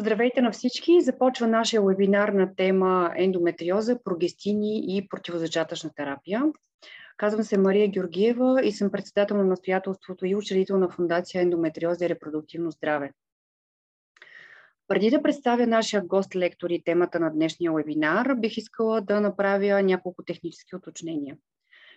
Здравейте 0.00 0.42
на 0.42 0.52
всички! 0.52 1.00
Започва 1.00 1.46
нашия 1.46 1.82
вебинар 1.82 2.28
на 2.28 2.54
тема 2.56 3.12
ендометриоза, 3.16 3.98
прогестини 4.04 4.96
и 4.96 5.08
противозачатъчна 5.08 5.90
терапия. 5.96 6.42
Казвам 7.16 7.42
се 7.42 7.58
Мария 7.58 7.88
Георгиева 7.88 8.60
и 8.64 8.72
съм 8.72 8.90
председател 8.90 9.36
на 9.36 9.44
настоятелството 9.44 10.26
и 10.26 10.34
учредител 10.34 10.78
на 10.78 10.88
Фундация 10.88 11.42
Ендометриоза 11.42 12.04
и 12.04 12.08
репродуктивно 12.08 12.70
здраве. 12.70 13.12
Преди 14.88 15.10
да 15.10 15.22
представя 15.22 15.66
нашия 15.66 16.02
гост-лектор 16.02 16.70
и 16.70 16.82
темата 16.84 17.20
на 17.20 17.30
днешния 17.30 17.72
вебинар, 17.72 18.34
бих 18.34 18.56
искала 18.56 19.00
да 19.00 19.20
направя 19.20 19.82
няколко 19.82 20.24
технически 20.24 20.76
уточнения. 20.76 21.36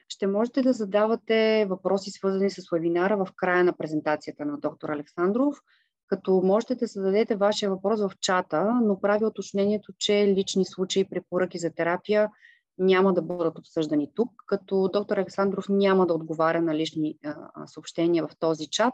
Ще 0.09 0.27
можете 0.27 0.61
да 0.61 0.73
задавате 0.73 1.65
въпроси, 1.69 2.11
свързани 2.11 2.49
с 2.49 2.69
вебинара 2.71 3.17
в 3.17 3.27
края 3.35 3.63
на 3.63 3.77
презентацията 3.77 4.45
на 4.45 4.57
доктор 4.57 4.89
Александров– 4.89 5.55
като 6.07 6.41
можете 6.43 6.75
да 6.75 6.87
зададете 6.87 7.35
вашия 7.35 7.69
въпрос 7.69 7.99
в 7.99 8.11
чата, 8.21 8.79
но 8.83 8.99
прави 8.99 9.25
уточнението, 9.25 9.93
че 9.97 10.27
лични 10.27 10.65
случаи 10.65 11.09
препоръки 11.09 11.59
за 11.59 11.71
терапия 11.71 12.29
няма 12.77 13.13
да 13.13 13.21
бъдат 13.21 13.59
обсъждани 13.59 14.11
тук, 14.15 14.31
като 14.45 14.89
доктор 14.93 15.17
Александров 15.17 15.65
няма 15.69 16.07
да 16.07 16.13
отговаря 16.13 16.61
на 16.61 16.75
лични 16.75 17.17
а, 17.25 17.67
съобщения 17.67 18.27
в 18.27 18.37
този 18.39 18.67
чат. 18.67 18.93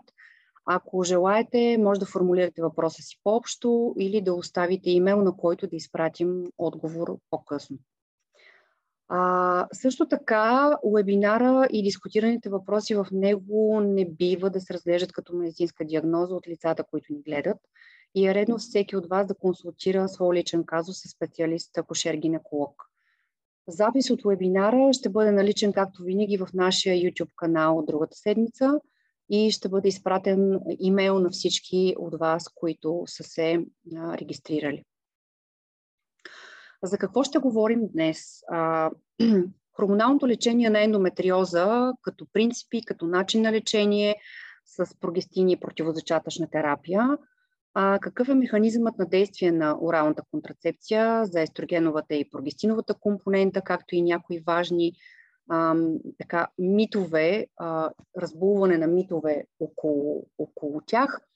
Ако 0.65 1.03
желаете, 1.03 1.77
може 1.79 1.99
да 1.99 2.05
формулирате 2.05 2.61
въпроса 2.61 3.01
си 3.01 3.19
по-общо 3.23 3.95
или 3.99 4.21
да 4.21 4.33
оставите 4.33 4.89
имейл, 4.89 5.21
на 5.21 5.37
който 5.37 5.67
да 5.67 5.75
изпратим 5.75 6.43
отговор 6.57 7.17
по-късно. 7.29 7.77
А, 9.07 9.67
също 9.73 10.07
така, 10.07 10.77
вебинара 10.95 11.67
и 11.71 11.83
дискутираните 11.83 12.49
въпроси 12.49 12.95
в 12.95 13.07
него 13.11 13.81
не 13.81 14.09
бива 14.09 14.49
да 14.49 14.61
се 14.61 14.73
разглеждат 14.73 15.13
като 15.13 15.35
медицинска 15.35 15.85
диагноза 15.85 16.35
от 16.35 16.47
лицата, 16.47 16.83
които 16.83 17.13
ни 17.13 17.21
гледат. 17.21 17.57
И 18.15 18.27
е 18.27 18.33
редно 18.33 18.57
всеки 18.57 18.95
от 18.95 19.09
вас 19.09 19.27
да 19.27 19.35
консултира 19.35 20.09
своя 20.09 20.39
личен 20.39 20.63
казус 20.65 20.97
с 20.97 21.09
специалист 21.09 21.77
акушер-гинеколог. 21.77 22.73
Запис 23.67 24.09
от 24.09 24.21
вебинара 24.25 24.93
ще 24.93 25.09
бъде 25.09 25.31
наличен, 25.31 25.73
както 25.73 26.03
винаги, 26.03 26.37
в 26.37 26.47
нашия 26.53 26.95
YouTube 26.95 27.31
канал 27.35 27.83
другата 27.87 28.17
седмица 28.17 28.79
и 29.29 29.51
ще 29.51 29.69
бъде 29.69 29.87
изпратен 29.87 30.59
имейл 30.79 31.19
на 31.19 31.29
всички 31.29 31.95
от 31.97 32.19
вас, 32.19 32.49
които 32.55 33.03
са 33.05 33.23
се 33.23 33.65
регистрирали. 33.93 34.83
За 36.83 36.97
какво 36.97 37.23
ще 37.23 37.39
говорим 37.39 37.87
днес? 37.87 38.43
А, 38.51 38.91
хормоналното 39.75 40.27
лечение 40.27 40.69
на 40.69 40.83
ендометриоза 40.83 41.93
като 42.01 42.27
принципи, 42.33 42.85
като 42.85 43.07
начин 43.07 43.41
на 43.41 43.51
лечение 43.51 44.15
с 44.65 44.99
прогестини 44.99 45.51
и 45.51 45.59
противозачатъчна 45.59 46.49
терапия. 46.49 47.17
А, 47.73 47.99
какъв 47.99 48.29
е 48.29 48.33
механизмът 48.33 48.97
на 48.97 49.05
действие 49.05 49.51
на 49.51 49.77
оралната 49.81 50.23
контрацепция 50.31 51.25
за 51.25 51.41
естрогеновата 51.41 52.15
и 52.15 52.29
прогестиновата 52.29 52.93
компонента, 52.93 53.61
както 53.61 53.95
и 53.95 54.01
някои 54.01 54.43
важни 54.47 54.93
а, 55.49 55.75
така, 56.19 56.47
митове, 56.59 57.47
а, 57.57 57.89
разбулване 58.17 58.77
на 58.77 58.87
митове 58.87 59.45
около, 59.59 60.25
около 60.37 60.81
тях– 60.85 61.19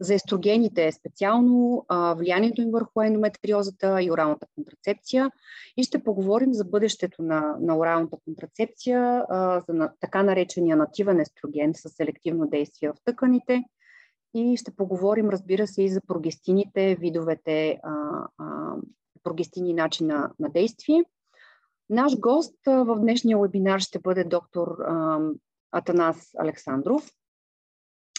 за 0.00 0.14
естрогените 0.14 0.92
специално, 0.92 1.86
влиянието 2.16 2.62
им 2.62 2.70
върху 2.70 3.00
ендометриозата 3.00 4.02
и 4.02 4.10
оралната 4.10 4.46
контрацепция. 4.54 5.30
И 5.76 5.82
ще 5.82 6.04
поговорим 6.04 6.54
за 6.54 6.64
бъдещето 6.64 7.22
на, 7.22 7.56
на 7.60 7.78
оралната 7.78 8.16
контрацепция, 8.24 9.24
за 9.68 9.90
така 10.00 10.22
наречения 10.22 10.76
нативен 10.76 11.20
естроген 11.20 11.74
с 11.74 11.88
селективно 11.88 12.46
действие 12.46 12.90
в 12.90 12.94
тъканите. 13.04 13.64
И 14.34 14.56
ще 14.56 14.76
поговорим, 14.76 15.30
разбира 15.30 15.66
се, 15.66 15.82
и 15.82 15.88
за 15.88 16.00
прогестините, 16.00 16.96
видовете 17.00 17.80
а, 17.82 18.26
прогестини 19.22 19.74
начин 19.74 20.06
на, 20.06 20.30
действие. 20.38 21.04
Наш 21.90 22.18
гост 22.18 22.54
в 22.66 22.96
днешния 23.00 23.38
вебинар 23.38 23.80
ще 23.80 23.98
бъде 23.98 24.24
доктор 24.24 24.76
Атанас 25.72 26.30
Александров 26.38 27.10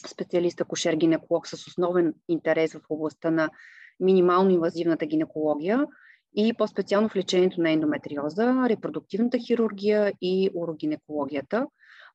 специалист 0.07 0.61
акушер-гинеколог 0.61 1.47
с 1.47 1.67
основен 1.67 2.13
интерес 2.27 2.73
в 2.73 2.81
областта 2.89 3.31
на 3.31 3.49
минимално 3.99 4.49
инвазивната 4.49 5.05
гинекология 5.05 5.85
и 6.35 6.53
по-специално 6.53 7.09
в 7.09 7.15
лечението 7.15 7.61
на 7.61 7.71
ендометриоза, 7.71 8.69
репродуктивната 8.69 9.37
хирургия 9.37 10.13
и 10.21 10.49
урогинекологията. 10.55 11.67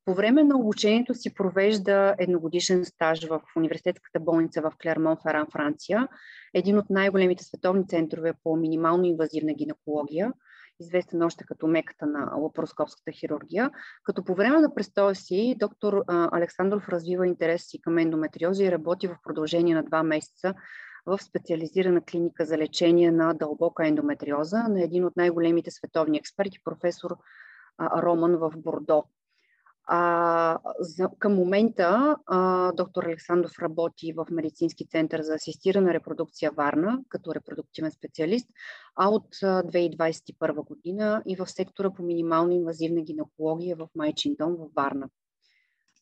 По 0.05 0.15
време 0.15 0.45
на 0.45 0.59
обучението 0.59 1.15
си 1.15 1.35
провежда 1.35 2.15
едногодишен 2.19 2.85
стаж 2.85 3.25
в 3.25 3.41
университетската 3.57 4.21
болница 4.21 4.61
в 4.63 4.73
Клермон, 4.83 5.17
Феран, 5.23 5.47
Франция, 5.53 6.09
един 6.55 6.79
от 6.79 6.91
най-големите 6.91 7.45
световни 7.45 7.89
центрове 7.89 8.33
по 8.45 8.57
минимално 8.57 9.05
инвазивна 9.05 9.55
гинекология– 9.55 10.33
известен 10.83 11.23
още 11.23 11.45
като 11.45 11.67
меката 11.67 12.07
на 12.07 12.37
лапароскопската 12.37 13.13
хирургия, 13.13 13.71
като 14.05 14.25
по 14.25 14.35
време 14.35 14.61
на 14.61 14.75
престоя 14.75 15.15
си 15.15 15.57
доктор 15.59 16.05
Александров 16.09 16.89
развива 16.89 17.27
интерес 17.27 17.63
си 17.63 17.81
към 17.81 17.99
ендометриоза 17.99 18.65
и 18.65 18.73
работи 18.73 19.09
в 19.09 19.17
продължение 19.25 19.75
на 19.75 19.83
два 19.83 20.03
месеца 20.03 20.55
в 21.07 21.19
специализирана 21.19 22.01
клиника 22.05 22.45
за 22.45 22.59
лечение 22.59 23.11
на 23.11 23.35
дълбока 23.35 23.87
ендометриоза 23.87 24.63
на 24.69 24.83
един 24.83 25.05
от 25.05 25.17
най-големите 25.17 25.71
световни 25.71 26.19
експерти, 26.19 26.59
професор 26.65 27.17
Роман 28.03 28.37
в 28.37 28.53
Бордо. 28.57 29.05
А, 29.85 30.59
за, 30.79 31.09
към 31.19 31.35
момента 31.35 32.17
а, 32.27 32.73
доктор 32.73 33.05
Александров 33.05 33.59
работи 33.59 34.13
в 34.13 34.27
Медицински 34.31 34.87
център 34.87 35.23
за 35.23 35.35
асистирана 35.35 35.95
репродукция 35.95 36.51
Варна 36.51 37.01
като 37.09 37.35
репродуктивен 37.35 37.91
специалист, 37.91 38.49
а 38.97 39.09
от 39.09 39.35
2021 39.35 40.65
година 40.65 41.23
и 41.27 41.37
в 41.37 41.47
сектора 41.47 41.91
по 41.91 42.03
минимално 42.03 42.53
инвазивна 42.53 43.01
гинекология 43.01 43.77
в 43.77 43.89
Майчин 43.95 44.37
дом 44.39 44.57
в 44.57 44.69
Варна. 44.77 45.09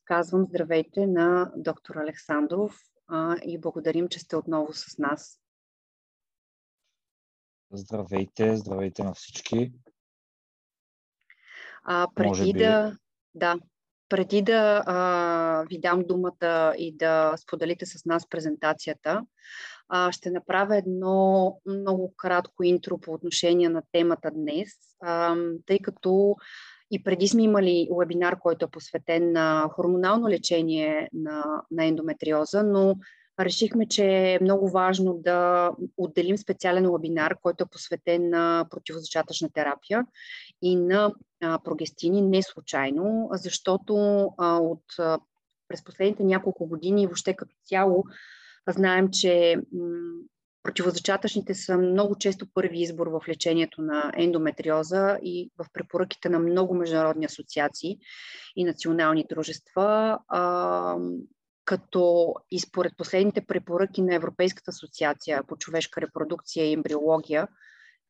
Казвам 0.05 0.47
здравейте 0.49 1.07
на 1.07 1.53
доктор 1.57 1.97
Александров 1.97 2.81
а, 3.09 3.37
и 3.45 3.59
благодарим, 3.59 4.09
че 4.09 4.19
сте 4.19 4.37
отново 4.37 4.73
с 4.73 4.99
нас. 4.99 5.41
Здравейте, 7.73 8.57
здравейте 8.57 9.05
на 9.05 9.15
всички. 9.15 9.73
А, 11.85 12.09
преди 12.15 12.53
би... 12.53 12.59
да... 12.59 12.97
Да, 13.35 13.59
преди 14.11 14.43
да 14.43 14.83
а, 14.87 15.65
ви 15.69 15.79
дам 15.79 16.03
думата 16.09 16.75
и 16.79 16.97
да 16.97 17.35
споделите 17.37 17.87
с 17.87 18.05
нас 18.05 18.29
презентацията, 18.29 19.23
а, 19.89 20.13
ще 20.13 20.31
направя 20.31 20.77
едно 20.77 21.57
много 21.67 22.15
кратко 22.17 22.65
интро 22.65 22.99
по 22.99 23.13
отношение 23.13 23.69
на 23.69 23.83
темата 23.93 24.31
днес, 24.35 24.69
а, 25.03 25.37
тъй 25.67 25.79
като 25.79 26.37
и 26.91 27.03
преди 27.03 27.29
сме 27.29 27.43
имали 27.43 27.89
вебинар, 27.99 28.39
който 28.39 28.65
е 28.65 28.71
посветен 28.71 29.33
на 29.33 29.69
хормонално 29.73 30.29
лечение 30.29 31.09
на, 31.13 31.63
на 31.71 31.85
ендометриоза, 31.85 32.63
но 32.63 32.97
решихме, 33.41 33.89
че 33.89 34.05
е 34.07 34.39
много 34.43 34.69
важно 34.71 35.15
да 35.15 35.71
отделим 35.97 36.39
специален 36.39 36.93
вебинар, 36.93 37.37
който 37.43 37.65
е 37.65 37.71
посветен 37.71 38.31
на 38.31 38.67
противозачатъчна 38.71 39.49
терапия 39.55 40.07
и 40.63 40.77
на 40.77 41.13
прогестини 41.65 42.23
не 42.23 42.43
случайно, 42.43 43.29
защото 43.33 43.95
от, 44.39 44.85
през 45.69 45.85
последните 45.85 46.25
няколко 46.25 46.67
години 46.67 47.07
въобще 47.07 47.35
като 47.35 47.57
цяло 47.65 48.05
знаем, 48.69 49.09
че 49.13 49.57
противозачатъчните 50.63 51.55
са 51.55 51.79
много 51.79 52.19
често 52.19 52.47
първи 52.55 52.83
избор 52.83 53.07
в 53.07 53.21
лечението 53.29 53.83
на 53.83 54.13
ендометриоза 54.17 55.19
и 55.23 55.51
в 55.59 55.67
препоръките 55.73 56.29
на 56.29 56.39
много 56.39 56.75
международни 56.75 57.25
асоциации 57.25 57.99
и 58.57 58.65
национални 58.65 59.27
дружества. 59.29 60.19
А, 60.29 60.97
като 61.65 62.35
и 62.51 62.61
според 62.61 62.93
последните 62.97 63.41
препоръки 63.47 64.03
на 64.03 64.15
Европейската 64.15 64.71
асоциация 64.71 65.43
по 65.49 65.57
човешка 65.57 66.01
репродукция 66.01 66.67
и 66.67 66.73
ембриология, 66.73 67.49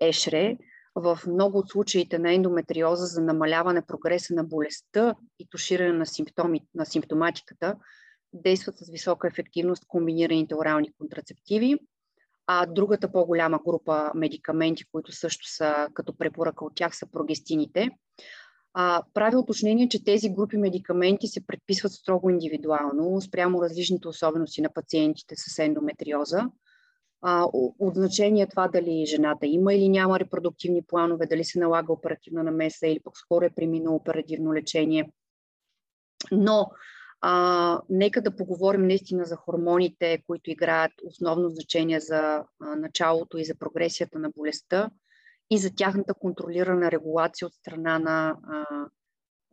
ЕШРЕ, 0.00 0.58
в 0.94 1.18
много 1.26 1.58
от 1.58 1.68
случаите 1.68 2.18
на 2.18 2.34
ендометриоза 2.34 3.06
за 3.06 3.20
намаляване 3.20 3.82
прогреса 3.82 4.34
на 4.34 4.44
болестта 4.44 5.14
и 5.38 5.48
туширане 5.50 5.92
на, 5.92 6.06
симптоми, 6.06 6.60
на 6.74 6.86
симптоматиката 6.86 7.76
действат 8.32 8.78
с 8.78 8.90
висока 8.90 9.28
ефективност 9.28 9.84
комбинираните 9.88 10.54
орални 10.54 10.92
контрацептиви, 10.92 11.78
а 12.46 12.66
другата 12.66 13.12
по-голяма 13.12 13.60
група 13.66 14.10
медикаменти, 14.14 14.84
които 14.92 15.12
също 15.12 15.48
са 15.48 15.88
като 15.94 16.16
препоръка 16.16 16.64
от 16.64 16.74
тях, 16.74 16.96
са 16.96 17.06
прогестините. 17.12 17.90
А, 18.74 19.02
прави 19.14 19.36
уточнение, 19.36 19.88
че 19.88 20.04
тези 20.04 20.30
групи 20.30 20.56
медикаменти 20.56 21.26
се 21.26 21.46
предписват 21.46 21.92
строго 21.92 22.30
индивидуално, 22.30 23.20
спрямо 23.20 23.62
различните 23.62 24.08
особености 24.08 24.62
на 24.62 24.72
пациентите 24.72 25.34
с 25.36 25.58
ендометриоза. 25.58 26.42
А, 27.22 27.44
от 27.52 27.94
значение 27.94 28.42
е 28.42 28.48
това 28.48 28.68
дали 28.68 29.06
жената 29.06 29.46
има 29.46 29.74
или 29.74 29.88
няма 29.88 30.20
репродуктивни 30.20 30.82
планове, 30.82 31.26
дали 31.26 31.44
се 31.44 31.58
налага 31.58 31.92
оперативна 31.92 32.42
намеса 32.42 32.86
или 32.86 33.00
пък 33.00 33.16
скоро 33.16 33.44
е 33.44 33.50
преминало 33.50 33.96
оперативно 33.96 34.54
лечение. 34.54 35.12
Но 36.32 36.70
А, 37.22 37.80
нека 37.88 38.22
да 38.22 38.36
поговорим 38.36 38.86
наистина 38.86 39.24
за 39.24 39.36
хормоните, 39.36 40.22
които 40.26 40.50
играят 40.50 40.92
основно 41.04 41.48
значение 41.48 42.00
за 42.00 42.44
а, 42.60 42.76
началото 42.76 43.38
и 43.38 43.44
за 43.44 43.54
прогресията 43.54 44.18
на 44.18 44.30
болестта 44.30 44.90
и 45.50 45.58
за 45.58 45.74
тяхната 45.74 46.14
контролирана 46.14 46.90
регулация 46.90 47.46
от 47.46 47.54
страна 47.54 47.98
на 47.98 48.36
а, 48.48 48.64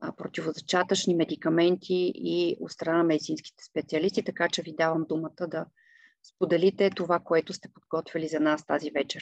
а, 0.01 0.11
противозачатъчни 0.11 1.15
медикаменти 1.15 2.11
и 2.15 2.57
от 2.59 2.71
страна 2.71 2.97
на 2.97 3.03
медицинските 3.03 3.63
специалисти, 3.63 4.23
така 4.23 4.49
че 4.49 4.61
ви 4.61 4.75
давам 4.75 5.05
думата 5.09 5.47
да 5.47 5.65
споделите 6.27 6.89
това, 6.89 7.19
което 7.19 7.53
сте 7.53 7.69
подготвили 7.73 8.27
за 8.27 8.39
нас 8.39 8.65
тази 8.65 8.91
вечер. 8.91 9.21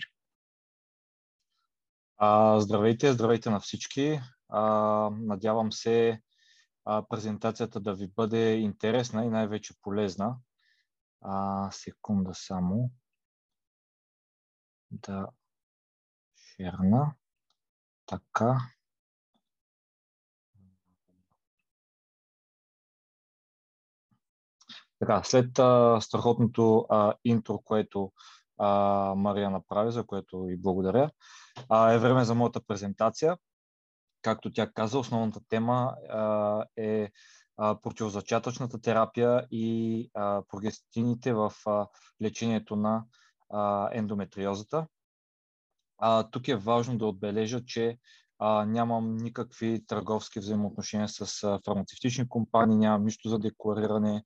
А, 2.17 2.59
здравейте, 2.59 3.13
здравейте 3.13 3.49
на 3.49 3.59
всички. 3.59 4.19
А, 4.49 4.61
надявам 5.11 5.71
се 5.71 6.21
а, 6.85 7.05
презентацията 7.09 7.79
да 7.79 7.93
ви 7.93 8.07
бъде 8.07 8.53
интересна 8.53 9.25
и 9.25 9.29
най-вече 9.29 9.73
полезна. 9.81 10.37
А, 11.21 11.71
секунда 11.71 12.33
само 12.33 12.91
да 14.91 15.27
шерна. 16.35 17.15
Така. 18.05 18.74
Така, 25.05 25.23
след 25.23 25.59
а, 25.59 26.01
страхотното 26.01 26.85
а, 26.89 27.13
интро, 27.23 27.59
което 27.59 28.11
а, 28.57 28.69
Мария 29.17 29.49
направи, 29.49 29.91
за 29.91 30.03
което 30.05 30.47
и 30.49 30.57
благодаря, 30.57 31.09
а, 31.69 31.91
е 31.91 31.99
време 31.99 32.25
за 32.25 32.35
моята 32.35 32.61
презентация. 32.67 33.37
Както 34.21 34.53
тя 34.53 34.71
каза, 34.71 34.99
основната 34.99 35.39
тема 35.49 35.95
а, 36.09 36.63
е 36.77 37.11
а, 37.57 37.81
противозачатъчната 37.81 38.81
терапия 38.81 39.47
и 39.51 40.09
а, 40.13 40.41
прогестините 40.49 41.33
в 41.33 41.53
а, 41.65 41.87
лечението 42.21 42.75
на 42.75 43.03
а, 43.49 43.89
ендометриозата. 43.91 44.87
А, 45.97 46.23
тук 46.23 46.47
е 46.47 46.55
важно 46.55 46.97
да 46.97 47.05
отбележа, 47.05 47.65
че 47.65 47.97
а, 48.39 48.65
нямам 48.65 49.17
никакви 49.17 49.85
търговски 49.87 50.39
взаимоотношения 50.39 51.09
с 51.09 51.43
а, 51.43 51.59
фармацевтични 51.65 52.29
компании, 52.29 52.77
нямам 52.77 53.05
нищо 53.05 53.29
за 53.29 53.39
деклариране, 53.39 54.23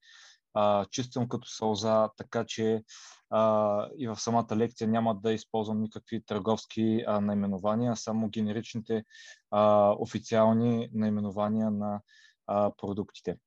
а, 0.59 0.85
като 1.29 1.49
сълза, 1.49 2.09
така 2.17 2.45
че 2.45 2.83
а, 3.29 3.87
и 3.97 4.07
в 4.07 4.15
самата 4.15 4.55
лекция 4.55 4.87
няма 4.87 5.15
да 5.15 5.33
използвам 5.33 5.81
никакви 5.81 6.23
търговски 6.25 7.03
а, 7.07 7.21
наименования, 7.21 7.95
само 7.95 8.29
генеричните 8.29 9.03
а, 9.51 9.91
официални 9.99 10.89
наименования 10.93 11.71
на 11.71 12.01
а, 12.47 12.71
продуктите. 12.77 13.37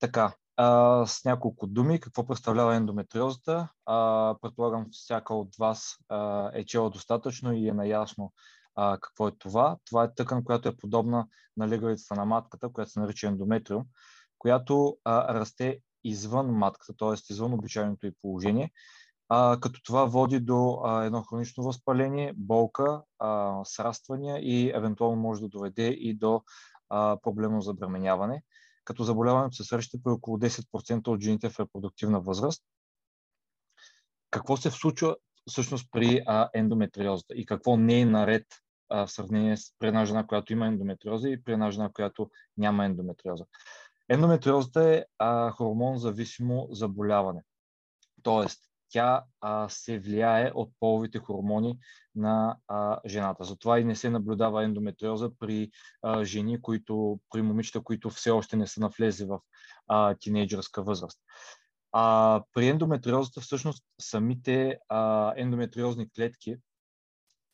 Така, 0.00 0.34
а, 0.56 1.06
с 1.06 1.24
няколко 1.24 1.66
думи, 1.66 2.00
какво 2.00 2.26
представлява 2.26 2.76
ендометриозата. 2.76 3.68
А, 3.86 4.36
предполагам, 4.42 4.86
всяка 4.90 5.34
от 5.34 5.56
вас 5.56 5.96
а, 6.08 6.50
е 6.54 6.64
чела 6.64 6.90
достатъчно 6.90 7.52
и 7.52 7.68
е 7.68 7.72
наясно 7.72 8.32
а, 8.74 8.98
какво 9.00 9.28
е 9.28 9.32
това. 9.38 9.76
Това 9.84 10.04
е 10.04 10.14
тъкан, 10.14 10.44
която 10.44 10.68
е 10.68 10.76
подобна 10.76 11.26
на 11.56 11.68
легалицата 11.68 12.14
на 12.14 12.24
матката, 12.24 12.68
която 12.68 12.90
се 12.90 13.00
нарича 13.00 13.26
ендометриум 13.26 13.84
която 14.42 14.96
а, 15.04 15.34
расте 15.34 15.78
извън 16.04 16.46
матката, 16.46 16.94
т.е. 16.98 17.32
извън 17.32 17.52
обичайното 17.52 18.06
й 18.06 18.12
положение, 18.22 18.72
а, 19.28 19.60
като 19.60 19.82
това 19.82 20.04
води 20.04 20.40
до 20.40 20.80
а, 20.84 21.04
едно 21.04 21.22
хронично 21.22 21.64
възпаление, 21.64 22.32
болка, 22.36 23.02
а, 23.18 23.60
сраствания 23.64 24.38
и 24.38 24.70
евентуално 24.74 25.16
може 25.16 25.40
да 25.40 25.48
доведе 25.48 25.86
и 25.86 26.14
до 26.14 26.42
а, 26.88 27.16
проблемно 27.22 27.60
забременяване. 27.60 28.42
Като 28.84 29.04
заболяването 29.04 29.56
се 29.56 29.64
среща 29.64 29.98
при 30.04 30.10
около 30.10 30.38
10% 30.38 31.08
от 31.08 31.20
жените 31.20 31.50
в 31.50 31.60
репродуктивна 31.60 32.20
възраст. 32.20 32.62
Какво 34.30 34.56
се 34.56 34.70
случва 34.70 35.16
всъщност 35.50 35.88
при 35.92 36.22
а, 36.26 36.50
ендометриозата 36.54 37.34
и 37.34 37.46
какво 37.46 37.76
не 37.76 38.00
е 38.00 38.06
наред 38.06 38.46
а, 38.88 39.06
в 39.06 39.12
сравнение 39.12 39.56
с 39.56 39.72
при 39.78 39.88
една 39.88 40.04
жена, 40.04 40.26
която 40.26 40.52
има 40.52 40.66
ендометриоза 40.66 41.28
и 41.28 41.42
при 41.42 41.52
една 41.52 41.70
жена, 41.70 41.90
която 41.94 42.30
няма 42.56 42.84
ендометриоза? 42.84 43.44
Ендометриозата 44.08 44.84
е 44.84 45.04
хормон 45.50 45.98
зависимо 45.98 46.68
заболяване. 46.70 47.42
Тоест, 48.22 48.60
тя 48.92 49.24
а, 49.40 49.68
се 49.68 49.98
влияе 49.98 50.52
от 50.54 50.72
половите 50.80 51.18
хормони 51.18 51.78
на 52.14 52.56
а, 52.68 53.00
жената. 53.06 53.44
Затова 53.44 53.78
и 53.78 53.84
не 53.84 53.96
се 53.96 54.10
наблюдава 54.10 54.64
ендометриоза 54.64 55.30
при 55.38 55.70
а, 56.02 56.24
жени, 56.24 56.62
които, 56.62 57.20
при 57.30 57.42
момичета, 57.42 57.80
които 57.80 58.10
все 58.10 58.30
още 58.30 58.56
не 58.56 58.66
са 58.66 58.80
навлезли 58.80 59.24
в 59.24 59.40
а, 59.88 60.14
тинейджърска 60.14 60.82
възраст. 60.82 61.18
А, 61.92 62.42
при 62.54 62.68
ендометриозата 62.68 63.40
всъщност 63.40 63.84
самите 64.00 64.78
а, 64.88 65.32
ендометриозни 65.36 66.10
клетки 66.10 66.56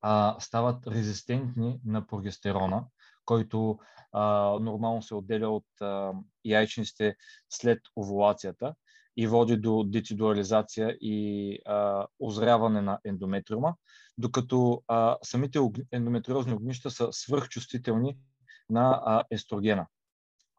а, 0.01 0.37
стават 0.41 0.87
резистентни 0.87 1.81
на 1.85 2.07
прогестерона, 2.07 2.85
който 3.29 3.79
а, 4.13 4.23
нормално 4.61 5.03
се 5.03 5.15
отделя 5.15 5.49
от 5.49 5.67
а, 5.81 6.13
яйчниците 6.45 7.17
след 7.51 7.79
овулацията 7.97 8.75
и 9.17 9.27
води 9.27 9.57
до 9.57 9.85
децидуализация 9.85 10.97
и 11.01 11.59
а, 11.67 12.07
озряване 12.21 12.81
на 12.83 12.99
ендометриума, 13.05 13.75
докато 14.19 14.83
а, 14.89 15.17
самите 15.23 15.59
ендометриозни 15.93 16.55
огнища 16.55 16.91
са 16.91 17.09
свръхчувствителни 17.13 18.17
на 18.71 19.03
а, 19.05 19.25
естрогена 19.31 19.87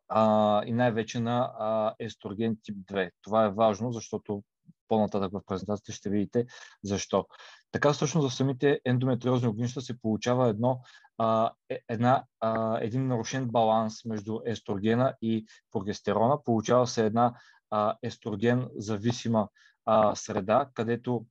а, 0.09 0.63
и 0.65 0.73
най-вече 0.73 1.19
на 1.19 1.51
а, 1.59 1.93
естроген 1.99 2.57
тип 2.63 2.75
2. 2.75 3.11
Това 3.21 3.45
е 3.45 3.51
важно, 3.51 3.91
защото 3.91 4.43
по-нататък 4.87 5.31
в 5.31 5.41
презентацията 5.45 5.91
ще 5.91 6.09
видите 6.09 6.45
защо. 6.83 7.25
Така 7.71 7.93
всъщност 7.93 8.29
в 8.29 8.35
самите 8.35 8.79
ендометриозни 8.85 9.47
огнища 9.47 9.81
се 9.81 10.01
получава 10.01 10.49
едно, 10.49 10.81
а, 11.17 11.51
е, 11.69 11.79
една, 11.89 12.23
а, 12.39 12.79
един 12.81 13.07
нарушен 13.07 13.47
баланс 13.47 14.05
между 14.05 14.39
естрогена 14.45 15.15
и 15.21 15.45
прогестерона. 15.71 16.43
Получава 16.43 16.87
се 16.87 17.05
една 17.05 17.33
а, 17.69 17.97
естроген 18.03 18.67
зависима 18.75 19.47
а, 19.85 20.15
среда, 20.15 20.69
където 20.73 21.25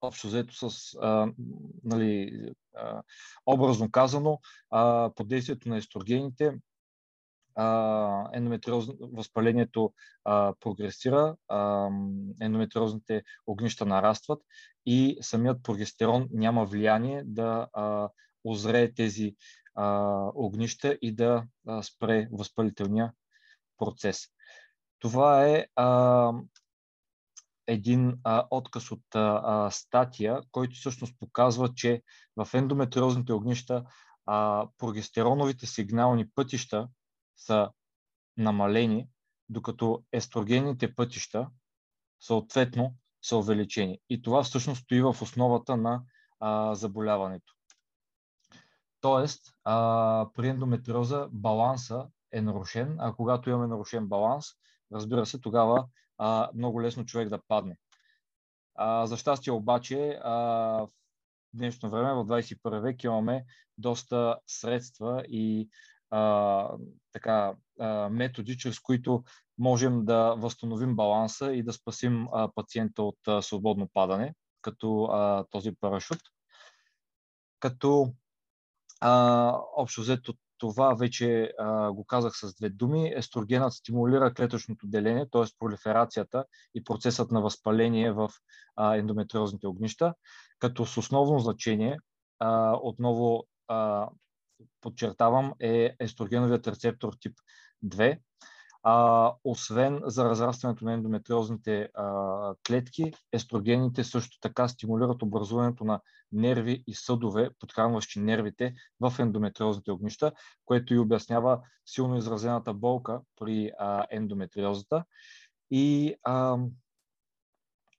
общо 0.00 0.26
взето 0.26 0.70
с, 0.70 0.94
а, 1.02 1.32
нали, 1.84 2.42
а, 2.76 3.02
образно 3.46 3.90
казано, 3.90 4.40
а, 4.70 5.10
под 5.14 5.28
действието 5.28 5.68
на 5.68 5.76
естрогените 5.76 6.58
ендометриоз, 8.32 8.86
възпалението 9.00 9.92
а, 10.24 10.54
прогресира, 10.60 11.36
а, 11.48 11.88
ендометриозните 12.40 13.22
огнища 13.46 13.86
нарастват 13.86 14.42
и 14.86 15.18
самият 15.20 15.62
прогестерон 15.62 16.28
няма 16.32 16.64
влияние 16.64 17.22
да 17.24 17.68
а, 17.72 18.08
озрее 18.44 18.94
тези 18.94 19.36
а, 19.74 20.30
огнища 20.34 20.98
и 21.02 21.14
да 21.14 21.44
а, 21.66 21.82
спре 21.82 22.28
възпалителния 22.32 23.12
процес. 23.78 24.26
Това 24.98 25.46
е 25.46 25.66
а, 25.76 26.32
един 27.66 28.18
а, 28.24 28.46
отказ 28.50 28.90
от 28.90 29.14
а, 29.14 29.70
статия, 29.70 30.40
който 30.52 30.74
всъщност 30.74 31.14
показва, 31.18 31.74
че 31.74 32.02
в 32.36 32.48
ендометриозните 32.54 33.32
огнища 33.32 33.84
а, 34.26 34.68
прогестероновите 34.78 35.66
сигнални 35.66 36.30
пътища 36.30 36.88
са 37.38 37.70
намалени, 38.36 39.08
докато 39.48 40.04
естрогенните 40.12 40.94
пътища 40.94 41.50
съответно 42.20 42.94
са 43.22 43.36
увеличени. 43.36 43.98
И 44.10 44.22
това 44.22 44.42
всъщност 44.42 44.82
стои 44.82 45.02
в 45.02 45.16
основата 45.22 45.76
на 45.76 46.02
а, 46.40 46.74
заболяването. 46.74 47.54
Тоест, 49.00 49.54
а, 49.64 50.28
при 50.34 50.48
ендометриоза 50.48 51.28
баланса 51.32 52.06
е 52.32 52.40
нарушен, 52.40 52.96
а 52.98 53.12
когато 53.12 53.50
имаме 53.50 53.66
нарушен 53.66 54.06
баланс, 54.06 54.46
разбира 54.92 55.26
се, 55.26 55.40
тогава 55.40 55.86
а, 56.18 56.50
много 56.54 56.82
лесно 56.82 57.04
човек 57.04 57.28
да 57.28 57.40
падне. 57.48 57.76
А, 58.74 59.06
за 59.06 59.16
щастие 59.16 59.52
обаче, 59.52 60.20
а, 60.22 60.32
в 60.32 60.88
днешно 61.54 61.90
време, 61.90 62.14
в 62.14 62.24
21 62.26 62.80
век, 62.80 63.04
имаме 63.04 63.44
доста 63.78 64.38
средства 64.46 65.24
и 65.28 65.68
а, 66.10 66.70
така, 67.12 67.54
а, 67.80 68.08
методи, 68.08 68.56
чрез 68.56 68.80
които 68.80 69.24
можем 69.58 70.04
да 70.04 70.34
възстановим 70.38 70.96
баланса 70.96 71.52
и 71.52 71.62
да 71.62 71.72
спасим 71.72 72.28
а, 72.32 72.48
пациента 72.54 73.02
от 73.02 73.18
а, 73.28 73.42
свободно 73.42 73.88
падане, 73.94 74.34
като 74.62 75.04
а, 75.04 75.44
този 75.50 75.72
парашут. 75.80 76.18
Като 77.60 78.12
а, 79.00 79.54
общо 79.76 80.00
взето 80.00 80.34
това 80.58 80.94
вече 80.94 81.52
а, 81.58 81.92
го 81.92 82.04
казах 82.04 82.32
с 82.36 82.54
две 82.54 82.68
думи. 82.68 83.12
Естрогенът 83.16 83.72
стимулира 83.72 84.34
клетъчното 84.34 84.86
деление, 84.86 85.26
т.е. 85.32 85.42
пролиферацията 85.58 86.44
и 86.74 86.84
процесът 86.84 87.30
на 87.30 87.40
възпаление 87.40 88.12
в 88.12 88.30
а, 88.76 88.96
ендометриозните 88.96 89.66
огнища, 89.66 90.14
като 90.58 90.86
с 90.86 90.96
основно 90.96 91.38
значение 91.38 91.98
а, 92.38 92.78
отново 92.82 93.44
а, 93.68 94.08
подчертавам, 94.80 95.52
е 95.60 95.96
естрогеновият 96.00 96.68
рецептор 96.68 97.12
тип 97.20 97.38
2. 97.84 98.18
А, 98.82 99.32
освен 99.44 100.00
за 100.04 100.24
разрастването 100.24 100.84
на 100.84 100.92
ендометриозните 100.92 101.88
а, 101.94 102.54
клетки, 102.66 103.12
естрогените 103.32 104.04
също 104.04 104.38
така 104.40 104.68
стимулират 104.68 105.22
образуването 105.22 105.84
на 105.84 106.00
нерви 106.32 106.84
и 106.86 106.94
съдове, 106.94 107.50
подхранващи 107.58 108.20
нервите 108.20 108.74
в 109.00 109.14
ендометриозните 109.18 109.90
огнища, 109.90 110.32
което 110.64 110.94
и 110.94 110.98
обяснява 110.98 111.60
силно 111.86 112.16
изразената 112.16 112.74
болка 112.74 113.20
при 113.36 113.70
а, 113.78 114.06
ендометриозата. 114.10 115.04
И 115.70 116.14
а, 116.22 116.58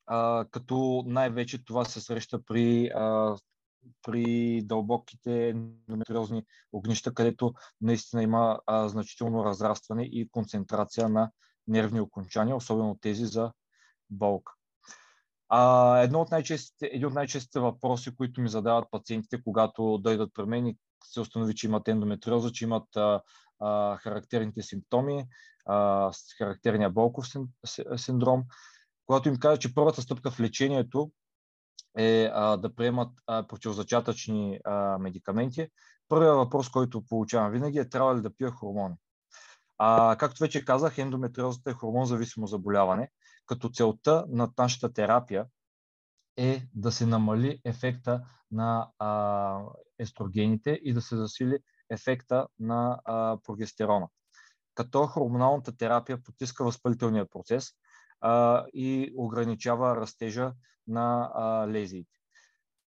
а, 0.08 0.46
като 0.52 1.04
най-вече 1.08 1.66
това 1.66 1.86
се 1.86 2.02
среща 2.02 2.46
при 2.46 2.92
при 4.02 4.62
дълбоките 4.62 5.50
ендометриозни 5.50 6.44
огнища, 6.74 7.14
където 7.14 7.54
наистина 7.82 8.24
има 8.24 8.60
а, 8.66 8.90
значително 8.90 9.46
разрастване 9.46 10.04
и 10.04 10.30
концентрация 10.30 11.10
на 11.10 11.32
нервни 11.68 12.02
окончания, 12.02 12.56
особено 12.56 12.98
тези 13.02 13.26
за 13.26 13.52
болка. 14.10 14.54
А, 15.50 15.98
едно 16.00 16.22
от 16.22 16.32
най-честите, 16.32 16.90
един 16.94 17.08
от 17.08 17.14
най-честите 17.14 17.60
въпроси, 17.60 18.16
които 18.16 18.42
ми 18.42 18.50
задават 18.50 18.92
пациентите, 18.92 19.44
когато 19.44 19.98
дойдат 19.98 20.32
при 20.34 20.44
мен 20.44 20.68
и 20.68 20.78
се 21.04 21.20
установи, 21.20 21.56
че 21.56 21.68
имат 21.68 21.88
ендометриоза, 21.88 22.52
че 22.52 22.64
имат 22.64 22.96
а, 22.96 23.22
а, 23.60 23.98
характерните 23.98 24.62
симптоми, 24.62 25.26
а, 25.66 26.12
характерния 26.38 26.90
болков 26.90 27.26
синдром. 27.96 28.44
Когато 29.06 29.30
им 29.30 29.38
кажа, 29.38 29.60
че 29.60 29.74
първата 29.76 30.02
стъпка 30.02 30.32
в 30.32 30.40
лечението 30.40 31.12
е 31.98 32.32
а, 32.34 32.58
да 32.58 32.76
приемат 32.76 33.10
а, 33.28 33.48
противозачатъчни 33.48 34.60
а, 34.66 34.98
медикаменти. 34.98 35.68
Първият 36.10 36.36
въпрос, 36.36 36.70
който 36.70 37.06
получавам 37.06 37.52
винаги 37.52 37.80
е 37.80 37.90
трябва 37.90 38.18
ли 38.18 38.22
да 38.22 38.36
пия 38.36 38.52
хормони. 38.52 38.96
А, 39.78 40.16
както 40.16 40.44
вече 40.44 40.66
казах, 40.66 40.98
ендометриозата 40.98 41.70
е 41.70 41.74
хормон-зависимо 41.74 42.46
заболяване, 42.46 43.10
като 43.46 43.70
целта 43.70 44.26
на 44.30 44.50
нашата 44.58 44.94
терапия 44.94 45.46
е 46.38 46.68
да 46.76 46.92
се 46.92 47.06
намали 47.06 47.62
ефекта 47.66 48.22
на 48.52 48.90
а, 49.00 49.62
естрогените 50.00 50.80
и 50.84 50.94
да 50.94 51.02
се 51.02 51.16
засили 51.16 51.58
ефекта 51.90 52.48
на 52.60 53.00
а, 53.06 53.38
прогестерона. 53.44 54.08
Като 54.76 55.08
хормоналната 55.08 55.78
терапия 55.78 56.24
потиска 56.24 56.64
възпалителния 56.64 57.30
процес 57.30 57.72
а, 58.22 58.66
и 58.74 59.14
ограничава 59.16 59.96
растежа 59.96 60.54
на 60.90 61.32
а, 61.34 61.68
лезиите. 61.68 62.20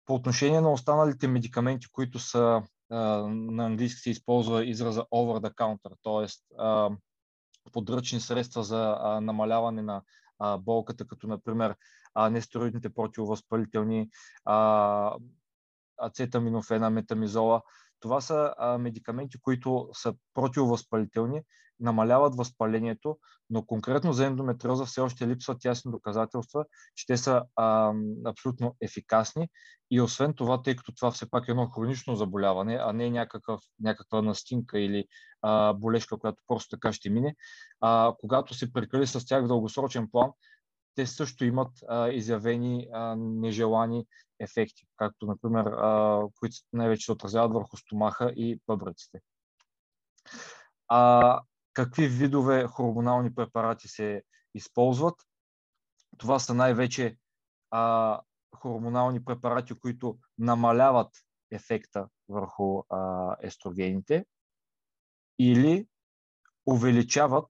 По 0.06 0.14
отношение 0.14 0.60
на 0.60 0.72
останалите 0.72 1.28
медикаменти, 1.28 1.86
които 1.92 2.18
са 2.18 2.62
а, 2.90 2.96
на 3.28 3.66
английски 3.66 4.00
се 4.00 4.10
използва 4.10 4.66
израза 4.66 5.02
over 5.02 5.48
the 5.48 5.54
counter, 5.54 5.94
т.е. 6.02 6.28
подръчни 7.72 8.20
средства 8.20 8.64
за 8.64 8.96
а, 9.00 9.20
намаляване 9.20 9.82
на 9.82 10.02
а, 10.38 10.58
болката, 10.58 11.06
като 11.06 11.26
например 11.26 11.76
а, 12.14 12.30
нестероидните 12.30 12.94
противовъзпалителни, 12.94 14.10
а, 14.44 15.16
ацетаминофена, 15.98 16.90
метамизола. 16.90 17.62
Това 18.00 18.20
са 18.20 18.54
а, 18.58 18.78
медикаменти, 18.78 19.38
които 19.40 19.88
са 19.92 20.14
противовъзпалителни, 20.34 21.42
намаляват 21.80 22.36
възпалението, 22.36 23.18
но 23.50 23.66
конкретно 23.66 24.12
за 24.12 24.26
ендометриоза 24.26 24.84
все 24.84 25.00
още 25.00 25.28
липсват 25.28 25.64
ясни 25.64 25.92
доказателства, 25.92 26.64
че 26.94 27.06
те 27.06 27.16
са 27.16 27.42
а, 27.56 27.92
абсолютно 28.26 28.76
ефикасни. 28.80 29.48
И 29.90 30.00
освен 30.00 30.34
това, 30.34 30.62
тъй 30.62 30.76
като 30.76 30.92
това 30.94 31.10
все 31.10 31.30
пак 31.30 31.48
е 31.48 31.50
едно 31.50 31.66
хронично 31.66 32.16
заболяване, 32.16 32.78
а 32.82 32.92
не 32.92 33.10
някакъв, 33.10 33.60
някаква 33.80 34.22
настинка 34.22 34.80
или 34.80 35.04
а, 35.42 35.72
болешка, 35.72 36.18
която 36.18 36.42
просто 36.46 36.76
така 36.76 36.92
ще 36.92 37.10
мине, 37.10 37.34
а, 37.80 38.14
когато 38.20 38.54
се 38.54 38.72
прекали 38.72 39.06
с 39.06 39.26
тях 39.26 39.44
в 39.44 39.48
дългосрочен 39.48 40.08
план, 40.10 40.30
те 40.94 41.06
също 41.06 41.44
имат 41.44 41.70
а, 41.88 42.08
изявени 42.08 42.88
а, 42.92 43.16
нежелани 43.18 44.06
ефекти, 44.40 44.86
както, 44.96 45.26
например, 45.26 45.64
а, 45.66 46.22
които 46.38 46.56
най-вече 46.72 47.04
се 47.04 47.12
отразяват 47.12 47.52
върху 47.52 47.76
стомаха 47.76 48.32
и 48.36 48.60
бъбреците. 48.66 49.20
А, 50.88 51.40
какви 51.72 52.08
видове 52.08 52.66
хормонални 52.66 53.34
препарати 53.34 53.88
се 53.88 54.22
използват? 54.54 55.14
Това 56.18 56.38
са 56.38 56.54
най-вече 56.54 57.16
а, 57.70 58.20
хормонални 58.56 59.24
препарати, 59.24 59.78
които 59.78 60.18
намаляват 60.38 61.10
ефекта 61.50 62.08
върху 62.28 62.82
а, 62.88 63.36
естрогените 63.42 64.26
или 65.38 65.88
увеличават, 66.66 67.46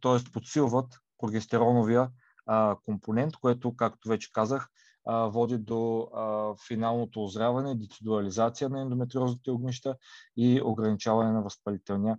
т.е. 0.00 0.32
подсилват 0.32 0.94
прогестероновия 1.18 2.10
а, 2.46 2.76
компонент, 2.84 3.36
което, 3.36 3.76
както 3.76 4.08
вече 4.08 4.32
казах, 4.32 4.68
а, 5.04 5.26
води 5.26 5.58
до 5.58 6.08
а, 6.14 6.54
финалното 6.66 7.24
озряване, 7.24 7.74
децидуализация 7.74 8.68
на 8.68 8.80
ендометриозните 8.80 9.50
огнища 9.50 9.96
и 10.36 10.62
ограничаване 10.64 11.32
на 11.32 11.42
възпалителния 11.42 12.18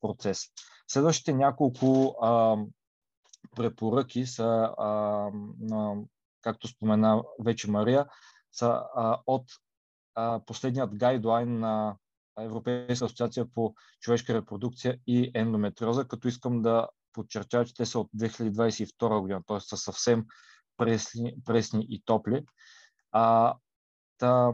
процес. 0.00 0.44
Следващите 0.88 1.34
няколко 1.34 2.16
а, 2.22 2.56
препоръки 3.56 4.26
са, 4.26 4.74
а, 4.78 4.88
на, 5.60 5.94
както 6.42 6.68
спомена 6.68 7.22
вече 7.44 7.70
Мария, 7.70 8.06
са 8.52 8.82
а, 8.94 9.20
от 9.26 9.44
а, 10.14 10.40
последният 10.46 10.96
гайдлайн 10.96 11.58
на 11.58 11.96
Европейска 12.38 13.04
асоциация 13.04 13.46
по 13.54 13.74
човешка 14.00 14.34
репродукция 14.34 14.98
и 15.06 15.30
ендометриоза, 15.34 16.08
като 16.08 16.28
искам 16.28 16.62
да 16.62 16.88
подчертая, 17.12 17.64
че 17.64 17.74
те 17.74 17.86
са 17.86 17.98
от 17.98 18.10
2022 18.16 19.20
година, 19.20 19.42
т.е. 19.46 19.60
са 19.60 19.76
съвсем 19.76 20.24
пресни, 20.76 21.34
пресни 21.44 21.86
и 21.90 22.02
топли. 22.04 22.44
А, 23.12 23.54
та, 24.18 24.52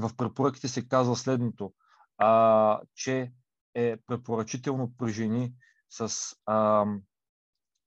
в 0.00 0.16
препоръките 0.16 0.68
се 0.68 0.88
казва 0.88 1.16
следното, 1.16 1.72
а, 2.18 2.80
че 2.94 3.32
е 3.74 3.96
препоръчително 4.06 4.92
при 4.98 5.12
жени 5.12 5.52
с 5.90 6.12
а, 6.46 6.86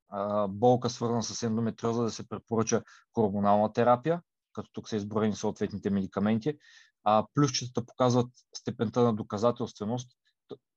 а, 0.10 0.48
болка, 0.48 0.90
свързана 0.90 1.24
с 1.24 1.44
ендометриоза, 1.44 2.04
да 2.04 2.12
се 2.12 2.30
препоръча 2.30 2.84
хормонална 3.14 3.74
терапия, 3.74 4.22
като 4.54 4.70
тук 4.74 4.90
са 4.90 4.96
изброени 4.96 5.36
съответните 5.36 5.90
медикаменти. 5.90 6.58
А, 7.04 7.26
плюсчетата 7.34 7.86
показват 7.86 8.28
степента 8.56 9.04
на 9.04 9.14
доказателственост, 9.14 10.12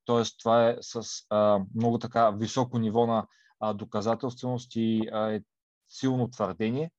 т.е. 0.05 0.23
това 0.39 0.69
е 0.69 0.77
с 0.81 1.03
а, 1.29 1.59
много 1.75 1.99
така 1.99 2.31
високо 2.31 2.79
ниво 2.79 3.07
на 3.07 3.27
а, 3.59 3.73
доказателственост 3.73 4.75
и 4.75 5.09
а, 5.13 5.31
е 5.31 5.41
силно 5.93 6.29
твърдение. 6.29 6.91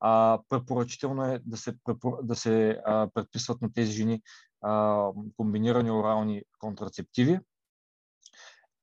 А, 0.00 0.38
препоръчително 0.48 1.24
е 1.24 1.40
да 1.46 1.56
се, 1.56 1.74
да 2.22 2.36
се 2.36 2.80
а, 2.86 3.08
предписват 3.14 3.62
на 3.62 3.72
тези 3.72 3.92
жени 3.92 4.22
а, 4.60 5.06
комбинирани 5.36 5.90
орални 5.90 6.42
контрацептиви. 6.58 7.38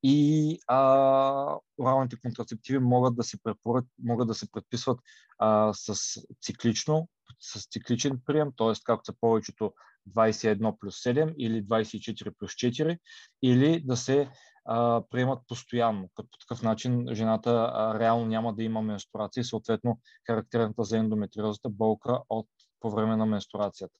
И 0.02 0.58
а, 0.66 1.58
оралните 1.80 2.16
контрацептиви 2.20 2.78
могат 2.78 3.16
да 3.16 3.22
се, 3.22 3.42
препоръч, 3.42 3.84
могат 4.02 4.28
да 4.28 4.34
се 4.34 4.50
предписват 4.52 5.00
а, 5.38 5.72
с 5.74 5.94
циклично, 6.42 7.08
с 7.40 7.68
цикличен 7.68 8.20
прием, 8.26 8.52
т.е. 8.56 8.72
както 8.84 9.04
са 9.04 9.14
повечето 9.20 9.72
21 10.08 10.78
плюс 10.78 11.02
7 11.02 11.34
или 11.34 11.64
24 11.64 12.30
плюс 12.38 12.52
4, 12.52 12.98
или 13.42 13.82
да 13.84 13.96
се 13.96 14.30
а, 14.72 15.02
приемат 15.10 15.42
постоянно, 15.48 16.08
като 16.14 16.28
по 16.30 16.38
такъв 16.38 16.62
начин 16.62 17.06
жената 17.12 17.72
а, 17.74 17.98
реално 17.98 18.26
няма 18.26 18.54
да 18.54 18.62
има 18.62 18.82
менструация 18.82 19.40
и 19.40 19.44
съответно 19.44 20.00
характерната 20.26 20.84
за 20.84 20.98
ендометриозата 20.98 21.68
болка 21.68 22.22
от, 22.28 22.48
по 22.80 22.90
време 22.90 23.16
на 23.16 23.26
менструацията. 23.26 23.98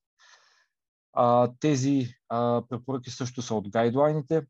А, 1.13 1.51
тези 1.61 2.09
а, 2.29 2.63
препоръки 2.69 3.11
също 3.11 3.43
са 3.43 3.55
от 3.55 3.71
гайдлайните. 3.71 4.47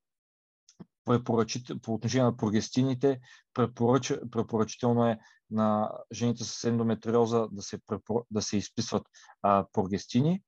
По 1.82 1.94
отношение 1.94 2.24
на 2.24 2.36
прогестините, 2.36 3.20
препоръч, 3.54 4.14
препоръчително 4.30 5.06
е 5.06 5.18
на 5.50 5.92
жените 6.12 6.44
с 6.44 6.64
ендометриоза 6.64 7.48
да 7.52 7.62
се, 7.62 7.78
препор... 7.86 8.24
да 8.30 8.42
се 8.42 8.56
изписват 8.56 9.02
а, 9.42 9.66
прогестини 9.72 10.42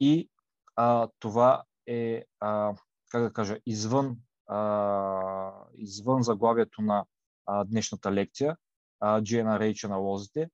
и 0.00 0.30
а, 0.76 1.08
това 1.18 1.62
е, 1.86 2.24
а, 2.40 2.74
как 3.10 3.22
да 3.22 3.32
кажа, 3.32 3.58
извън, 3.66 4.16
а, 4.48 5.52
извън 5.74 6.22
заглавието 6.22 6.82
на 6.82 7.04
а, 7.46 7.64
днешната 7.64 8.12
лекция, 8.12 8.56
а, 9.00 9.20
GNRH 9.20 9.88
на 9.88 9.96
лозите, 9.96 10.50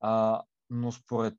а, 0.00 0.42
но 0.70 0.92
според 0.92 1.34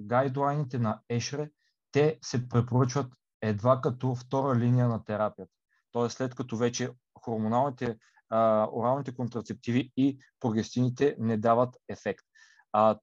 гайдлайните 0.00 0.78
на 0.78 1.00
Ешре, 1.08 1.50
те 1.92 2.18
се 2.22 2.48
препоръчват 2.48 3.12
едва 3.42 3.80
като 3.80 4.14
втора 4.14 4.58
линия 4.58 4.88
на 4.88 5.04
терапията. 5.04 5.52
Тоест 5.92 6.16
след 6.16 6.34
като 6.34 6.56
вече 6.56 6.90
хормоналните, 7.20 7.98
а, 8.28 8.68
оралните 8.72 9.14
контрацептиви 9.14 9.92
и 9.96 10.18
прогестините 10.40 11.16
не 11.18 11.36
дават 11.36 11.76
ефект. 11.88 12.24
А, 12.72 12.98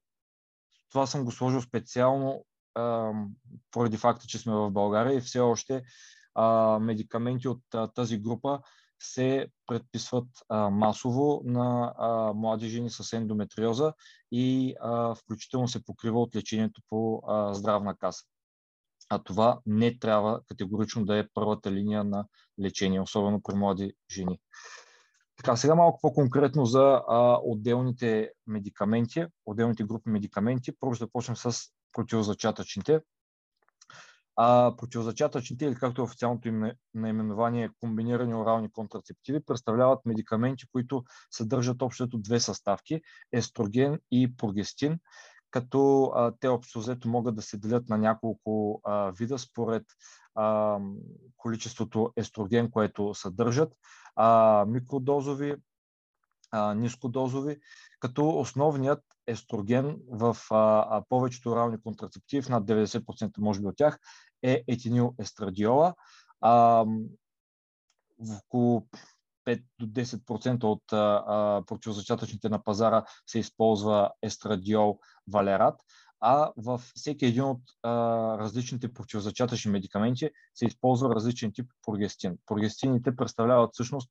това 0.89 1.07
съм 1.07 1.25
го 1.25 1.31
сложил 1.31 1.61
специално 1.61 2.45
поради 3.71 3.97
факта, 3.97 4.27
че 4.27 4.37
сме 4.37 4.53
в 4.53 4.71
България 4.71 5.17
и 5.17 5.21
все 5.21 5.39
още 5.39 5.83
медикаменти 6.81 7.47
от 7.47 7.61
тази 7.95 8.17
група 8.17 8.59
се 8.99 9.47
предписват 9.65 10.27
а, 10.49 10.69
масово 10.69 11.41
на 11.45 11.93
а, 11.97 12.33
млади 12.33 12.69
жени 12.69 12.89
с 12.89 13.13
ендометриоза 13.13 13.93
и 14.31 14.75
а, 14.81 15.15
включително 15.15 15.67
се 15.67 15.85
покрива 15.85 16.21
от 16.21 16.35
лечението 16.35 16.81
по 16.89 17.21
а, 17.27 17.53
здравна 17.53 17.97
каса. 17.97 18.25
А 19.09 19.23
това 19.23 19.59
не 19.65 19.99
трябва 19.99 20.41
категорично 20.47 21.05
да 21.05 21.17
е 21.17 21.27
първата 21.33 21.71
линия 21.71 22.03
на 22.03 22.25
лечение, 22.59 23.01
особено 23.01 23.41
при 23.41 23.55
млади 23.55 23.93
жени. 24.11 24.39
Така, 25.37 25.55
сега 25.55 25.75
малко 25.75 25.99
по-конкретно 26.01 26.65
за 26.65 27.01
а, 27.07 27.39
отделните 27.43 28.31
медикаменти, 28.47 29.25
отделните 29.45 29.83
групи 29.83 30.09
медикаменти. 30.09 30.71
Първо 30.79 30.95
ще 30.95 31.03
започнем 31.03 31.35
с 31.35 31.57
противозачатъчните. 31.93 32.99
А, 34.39 34.75
противозачатъчните, 34.77 35.65
или 35.65 35.75
както 35.75 36.01
е 36.01 36.03
официалното 36.03 36.47
им 36.47 36.71
наименование, 36.93 37.69
комбинирани 37.79 38.35
орални 38.35 38.71
контрацептиви, 38.71 39.45
представляват 39.45 40.05
медикаменти, 40.05 40.65
които 40.71 41.03
съдържат 41.31 41.81
общото 41.81 42.17
две 42.17 42.39
съставки– 42.39 43.01
естроген 43.33 43.99
и 44.11 44.37
прогестин, 44.37 44.99
като 45.51 46.03
а, 46.03 46.33
те 46.39 46.47
общо 46.47 46.79
взето 46.79 47.07
могат 47.09 47.35
да 47.35 47.41
се 47.41 47.57
делят 47.57 47.89
на 47.89 47.97
няколко 47.97 48.81
а, 48.83 49.11
вида 49.11 49.39
според 49.39 49.83
а, 50.35 50.79
количеството 51.37 52.13
естроген, 52.15 52.71
което 52.71 53.13
съдържат, 53.13 53.73
а, 54.15 54.65
микродозови, 54.67 55.55
а, 56.51 56.73
нискодозови, 56.73 57.57
като 57.99 58.29
основният 58.29 59.03
естроген 59.27 59.97
в 60.11 60.37
а, 60.51 61.03
повечето 61.09 61.51
орални 61.51 61.81
контрацептиви, 61.81 62.51
над 62.51 62.65
90% 62.65 63.31
може 63.39 63.61
би 63.61 63.67
от 63.67 63.77
тях, 63.77 63.99
е 64.43 64.63
етинил 64.67 65.15
естрадиола. 65.19 65.93
А, 66.41 66.85
около 68.45 68.87
5 69.47 69.63
до 69.79 69.87
10% 69.87 70.63
от 70.63 70.93
а, 70.93 71.63
противозачатъчните 71.67 72.49
на 72.49 72.63
пазара 72.63 73.05
се 73.27 73.39
използва 73.39 74.11
естрадиол 74.21 74.99
валерат, 75.31 75.75
а 76.19 76.51
във 76.57 76.91
всеки 76.95 77.25
един 77.25 77.43
от 77.43 77.61
а, 77.83 77.91
различните 78.37 78.93
противозачатъчни 78.93 79.71
медикаменти 79.71 80.29
се 80.55 80.65
използва 80.65 81.15
различен 81.15 81.51
тип 81.53 81.71
прогестин. 81.85 82.37
Прогестините 82.45 83.15
представляват 83.15 83.69
всъщност 83.73 84.09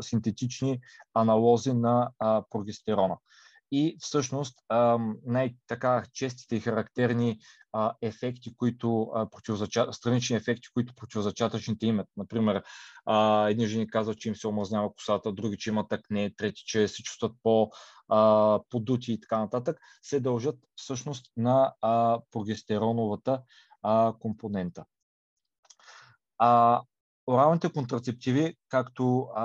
синтетични 0.00 0.80
аналози 1.14 1.72
на 1.72 2.10
а, 2.18 2.42
прогестерона 2.50 3.16
и 3.72 3.96
всъщност 4.00 4.58
най-така 5.26 6.04
честите 6.12 6.56
и 6.56 6.60
характерни 6.60 7.38
ефекти, 8.02 8.54
които 8.56 9.12
странични 9.92 10.36
ефекти, 10.36 10.68
които 10.74 10.94
противозачатъчните 10.94 11.86
имат. 11.86 12.08
Например, 12.16 12.62
едни 13.48 13.66
жени 13.66 13.90
казват, 13.90 14.18
че 14.18 14.28
им 14.28 14.36
се 14.36 14.48
омазнява 14.48 14.94
косата, 14.94 15.32
други, 15.32 15.58
че 15.58 15.70
имат 15.70 15.92
акне, 15.92 16.34
трети, 16.36 16.62
че 16.66 16.88
се 16.88 17.02
чувстват 17.02 17.32
по-подути 17.42 19.12
и 19.12 19.20
така 19.20 19.38
нататък, 19.38 19.80
се 20.02 20.20
дължат 20.20 20.58
всъщност 20.76 21.32
на 21.36 21.74
прогестероновата 22.30 23.42
компонента. 24.20 24.84
Оралните 27.26 27.72
контрацептиви, 27.72 28.54
както 28.68 29.28
а, 29.34 29.44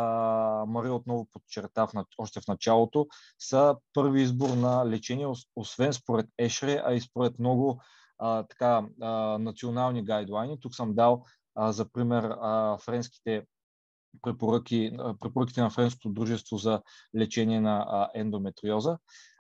Мария 0.68 0.94
отново 0.94 1.28
подчерта 1.32 1.88
в, 1.88 2.06
още 2.18 2.42
в 2.42 2.48
началото, 2.48 3.08
са 3.40 3.76
първи 3.94 4.22
избор 4.22 4.50
на 4.50 4.86
лечение, 4.90 5.28
освен 5.56 5.94
според 5.94 6.26
Ешре, 6.38 6.82
а 6.86 6.94
и 6.94 7.02
според 7.02 7.40
много 7.40 7.82
а, 8.20 8.44
така, 8.44 8.86
а, 9.02 9.38
национални 9.38 10.06
гайдлайни. 10.06 10.60
Тук 10.60 10.76
съм 10.76 10.96
дал 10.96 11.26
а, 11.56 11.72
за 11.72 11.92
пример 11.92 12.24
а, 12.24 12.78
френските 12.78 13.46
препоръки, 14.22 14.98
препоръките 15.20 15.62
на 15.62 15.70
Френското 15.70 16.10
дружество 16.10 16.58
за 16.58 16.82
лечение 17.16 17.62
на 17.62 18.10
ендометриоза. 18.14 18.98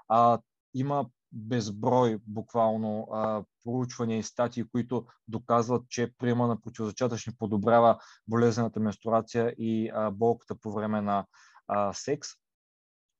А, 0.07 0.39
има 0.73 1.05
безброй 1.35 2.19
буквално 2.27 3.07
а, 3.11 3.43
проучвания 3.63 4.17
и 4.17 4.23
статии, 4.23 4.63
които 4.71 5.05
доказват, 5.27 5.89
че 5.89 6.13
приема 6.17 6.47
на 6.47 6.61
противозачатъчни 6.61 7.33
подобрява 7.39 7.99
болезнената 8.27 8.79
менструация 8.79 9.55
и 9.57 9.89
а, 9.93 10.11
болката 10.11 10.55
по 10.55 10.71
време 10.73 11.01
на 11.01 11.25
а, 11.67 11.93
секс. 11.93 12.29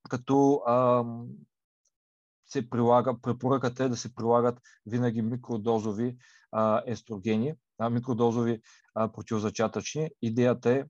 Като 0.10 0.62
а, 0.65 1.06
се 2.45 2.69
прилага, 2.69 3.21
препоръката 3.21 3.84
е 3.84 3.89
да 3.89 3.97
се 3.97 4.15
прилагат 4.15 4.62
винаги 4.86 5.21
микродозови 5.21 6.17
а, 6.51 6.84
естрогени, 6.86 7.54
а, 7.80 7.89
микродозови 7.89 8.62
а, 8.95 9.12
противозачатъчни. 9.12 10.10
Идеята 10.21 10.69
е 10.71 10.86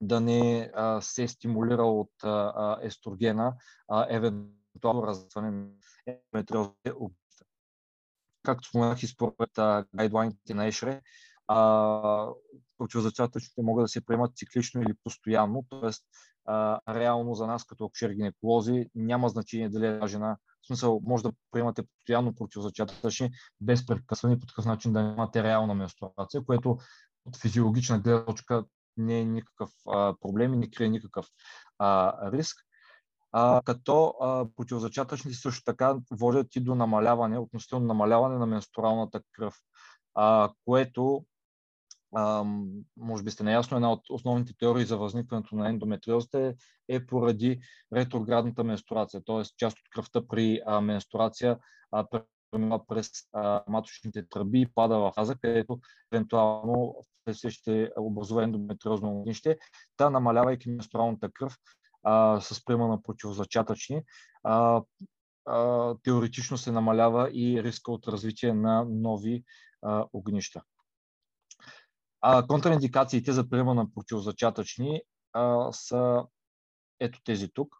да 0.00 0.20
не 0.20 0.70
а, 0.74 1.00
се 1.00 1.28
стимулира 1.28 1.84
от 1.84 2.10
а, 2.22 2.78
естрогена, 2.82 3.54
а, 3.88 4.06
евентуално 4.10 4.55
развъне 4.84 5.50
на 5.50 5.68
ендометриозните 6.06 6.90
области. 6.90 7.44
Както 8.42 8.68
споменах 8.68 9.02
и 9.02 9.06
според 9.06 9.50
гайдлайните 9.94 10.54
на 10.54 10.66
ЕШРЕ, 10.66 11.02
противозачатъчните 12.78 13.62
могат 13.62 13.84
да 13.84 13.88
се 13.88 14.06
приемат 14.06 14.36
циклично 14.36 14.82
или 14.82 14.94
постоянно, 15.04 15.64
т.е. 15.70 15.90
реално 16.94 17.34
за 17.34 17.46
нас 17.46 17.64
като 17.64 17.84
акушер-гинеколози 17.84 18.90
няма 18.94 19.28
значение 19.28 19.68
дали 19.68 19.86
е 19.86 20.06
жена, 20.06 20.36
в 20.62 20.66
смисъл 20.66 21.00
може 21.04 21.22
да 21.22 21.32
приемате 21.50 21.82
постоянно 21.82 22.34
противозачатъчни 22.34 23.30
без 23.60 23.86
прекъсване 23.86 24.40
по 24.40 24.46
такъв 24.46 24.64
начин 24.64 24.92
да 24.92 25.02
нямате 25.02 25.42
реална 25.42 25.74
менструация, 25.74 26.44
което 26.44 26.78
от 27.24 27.36
физиологична 27.36 28.00
гледна 28.00 28.24
точка 28.24 28.64
не 28.96 29.20
е 29.20 29.24
никакъв 29.24 29.70
а, 29.88 30.14
проблем 30.20 30.54
и 30.54 30.56
не 30.56 30.70
крие 30.70 30.88
никакъв 30.88 31.26
а, 31.78 32.12
риск 32.32 32.65
а, 33.38 33.62
като 33.64 34.14
а, 34.20 34.46
противозачатъчните 34.56 35.36
също 35.36 35.64
така 35.64 35.96
водят 36.10 36.56
и 36.56 36.60
до 36.60 36.74
намаляване, 36.74 37.38
относително 37.38 37.86
намаляване 37.86 38.38
на 38.38 38.46
менструалната 38.46 39.20
кръв, 39.32 39.54
а, 40.14 40.50
което 40.64 41.24
а, 42.14 42.44
може 42.96 43.22
би 43.22 43.30
сте 43.30 43.44
наясно, 43.44 43.76
една 43.76 43.92
от 43.92 44.10
основните 44.10 44.56
теории 44.58 44.84
за 44.84 44.98
възникването 44.98 45.56
на 45.56 45.68
ендометриозата 45.68 46.40
е, 46.40 46.54
е 46.88 47.06
поради 47.06 47.60
ретроградната 47.94 48.64
менструация, 48.64 49.22
т.е. 49.26 49.42
част 49.56 49.78
от 49.78 49.88
кръвта 49.90 50.28
при 50.28 50.60
а, 50.66 50.80
менструация 50.80 51.58
а, 51.92 52.06
преминава 52.52 52.86
през 52.86 53.10
а, 53.32 53.62
маточните 53.68 54.28
тръби 54.28 54.60
и 54.60 54.68
пада 54.74 54.98
в 54.98 55.12
фаза, 55.14 55.34
където 55.34 55.80
евентуално 56.12 56.94
ще 57.48 57.90
образува 57.98 58.42
ендометриозно 58.42 59.10
огнище, 59.10 59.58
та 59.96 60.10
намалявайки 60.10 60.70
менструалната 60.70 61.30
кръв, 61.32 61.56
а, 62.06 62.40
с 62.40 62.64
приема 62.64 62.88
на 62.88 63.02
противозачатъчни, 63.02 64.02
а, 64.44 64.82
а, 65.46 65.94
теоретично 66.02 66.58
се 66.58 66.72
намалява 66.72 67.30
и 67.32 67.62
риска 67.62 67.92
от 67.92 68.08
развитие 68.08 68.52
на 68.52 68.84
нови 68.84 69.44
а, 69.82 70.06
огнища. 70.12 70.62
А, 72.20 72.46
контраиндикациите 72.46 73.32
за 73.32 73.48
приема 73.48 73.74
на 73.74 73.86
противозачатъчни 73.94 75.02
а, 75.32 75.72
са 75.72 76.24
ето 77.00 77.20
тези 77.24 77.48
тук. 77.48 77.76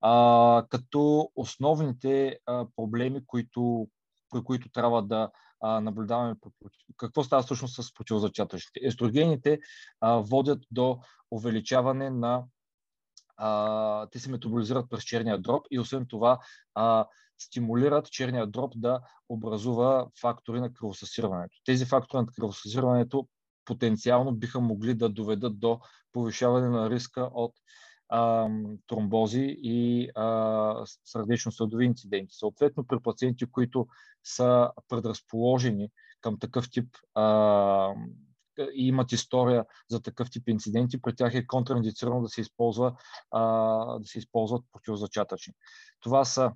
А, 0.00 0.66
като 0.70 1.30
основните 1.36 2.38
а, 2.46 2.66
проблеми, 2.76 3.26
които, 3.26 3.88
при 4.30 4.44
които 4.44 4.68
трябва 4.70 5.02
да 5.02 5.30
а, 5.60 5.80
наблюдаваме 5.80 6.34
какво 6.96 7.24
става 7.24 7.42
всъщност 7.42 7.82
с 7.82 7.94
противозачатъчните. 7.94 8.80
Естрогените 8.82 9.58
а, 10.00 10.16
водят 10.16 10.62
до 10.70 10.98
увеличаване 11.30 12.10
на 12.10 12.44
а, 13.44 14.06
те 14.06 14.18
се 14.18 14.30
метаболизират 14.30 14.90
през 14.90 15.04
черния 15.04 15.38
дроб 15.38 15.66
и 15.70 15.78
освен 15.78 16.06
това 16.06 16.38
а, 16.74 17.06
стимулират 17.38 18.10
черния 18.10 18.46
дроб 18.46 18.72
да 18.76 19.00
образува 19.28 20.06
фактори 20.20 20.60
на 20.60 20.72
кръвосъсирването. 20.72 21.56
Тези 21.64 21.84
фактори 21.84 22.20
на 22.20 22.26
кръвосъсирването 22.26 23.28
потенциално 23.64 24.32
биха 24.32 24.60
могли 24.60 24.94
да 24.94 25.08
доведат 25.08 25.60
до 25.60 25.80
повишаване 26.12 26.68
на 26.68 26.90
риска 26.90 27.30
от 27.34 27.52
а, 28.08 28.48
тромбози 28.86 29.56
и 29.62 30.08
сърдечно-съдови 31.04 31.84
инциденти. 31.84 32.34
Съответно, 32.34 32.86
при 32.86 32.98
пациенти, 33.02 33.46
които 33.46 33.86
са 34.24 34.70
предразположени 34.88 35.88
към 36.20 36.38
такъв 36.38 36.70
тип 36.70 36.88
а, 37.14 37.94
и 38.58 38.86
имат 38.86 39.12
история 39.12 39.64
за 39.88 40.02
такъв 40.02 40.30
тип 40.30 40.48
инциденти, 40.48 41.02
при 41.02 41.14
тях 41.16 41.34
е 41.34 41.46
контраиндицирано 41.46 42.22
да 42.22 42.28
се, 42.28 42.40
използва, 42.40 42.96
а, 43.30 43.42
да 43.98 44.06
се 44.06 44.18
използват 44.18 44.64
противозачатъчни. 44.72 45.54
Това 46.00 46.24
са 46.24 46.52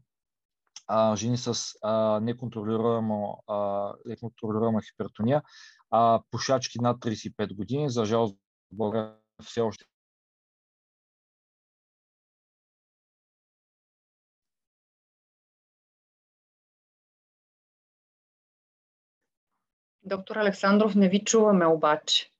а, 0.86 1.16
жени 1.16 1.36
с 1.36 1.74
а, 1.82 2.20
неконтролируема, 2.20 3.34
а, 3.46 3.92
неконтролируема 4.04 4.82
хипертония, 4.82 5.42
а, 5.90 6.22
пушачки 6.30 6.78
над 6.80 7.00
35 7.00 7.54
години. 7.54 7.90
За 7.90 8.04
жалост, 8.04 8.36
в 8.72 8.76
България 8.76 9.14
все 9.42 9.60
още 9.60 9.84
Доктор 20.06 20.36
Александров, 20.36 20.94
не 20.94 21.08
ви 21.08 21.24
чуваме 21.24 21.66
обаче. 21.66 22.30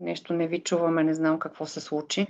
Нещо 0.00 0.32
не 0.32 0.48
ви 0.48 0.62
чуваме, 0.62 1.04
не 1.04 1.14
знам 1.14 1.38
какво 1.38 1.66
се 1.66 1.80
случи. 1.80 2.26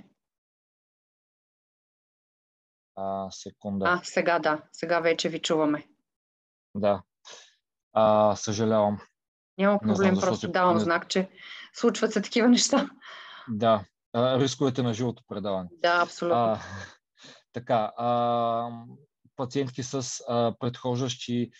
А, 2.95 3.31
секунда. 3.31 3.85
А, 3.89 4.01
сега 4.03 4.39
да, 4.39 4.61
сега 4.71 4.99
вече 4.99 5.29
ви 5.29 5.41
чуваме. 5.41 5.87
Да. 6.75 7.03
А, 7.93 8.35
съжалявам. 8.35 8.99
Няма 9.57 9.79
проблем, 9.79 10.15
знам, 10.15 10.19
просто 10.19 10.51
давам 10.51 10.75
не... 10.75 10.83
знак, 10.83 11.09
че 11.09 11.29
случват 11.73 12.13
се 12.13 12.21
такива 12.21 12.47
неща. 12.47 12.89
Да, 13.49 13.85
а, 14.13 14.39
рисковете 14.39 14.83
на 14.83 14.93
живото 14.93 15.23
предаване. 15.27 15.69
Да, 15.71 16.01
абсолютно. 16.03 16.37
А, 16.37 16.59
така, 17.53 17.93
а, 17.97 18.85
пациентки 19.39 19.83
с 19.83 20.23
а, 20.27 20.53
предхождащи 20.59 21.51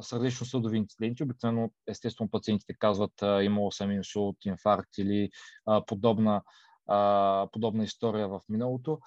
сърдечно-съдови 0.00 0.76
инциденти. 0.76 1.22
Обикновено, 1.22 1.70
естествено, 1.86 2.30
пациентите 2.30 2.74
казват, 2.74 3.22
а, 3.22 3.42
имало 3.42 3.72
съм 3.72 3.90
инсулт, 3.90 4.36
инфаркт 4.44 4.98
или 4.98 5.30
а, 5.66 5.84
подобна, 5.86 6.42
а, 6.86 7.48
подобна 7.52 7.84
история 7.84 8.28
в 8.28 8.40
миналото, 8.48 9.00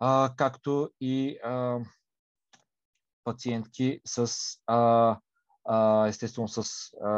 а, 0.00 0.34
както 0.36 0.90
и 1.00 1.38
а, 1.44 1.78
пациентки 3.24 4.00
с 4.04 4.32
а, 4.66 5.18
а, 5.64 6.06
естествено 6.06 6.48
с 6.48 6.62
а, 7.04 7.10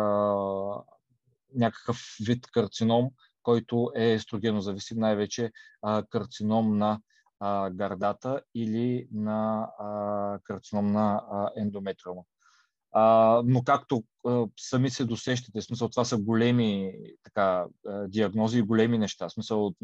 някакъв 1.54 2.16
вид 2.26 2.46
карцином, 2.46 3.10
който 3.42 3.90
е 3.96 4.12
естрогено 4.12 4.60
зависим, 4.60 4.98
най-вече 4.98 5.52
а, 5.82 6.02
карцином 6.10 6.78
на 6.78 7.00
а, 7.40 7.70
гърдата 7.70 8.42
или 8.54 9.08
на 9.12 9.68
а, 9.78 10.38
карцином 10.44 10.92
на 10.92 11.22
а, 11.30 11.50
ендометриума. 11.56 12.22
А, 12.92 13.42
но 13.44 13.62
както 13.62 14.04
а, 14.26 14.46
сами 14.56 14.90
се 14.90 15.04
досещате, 15.04 15.62
смисъл 15.62 15.88
това 15.88 16.04
са 16.04 16.18
големи 16.18 16.92
така, 17.22 17.66
диагнози 18.08 18.58
и 18.58 18.62
големи 18.62 18.98
неща. 18.98 19.28
Смисъл, 19.28 19.74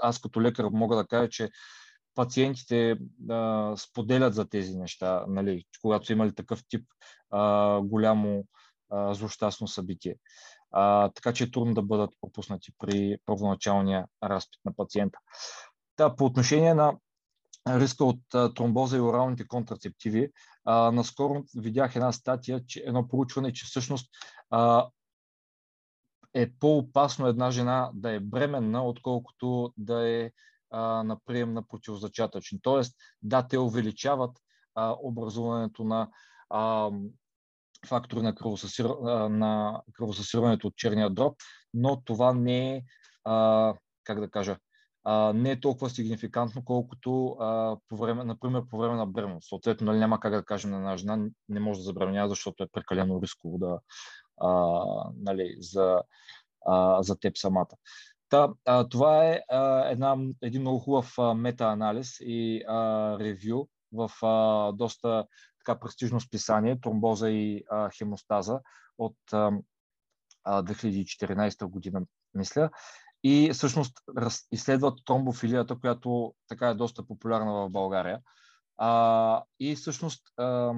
аз 0.00 0.20
като 0.20 0.42
лекар 0.42 0.64
мога 0.72 0.96
да 0.96 1.06
кажа, 1.06 1.28
че 1.28 1.50
пациентите 2.14 2.96
а, 3.30 3.74
споделят 3.76 4.34
за 4.34 4.48
тези 4.48 4.76
неща, 4.76 5.24
нали, 5.28 5.64
когато 5.82 6.06
са 6.06 6.12
имали 6.12 6.34
такъв 6.34 6.62
тип 6.68 6.86
а, 7.30 7.80
голямо 7.80 8.44
а, 8.90 9.14
злощастно 9.14 9.68
събитие. 9.68 10.16
А, 10.72 11.08
така 11.08 11.32
че 11.32 11.44
е 11.44 11.50
трудно 11.50 11.74
да 11.74 11.82
бъдат 11.82 12.10
пропуснати 12.20 12.72
при 12.78 13.16
първоначалния 13.26 14.06
разпит 14.24 14.60
на 14.64 14.72
пациента. 14.76 15.18
Та, 16.00 16.16
по 16.16 16.24
отношение 16.24 16.74
на 16.74 16.96
риска 17.68 18.04
от 18.04 18.20
тромбоза 18.54 18.96
и 18.96 19.00
оралните 19.00 19.48
контрацептиви, 19.48 20.32
а, 20.64 20.92
наскоро 20.92 21.44
видях 21.56 21.96
една 21.96 22.12
статия, 22.12 22.66
че 22.66 22.82
едно 22.86 23.08
проучване, 23.08 23.52
че 23.52 23.64
всъщност 23.64 24.10
а, 24.50 24.88
е 26.34 26.50
по-опасно 26.60 27.26
една 27.26 27.50
жена 27.50 27.90
да 27.94 28.10
е 28.10 28.20
бременна, 28.20 28.84
отколкото 28.84 29.72
да 29.76 30.08
е 30.08 30.30
а, 30.70 30.80
на 31.02 31.18
прием 31.26 31.52
на 31.52 31.66
противозачатъчни. 31.66 32.58
Тоест, 32.62 32.96
да, 33.22 33.48
те 33.48 33.58
увеличават 33.58 34.38
а, 34.74 34.96
образуването 35.02 35.84
на 35.84 36.08
а, 36.50 36.90
фактори 37.86 38.22
на, 38.22 38.34
кръвосъсир... 38.34 38.84
на 39.30 39.82
кръвосъсирването 39.92 40.66
от 40.66 40.76
черния 40.76 41.10
дроб, 41.10 41.36
но 41.74 42.02
това 42.04 42.32
не 42.32 42.76
е, 42.76 42.82
а, 43.24 43.74
как 44.04 44.20
да 44.20 44.30
кажа, 44.30 44.56
а, 45.04 45.32
не 45.32 45.50
е 45.50 45.60
толкова 45.60 45.90
сигнификантно, 45.90 46.64
колкото 46.64 47.26
а, 47.40 47.76
по 47.88 47.96
време, 47.96 48.24
например, 48.24 48.62
по 48.70 48.78
време 48.78 48.94
на 48.94 49.06
бременност. 49.06 49.48
Съответно, 49.48 49.86
нали, 49.86 49.98
няма 49.98 50.20
как 50.20 50.32
да 50.32 50.44
кажем 50.44 50.70
на 50.70 50.76
една 50.76 50.96
жена, 50.96 51.26
не 51.48 51.60
може 51.60 51.80
да 51.80 51.84
забременява, 51.84 52.28
защото 52.28 52.62
е 52.62 52.68
прекалено 52.72 53.22
рисково 53.22 53.58
да, 53.58 53.78
а, 54.40 54.50
нали, 55.16 55.56
за, 55.60 56.02
а, 56.66 57.02
за 57.02 57.18
теб 57.18 57.38
самата. 57.38 57.76
Та, 58.28 58.48
а, 58.64 58.88
това 58.88 59.26
е 59.26 59.40
а, 59.48 59.90
една, 59.90 60.16
един 60.42 60.60
много 60.60 60.78
хубав 60.78 61.18
а, 61.18 61.34
мета-анализ 61.34 62.16
и 62.20 62.64
а, 62.68 63.18
ревю 63.18 63.66
в 63.92 64.10
а, 64.22 64.72
доста 64.72 65.26
така 65.58 65.80
престижно 65.80 66.20
списание 66.20 66.80
Тромбоза 66.80 67.30
и 67.30 67.64
а, 67.70 67.90
хемостаза 67.90 68.60
от 68.98 69.16
а, 69.32 69.52
2014 70.46 71.64
година, 71.64 72.02
мисля. 72.34 72.70
И 73.24 73.50
всъщност 73.52 73.98
изследват 74.52 74.98
тромбофилията, 75.04 75.80
която 75.80 76.34
така 76.48 76.68
е 76.68 76.74
доста 76.74 77.06
популярна 77.06 77.52
в 77.52 77.70
България. 77.70 78.20
А, 78.78 79.42
и 79.60 79.76
всъщност 79.76 80.22
а, 80.36 80.74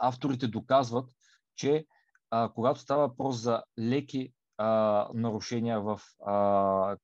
авторите 0.00 0.48
доказват, 0.48 1.10
че 1.56 1.86
а, 2.30 2.52
когато 2.54 2.80
става 2.80 3.08
въпрос 3.08 3.36
за 3.36 3.62
леки 3.78 4.32
а, 4.58 5.08
нарушения 5.14 5.80
в 5.80 6.00
а, 6.26 6.96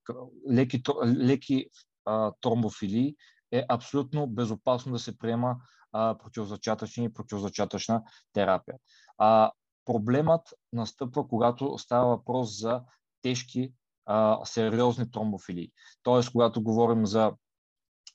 леки, 0.50 0.82
леки 1.06 1.66
а, 2.04 2.32
тромбофилии, 2.40 3.16
е 3.52 3.64
абсолютно 3.68 4.26
безопасно 4.26 4.92
да 4.92 4.98
се 4.98 5.18
приема 5.18 5.56
а, 5.92 6.18
противозачатъчна 6.18 7.04
и 7.04 7.12
противозачатъчна 7.12 8.02
терапия. 8.32 8.76
А, 9.18 9.52
проблемът 9.84 10.48
настъпва, 10.72 11.28
когато 11.28 11.78
става 11.78 12.08
въпрос 12.08 12.60
за 12.60 12.82
тежки, 13.22 13.72
а, 14.08 14.44
сериозни 14.44 15.10
тромбофилии. 15.10 15.70
Тоест, 16.02 16.32
когато 16.32 16.62
говорим 16.62 17.06
за 17.06 17.32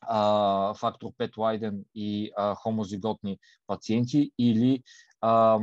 а, 0.01 0.73
фактор 0.73 1.07
5 1.19 1.37
лайден 1.37 1.85
и 1.95 2.31
а, 2.37 2.55
хомозиготни 2.55 3.39
пациенти 3.67 4.31
или 4.39 4.83
а, 5.21 5.59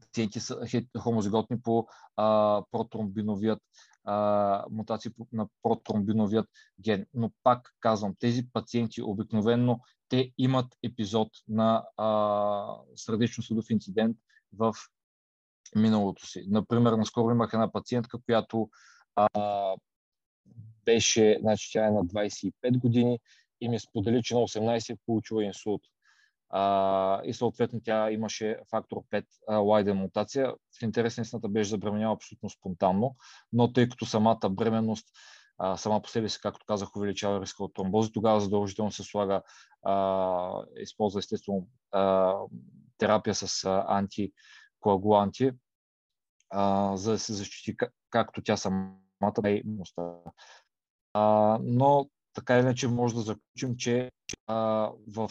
пациенти 0.00 0.40
са 0.40 0.66
хомозиготни 0.98 1.62
по 1.62 1.86
а, 2.16 2.62
протромбиновият 2.70 3.62
а, 4.04 4.64
мутации 4.70 5.10
на 5.32 5.46
протромбиновият 5.62 6.48
ген. 6.80 7.06
Но 7.14 7.30
пак 7.42 7.74
казвам, 7.80 8.14
тези 8.18 8.48
пациенти 8.52 9.02
обикновенно 9.02 9.80
те 10.08 10.32
имат 10.38 10.66
епизод 10.82 11.28
на 11.48 11.84
сърдечно-съдов 12.96 13.70
инцидент 13.70 14.16
в 14.52 14.74
миналото 15.76 16.26
си. 16.26 16.44
Например, 16.48 16.92
наскоро 16.92 17.30
имах 17.30 17.50
една 17.52 17.72
пациентка, 17.72 18.18
която 18.26 18.68
а, 19.16 19.74
беше, 20.84 21.38
значи 21.40 21.72
тя 21.72 21.86
е 21.86 21.90
на 21.90 22.04
25 22.04 22.78
години 22.78 23.18
и 23.60 23.68
ми 23.68 23.80
сподели, 23.80 24.22
че 24.22 24.34
на 24.34 24.40
18 24.40 24.92
е 24.92 24.96
получила 25.06 25.44
инсулт. 25.44 25.82
А, 26.50 27.20
и 27.24 27.34
съответно 27.34 27.80
тя 27.84 28.10
имаше 28.10 28.58
фактор 28.70 29.02
5 29.10 29.24
лайден 29.62 29.96
мутация. 29.96 30.52
В 30.78 30.82
интерес 30.82 31.32
на 31.32 31.48
беше 31.48 31.70
забременяла 31.70 32.14
абсолютно 32.14 32.50
спонтанно, 32.50 33.16
но 33.52 33.72
тъй 33.72 33.88
като 33.88 34.06
самата 34.06 34.50
бременност 34.50 35.08
а, 35.58 35.76
сама 35.76 36.02
по 36.02 36.08
себе 36.08 36.28
си, 36.28 36.38
както 36.42 36.66
казах, 36.66 36.96
увеличава 36.96 37.40
риска 37.40 37.64
от 37.64 37.74
тромбози, 37.74 38.12
тогава 38.12 38.40
задължително 38.40 38.92
се 38.92 39.02
слага, 39.02 39.42
а, 39.82 40.64
използва 40.76 41.18
естествено 41.18 41.66
а, 41.90 42.34
терапия 42.98 43.34
с 43.34 43.64
антикоагуланти, 43.88 45.50
а, 46.50 46.96
за 46.96 47.12
да 47.12 47.18
се 47.18 47.32
защити 47.32 47.76
както 48.10 48.42
тя 48.42 48.56
самата, 49.22 49.34
така 49.34 49.50
и 49.50 49.62
А, 51.14 51.58
но 51.62 52.10
така 52.34 52.54
или 52.54 52.62
иначе 52.62 52.88
може 52.88 53.14
да 53.14 53.20
заключим, 53.20 53.76
че 53.76 54.10
а, 54.46 54.56
в 55.14 55.30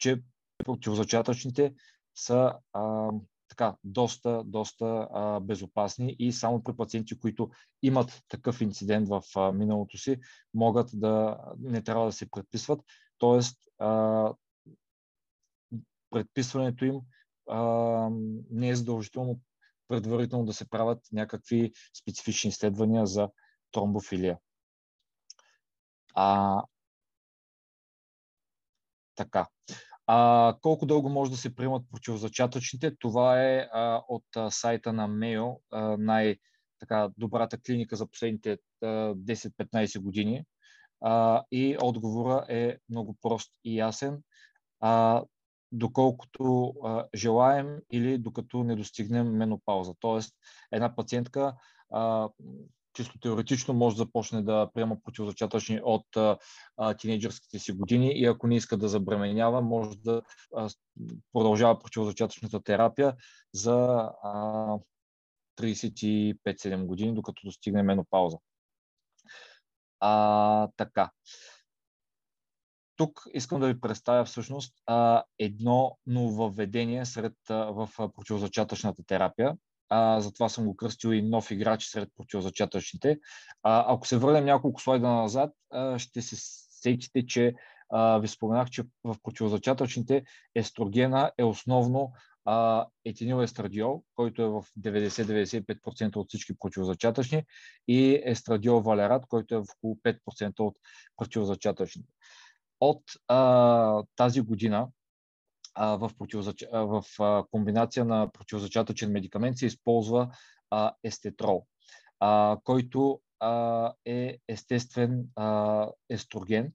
че 0.00 0.22
противозачатъчните 0.64 1.74
са 2.14 2.54
а, 2.72 3.10
така, 3.48 3.76
доста, 3.84 4.42
доста 4.44 5.08
а, 5.12 5.40
безопасни 5.40 6.16
и 6.18 6.32
само 6.32 6.62
при 6.62 6.76
пациенти, 6.76 7.20
които 7.20 7.50
имат 7.82 8.22
такъв 8.28 8.60
инцидент 8.60 9.08
в 9.08 9.22
а, 9.36 9.52
миналото 9.52 9.98
си, 9.98 10.16
могат 10.54 10.90
да 10.92 11.38
не 11.58 11.82
трябва 11.82 12.06
да 12.06 12.12
се 12.12 12.30
предписват. 12.30 12.80
Тоест, 13.18 13.58
а, 13.78 14.32
предписването 16.10 16.84
им 16.84 17.00
а, 17.50 17.60
не 18.50 18.68
е 18.68 18.76
задължително 18.76 19.40
предварително 19.88 20.44
да 20.44 20.52
се 20.52 20.68
правят 20.68 20.98
някакви 21.12 21.72
специфични 22.00 22.48
изследвания 22.48 23.06
за 23.06 23.28
тромбофилия. 23.72 24.38
А, 26.14 26.62
така. 29.14 29.46
А, 30.06 30.54
колко 30.62 30.86
дълго 30.86 31.08
може 31.08 31.30
да 31.30 31.36
се 31.36 31.54
приемат 31.54 31.82
противозачатъчните? 31.90 32.96
Това 32.96 33.42
е 33.42 33.68
а, 33.72 34.02
от 34.08 34.24
а, 34.36 34.50
сайта 34.50 34.92
на 34.92 35.08
Мео, 35.08 35.46
най-добрата 35.98 37.58
клиника 37.66 37.96
за 37.96 38.06
последните 38.06 38.58
10-15 38.82 40.00
години. 40.00 40.44
А, 41.00 41.42
и 41.50 41.76
отговора 41.82 42.46
е 42.48 42.78
много 42.88 43.16
прост 43.22 43.52
и 43.64 43.78
ясен. 43.78 44.22
А, 44.80 45.22
доколкото 45.72 46.74
а, 46.84 47.04
желаем 47.14 47.78
или 47.92 48.18
докато 48.18 48.64
не 48.64 48.76
достигнем 48.76 49.36
менопауза. 49.36 49.94
Тоест, 50.00 50.34
една 50.72 50.96
пациентка 50.96 51.54
а, 51.92 52.28
чисто 52.96 53.18
теоретично 53.20 53.74
може 53.74 53.96
да 53.96 53.98
започне 53.98 54.42
да 54.42 54.70
приема 54.74 54.96
противозачатъчни 55.04 55.80
от 55.82 56.16
а, 56.16 56.94
тинейджърските 56.94 57.58
си 57.58 57.72
години 57.72 58.12
и 58.12 58.26
ако 58.26 58.46
не 58.46 58.56
иска 58.56 58.76
да 58.76 58.88
забременява, 58.88 59.62
може 59.62 59.98
да 59.98 60.22
а, 60.56 60.68
продължава 61.32 61.78
противозачатъчната 61.78 62.62
терапия 62.62 63.16
за 63.54 64.10
а, 64.22 64.78
35-7 65.60 66.86
години, 66.86 67.14
докато 67.14 67.42
достигнем 67.44 67.86
менопауза. 67.86 68.36
А, 70.00 70.68
така. 70.76 71.10
Тук 72.96 73.22
искам 73.34 73.60
да 73.60 73.66
ви 73.66 73.80
представя 73.80 74.24
всъщност 74.24 74.74
а, 74.86 75.22
едно 75.38 75.98
нововведение 76.06 77.04
сред, 77.04 77.34
а, 77.50 77.54
в 77.54 77.88
противозачатъчната 77.96 79.02
терапия. 79.06 79.56
А, 79.88 80.20
затова 80.20 80.48
съм 80.48 80.64
го 80.66 80.76
кръстил 80.76 81.08
и 81.08 81.22
нов 81.22 81.50
играч 81.50 81.84
сред 81.84 82.08
противозачатъчните. 82.16 83.18
А, 83.62 83.94
ако 83.94 84.06
се 84.06 84.18
върнем 84.18 84.44
няколко 84.44 84.80
слайда 84.80 85.08
назад, 85.08 85.50
а, 85.70 85.98
ще 85.98 86.22
се 86.22 86.36
сетите, 86.70 87.26
че 87.26 87.54
а, 87.90 88.18
ви 88.18 88.28
споменах, 88.28 88.70
че 88.70 88.82
в 89.04 89.16
противозачатъчните 89.22 90.24
естрогена 90.54 91.32
е 91.38 91.44
основно 91.44 92.12
а, 92.44 92.86
етинил 93.04 93.42
естрадиол, 93.42 94.02
който 94.14 94.42
е 94.42 94.48
в 94.48 94.64
90-95% 94.80 96.16
от 96.16 96.28
всички 96.28 96.58
противозачатъчни 96.58 97.44
и 97.88 98.22
естрадиол 98.24 98.80
валерат, 98.80 99.26
който 99.26 99.54
е 99.54 99.58
в 99.58 99.66
около 99.76 99.96
5% 100.04 100.60
от 100.60 100.76
противозачатъчните. 101.16 102.12
От 102.80 103.02
а, 103.28 104.02
тази 104.16 104.40
година 104.40 104.88
а, 105.74 105.96
в, 105.96 106.10
противозач... 106.18 106.64
в 106.72 107.04
а, 107.20 107.44
комбинация 107.50 108.04
на 108.04 108.32
противозачатъчен 108.32 109.12
медикамент 109.12 109.58
се 109.58 109.66
използва 109.66 110.28
а, 110.70 110.92
естетрол, 111.04 111.66
а, 112.20 112.58
който 112.64 113.20
а, 113.40 113.92
е 114.04 114.38
естествен 114.48 115.24
а, 115.36 115.88
естроген, 116.10 116.72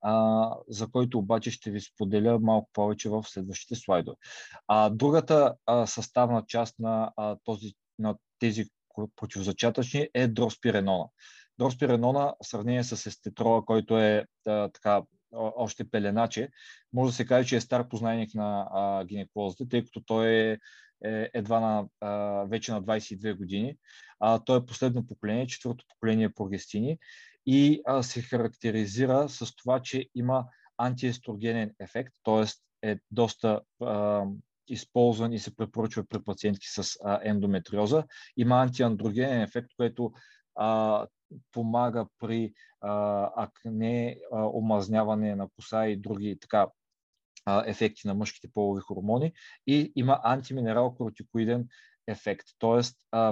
а, 0.00 0.50
за 0.68 0.90
който 0.90 1.18
обаче 1.18 1.50
ще 1.50 1.70
ви 1.70 1.80
споделя 1.80 2.38
малко 2.38 2.70
повече 2.72 3.08
в 3.08 3.24
следващите 3.26 3.74
слайдове. 3.74 4.16
А, 4.68 4.90
другата 4.90 5.54
а, 5.66 5.86
съставна 5.86 6.44
част 6.46 6.78
на, 6.78 7.12
а, 7.16 7.36
този, 7.44 7.74
на 7.98 8.16
тези 8.38 8.66
противозачатъчни 9.16 10.08
е 10.14 10.28
дроспиренона. 10.28 11.04
Дроспиренона, 11.58 12.34
в 12.42 12.46
сравнение 12.46 12.84
с 12.84 13.06
естетрола, 13.06 13.64
който 13.64 13.98
е 13.98 14.26
а, 14.46 14.68
така 14.68 15.02
още 15.34 15.90
пеленаче, 15.90 16.48
може 16.92 17.10
да 17.12 17.16
се 17.16 17.26
каже, 17.26 17.48
че 17.48 17.56
е 17.56 17.60
стар 17.60 17.88
познайник 17.88 18.34
на 18.34 18.68
а, 18.72 19.04
гинеколозите, 19.04 19.68
тъй 19.68 19.84
като 19.84 20.00
той 20.00 20.28
е, 20.28 20.58
е 21.04 21.30
едва 21.34 21.60
на, 21.60 21.86
а, 22.00 22.10
вече 22.44 22.72
на 22.72 22.82
22 22.82 23.36
години. 23.36 23.76
А, 24.20 24.38
той 24.38 24.58
е 24.58 24.66
последно 24.66 25.06
поколение, 25.06 25.46
четвърто 25.46 25.84
поколение 25.88 26.34
прогестини 26.34 26.98
и 27.46 27.82
а, 27.86 28.02
се 28.02 28.22
характеризира 28.22 29.28
с 29.28 29.56
това, 29.56 29.80
че 29.80 30.06
има 30.14 30.44
антиестрогенен 30.78 31.74
ефект, 31.80 32.14
т.е. 32.24 32.44
е 32.90 32.98
доста 33.10 33.60
а, 33.82 34.24
използван 34.68 35.32
и 35.32 35.38
се 35.38 35.56
препоръчва 35.56 36.04
при 36.08 36.24
пациентки 36.24 36.66
с 36.68 36.96
а, 37.04 37.20
ендометриоза. 37.22 38.04
Има 38.36 38.56
антиандрогенен 38.56 39.42
ефект, 39.42 39.68
което 39.76 40.12
а, 40.54 41.06
помага 41.52 42.06
при 42.18 42.52
акне, 42.80 44.18
омазняване 44.32 45.36
на 45.36 45.48
коса 45.48 45.86
и 45.86 45.96
други 45.96 46.38
така 46.40 46.66
ефекти 47.66 48.06
на 48.06 48.14
мъжките 48.14 48.48
полови 48.54 48.80
хормони 48.80 49.32
и 49.66 49.92
има 49.96 50.20
антиминерал 50.24 50.94
кортикоиден 50.94 51.68
ефект, 52.06 52.46
т.е. 52.58 52.80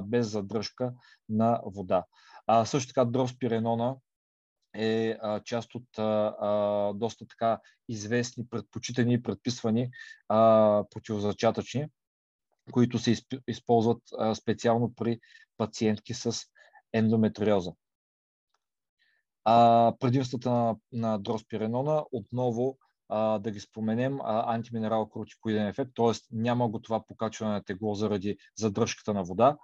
без 0.02 0.30
задръжка 0.30 0.92
на 1.28 1.60
вода. 1.64 2.04
А, 2.46 2.64
също 2.64 2.88
така 2.88 3.04
дроспиренона 3.04 3.96
е 4.74 5.16
а, 5.22 5.40
част 5.40 5.74
от 5.74 5.98
а, 5.98 6.92
доста 6.94 7.26
така 7.26 7.60
известни, 7.88 8.48
предпочитани 8.48 9.14
и 9.14 9.22
предписвани 9.22 9.90
а, 10.28 10.84
противозачатъчни, 10.90 11.86
които 12.72 12.98
се 12.98 13.14
използват 13.48 14.02
специално 14.34 14.94
при 14.94 15.20
пациентки 15.56 16.14
с 16.14 16.32
ендометриоза. 16.92 17.72
А, 19.44 19.92
предимствата 20.00 20.50
на, 20.50 20.76
на 20.92 21.18
дроспиренона 21.18 22.04
отново 22.12 22.78
а, 23.08 23.38
да 23.38 23.50
ги 23.50 23.60
споменем, 23.60 24.20
а, 24.20 24.54
антиминерал 24.54 25.08
кортикоиден 25.08 25.66
ефект, 25.66 25.90
т.е. 25.94 26.12
няма 26.32 26.68
го 26.68 26.82
това 26.82 27.06
покачване 27.06 27.52
на 27.52 27.64
тегло 27.64 27.94
заради 27.94 28.36
задръжката 28.56 29.14
на 29.14 29.24
вода. 29.24 29.56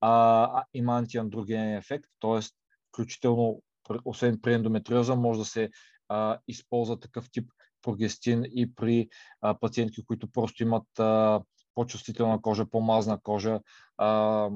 А, 0.00 0.64
има 0.74 0.98
антиандрогенен 0.98 1.76
ефект, 1.76 2.06
т.е. 2.20 2.40
включително 2.88 3.62
освен 4.04 4.38
при 4.42 4.54
ендометриоза 4.54 5.16
може 5.16 5.38
да 5.38 5.44
се 5.44 5.70
а, 6.08 6.38
използва 6.48 7.00
такъв 7.00 7.30
тип 7.30 7.50
прогестин 7.82 8.44
и 8.54 8.74
при 8.74 9.08
а, 9.40 9.58
пациентки, 9.58 10.04
които 10.06 10.30
просто 10.30 10.62
имат 10.62 10.98
а, 10.98 11.40
по-чувствителна 11.74 12.42
кожа, 12.42 12.66
по-мазна 12.66 13.20
кожа, 13.22 13.60
а, 13.98 14.50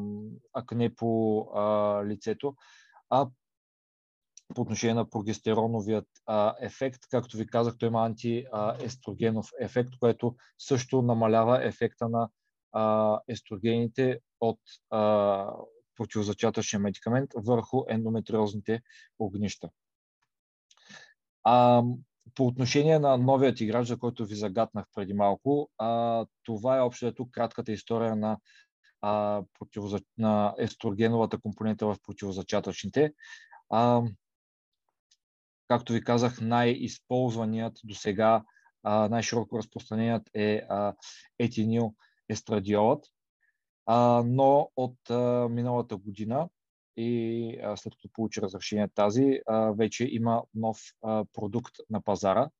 акне 0.54 0.94
по 0.94 1.40
а, 1.40 2.04
лицето. 2.04 2.54
А 3.10 3.28
по 4.54 4.62
отношение 4.62 4.94
на 4.94 5.10
прогестероновият 5.10 6.08
а, 6.26 6.54
ефект, 6.60 7.00
както 7.10 7.36
ви 7.36 7.46
казах, 7.46 7.78
той 7.78 7.88
има 7.88 8.06
антиестрогенов 8.06 9.50
ефект, 9.60 9.90
което 10.00 10.36
също 10.58 11.02
намалява 11.02 11.66
ефекта 11.66 12.08
на 12.08 12.28
а, 12.72 13.18
естрогените 13.28 14.20
от 14.40 14.60
а, 14.90 15.52
противозачатъчния 15.96 16.80
медикамент 16.80 17.30
върху 17.36 17.84
ендометриозните 17.88 18.82
огнища. 19.18 19.70
А, 21.44 21.82
по 22.34 22.46
отношение 22.46 22.98
на 22.98 23.16
новият 23.16 23.60
играч, 23.60 23.86
за 23.86 23.98
който 23.98 24.26
ви 24.26 24.34
загатнах 24.34 24.86
преди 24.94 25.14
малко, 25.14 25.70
а, 25.78 26.26
това 26.42 26.76
е 26.76 26.82
общото 26.82 27.30
кратката 27.32 27.72
история 27.72 28.16
на, 28.16 28.38
а, 29.00 29.42
противоза... 29.58 30.00
на 30.18 30.54
естрогеновата 30.58 31.38
компонента 31.38 31.86
в 31.86 31.96
противозачатъчните. 32.06 33.12
А, 33.70 34.02
както 35.68 35.92
ви 35.92 36.04
казах, 36.04 36.40
най-използваният 36.40 37.78
до 37.84 37.94
сега, 37.94 38.42
най-широко 38.84 39.58
разпространеният 39.58 40.30
е 40.34 40.62
етинил 41.38 41.94
естрадиолът, 42.28 43.04
но 44.24 44.70
от 44.76 44.98
миналата 45.50 45.96
година 45.96 46.48
и 46.96 47.58
след 47.76 47.92
като 47.92 48.08
получи 48.12 48.42
разрешение 48.42 48.88
тази, 48.94 49.40
вече 49.78 50.08
има 50.10 50.42
нов 50.54 50.80
продукт 51.32 51.74
на 51.90 52.02
пазара. 52.02 52.50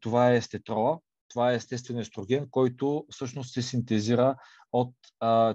Това 0.00 0.32
е 0.32 0.36
естетрола. 0.36 0.98
Това 1.28 1.52
е 1.52 1.54
естествен 1.54 1.98
естроген, 1.98 2.46
който 2.50 3.06
всъщност 3.10 3.52
се 3.52 3.62
синтезира 3.62 4.36
от 4.72 4.94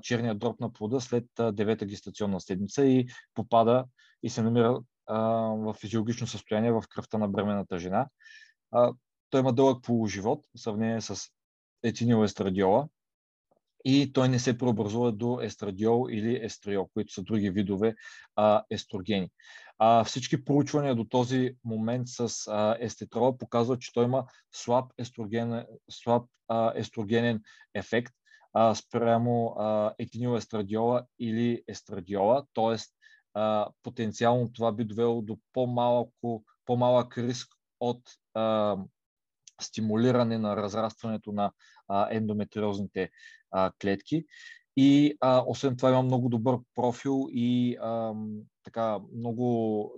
черния 0.02 0.36
дроб 0.36 0.60
на 0.60 0.74
плода 0.74 1.02
след 1.02 1.26
девета 1.52 1.86
гестационна 1.86 2.42
седмица 2.42 2.86
и 2.86 3.08
попада 3.34 3.86
и 4.24 4.30
се 4.30 4.42
намира 4.42 4.82
в 5.10 5.76
физиологично 5.80 6.28
състояние 6.28 6.72
в 6.72 6.84
кръвта 6.90 7.18
на 7.18 7.28
бременната 7.28 7.80
жена. 7.80 8.08
А, 8.72 8.94
той 9.30 9.40
има 9.40 9.54
дълъг 9.54 9.84
полуживот 9.84 10.46
в 10.56 10.60
сравнение 10.60 11.02
с 11.02 11.30
етинилестрадиола 11.84 12.88
и 13.86 14.14
той 14.14 14.30
не 14.30 14.40
се 14.40 14.58
преобразува 14.58 15.12
до 15.12 15.40
естрадиол 15.42 16.08
или 16.10 16.40
естриол, 16.44 16.90
които 16.94 17.14
са 17.14 17.24
други 17.24 17.50
видове 17.50 17.96
а, 18.36 18.64
естрогени. 18.70 19.30
А, 19.80 20.04
всички 20.04 20.46
проучвания 20.46 20.96
до 20.96 21.04
този 21.04 21.56
момент 21.64 22.08
с 22.08 22.48
а, 22.48 22.78
естетрола 22.80 23.38
показват, 23.38 23.82
че 23.82 23.94
той 23.94 24.04
има 24.04 24.26
слаб, 24.52 24.94
естроген, 24.98 25.66
слаб 25.90 26.26
а, 26.48 26.74
естрогенен 26.76 27.42
ефект 27.74 28.14
а, 28.54 28.76
спрямо 28.76 29.56
етинилестрадиола 30.00 31.06
или 31.20 31.64
естрадиола, 31.68 32.46
т.е. 32.54 32.78
потенциално 33.84 34.54
това 34.54 34.72
би 34.72 34.84
довело 34.84 35.22
до 35.22 35.38
по-малко, 35.54 36.44
по-малък 36.66 37.18
риск 37.18 37.48
от 37.80 38.02
а, 38.34 38.78
стимулиране 39.62 40.38
на 40.38 40.56
разрастването 40.56 41.32
на 41.32 41.52
а, 41.88 42.08
ендометриозните 42.12 43.10
а, 43.52 43.72
клетки. 43.82 44.26
И 44.78 45.18
а, 45.22 45.44
освен 45.48 45.78
това 45.78 45.90
има 45.90 46.02
много 46.02 46.30
добър 46.30 46.58
профил 46.76 47.28
и 47.32 47.78
а, 47.82 48.14
така 48.64 49.00
много 49.16 49.92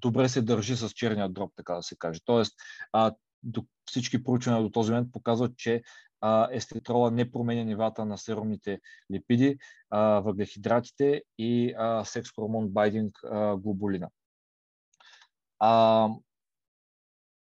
добре 0.00 0.28
се 0.28 0.42
държи 0.42 0.76
с 0.76 0.90
черния 0.90 1.28
дроб, 1.28 1.52
така 1.56 1.74
да 1.74 1.82
се 1.82 1.96
каже. 1.96 2.20
Тоест, 2.24 2.54
а, 2.92 3.12
до, 3.42 3.64
всички 3.84 4.24
проучвания 4.24 4.62
до 4.62 4.70
този 4.70 4.92
момент 4.92 5.12
показват, 5.12 5.56
че 5.56 5.82
а, 6.20 6.48
естетрола 6.52 7.10
не 7.10 7.30
променя 7.30 7.64
нивата 7.64 8.04
на 8.04 8.18
серумните 8.18 8.80
липиди, 9.12 9.58
а, 9.90 10.20
въглехидратите 10.20 11.22
и 11.38 11.74
а, 11.78 12.04
секс 12.04 12.30
хормон 12.34 12.68
байдинг 12.68 13.18
а, 13.24 13.56
глобулина. 13.56 14.08
А, 15.58 16.08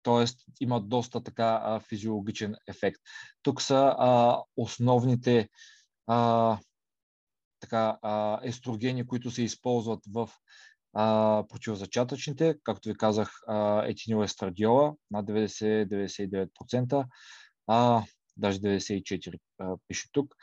Тоест 0.07 0.39
има 0.59 0.81
доста 0.81 1.23
така 1.23 1.61
а, 1.63 1.79
физиологичен 1.79 2.55
ефект. 2.67 3.01
Тук 3.43 3.61
са 3.61 3.95
а, 3.97 4.41
основните 4.57 5.49
а, 6.07 6.57
така, 7.59 7.97
а, 8.01 8.39
естрогени, 8.43 9.07
които 9.07 9.31
се 9.31 9.43
използват 9.43 9.99
в 10.11 10.29
а, 10.93 11.43
противозачатъчните. 11.49 12.57
Както 12.63 12.89
ви 12.89 12.97
казах, 12.97 13.31
етинилестрадиола 13.83 14.95
на 15.11 15.23
90-99%, 15.23 17.05
а, 17.67 18.03
даже 18.37 18.59
94% 18.59 19.39
а, 19.59 19.75
пише 19.87 20.09
тук. 20.11 20.35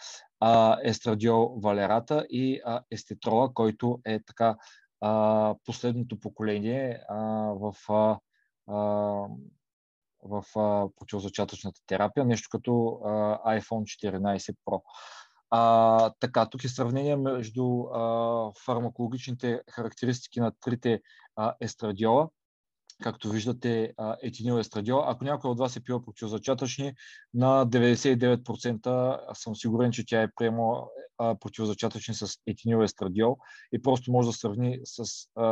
естрадиол 0.85 1.61
валерата 1.61 2.27
и 2.31 2.61
естетрола, 2.91 3.55
който 3.55 4.01
е 4.05 4.21
така 4.27 4.57
последното 5.65 6.21
поколение 6.21 7.01
в, 7.55 7.75
в 10.23 10.45
а, 10.57 10.89
противозачатъчната 10.97 11.81
терапия, 11.87 12.25
нещо 12.25 12.49
като 12.51 12.71
iPhone 13.47 13.85
14 14.09 14.57
Pro. 14.67 14.83
А, 15.51 16.13
така, 16.21 16.47
тук 16.47 16.65
е 16.65 16.69
сравнение 16.69 17.17
между 17.17 17.81
а, 17.81 18.53
фармакологичните 18.65 19.63
характеристики 19.71 20.41
на 20.41 20.53
трите 20.61 21.01
а, 21.37 21.55
естрадиола. 21.61 22.29
Както 23.03 23.31
виждате, 23.31 23.93
етинил 24.23 24.59
естрадиол. 24.59 25.03
Ако 25.07 25.25
някой 25.25 25.51
от 25.51 25.59
вас 25.59 25.77
е 25.77 25.85
пил 25.85 26.03
противозачатъчни, 26.03 26.95
на 27.35 27.67
99% 27.67 29.35
съм 29.35 29.57
сигурен, 29.57 29.93
че 29.93 30.07
тя 30.07 30.23
е 30.23 30.31
приемала 30.37 30.87
противозачатъчни 31.19 32.15
с 32.15 32.39
етинил 32.47 32.83
естрадиол 32.83 33.39
и 33.73 33.83
просто 33.83 34.13
може 34.13 34.29
да 34.29 34.33
сравни 34.33 34.81
с 34.85 35.05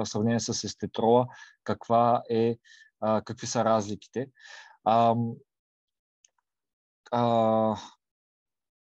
сравнение 0.04 0.40
с 0.40 0.64
естетрола 0.64 1.26
каква 1.64 2.22
е, 2.30 2.56
какви 3.24 3.46
са 3.46 3.64
разликите. 3.64 4.26
А, 4.84 5.14
а, 7.12 7.76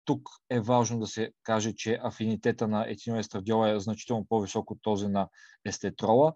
тук 0.05 0.29
е 0.49 0.59
важно 0.59 0.99
да 0.99 1.07
се 1.07 1.31
каже, 1.43 1.73
че 1.73 1.99
афинитета 2.03 2.67
на 2.67 2.85
етиноестрадиола 2.89 3.69
е 3.69 3.79
значително 3.79 4.25
по-висок 4.29 4.71
от 4.71 4.79
този 4.81 5.07
на 5.07 5.29
естетрола 5.65 6.33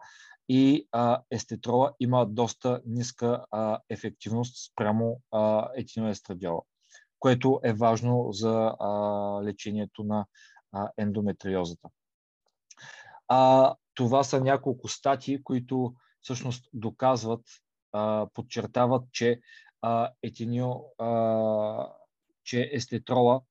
и 0.49 0.87
а, 0.91 1.21
естетрола 1.31 1.93
има 1.99 2.25
доста 2.25 2.81
ниска 2.85 3.45
а, 3.51 3.79
ефективност 3.89 4.71
спрямо 4.71 5.21
а, 5.31 5.69
етиноестрадиола, 5.75 6.61
което 7.19 7.59
е 7.63 7.73
важно 7.73 8.27
за 8.31 8.75
а, 8.79 8.89
лечението 9.43 10.03
на 10.03 10.25
а, 10.71 10.89
ендометриозата. 10.97 11.89
А, 13.27 13.75
това 13.93 14.23
са 14.23 14.41
няколко 14.41 14.87
статии, 14.87 15.43
които 15.43 15.93
всъщност 16.21 16.69
доказват, 16.73 17.45
а, 17.91 18.27
подчертават, 18.33 19.03
че 19.11 19.41
а, 19.81 20.11
етинил, 20.23 20.85
а, 20.97 21.93
че 22.43 22.69
естетрола 22.73 23.41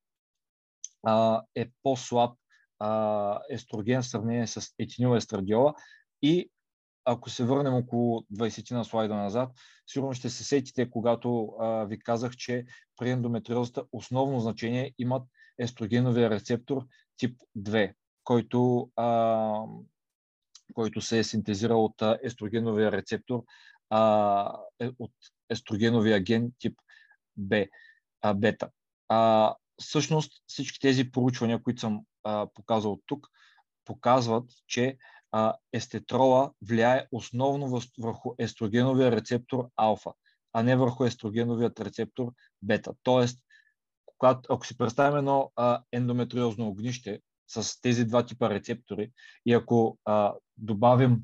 а, 1.06 1.42
е 1.54 1.70
по-слаб 1.82 2.38
а, 2.78 3.40
естроген 3.50 4.02
в 4.02 4.06
сравнение 4.06 4.46
с 4.46 4.74
етинилестрадиола 4.78 5.74
и 6.22 6.50
ако 7.10 7.30
се 7.30 7.44
върнем 7.44 7.74
около 7.74 8.20
20 8.20 8.70
на 8.70 8.84
слайда 8.84 9.14
назад, 9.14 9.52
сигурно 9.86 10.14
ще 10.14 10.30
се 10.30 10.44
сетите, 10.44 10.90
когато 10.90 11.46
а, 11.60 11.84
ви 11.84 11.98
казах, 11.98 12.36
че 12.36 12.64
при 12.96 13.10
ендометриозата 13.10 13.84
основно 13.92 14.40
значение 14.40 14.94
имат 14.98 15.22
естрогеновия 15.58 16.30
рецептор 16.30 16.86
тип 17.16 17.42
2, 17.58 17.94
който, 18.24 18.90
а, 18.96 19.62
който 20.74 21.00
се 21.00 21.18
е 21.18 21.24
синтезирал 21.24 21.84
от 21.84 22.02
естрогеновия 22.22 22.92
рецептор, 22.92 23.44
а, 23.90 24.52
е, 24.80 24.90
от 24.98 25.12
естрогеновия 25.50 26.20
ген 26.20 26.52
тип 26.58 26.78
Б, 27.36 27.66
а, 28.22 28.34
бета. 28.34 28.68
А, 29.08 29.54
всъщност 29.80 30.32
всички 30.46 30.80
тези 30.80 31.10
проучвания, 31.10 31.62
които 31.62 31.80
съм 31.80 32.00
а, 32.24 32.46
показал 32.54 33.00
тук, 33.06 33.28
показват, 33.84 34.50
че 34.66 34.96
а, 35.32 35.54
естетрола 35.72 36.52
влияе 36.62 37.06
основно 37.12 37.80
върху 37.98 38.34
естрогеновия 38.38 39.12
рецептор 39.12 39.68
алфа, 39.76 40.12
а 40.52 40.62
не 40.62 40.76
върху 40.76 41.04
естрогеновият 41.04 41.80
рецептор 41.80 42.32
бета. 42.62 42.94
Тоест, 43.02 43.38
когато, 44.06 44.54
ако 44.54 44.66
си 44.66 44.78
представим 44.78 45.18
едно 45.18 45.52
а, 45.56 45.82
ендометриозно 45.92 46.68
огнище 46.68 47.20
с 47.48 47.80
тези 47.80 48.04
два 48.04 48.26
типа 48.26 48.50
рецептори 48.50 49.12
и 49.46 49.52
ако 49.52 49.98
а, 50.04 50.34
добавим 50.56 51.22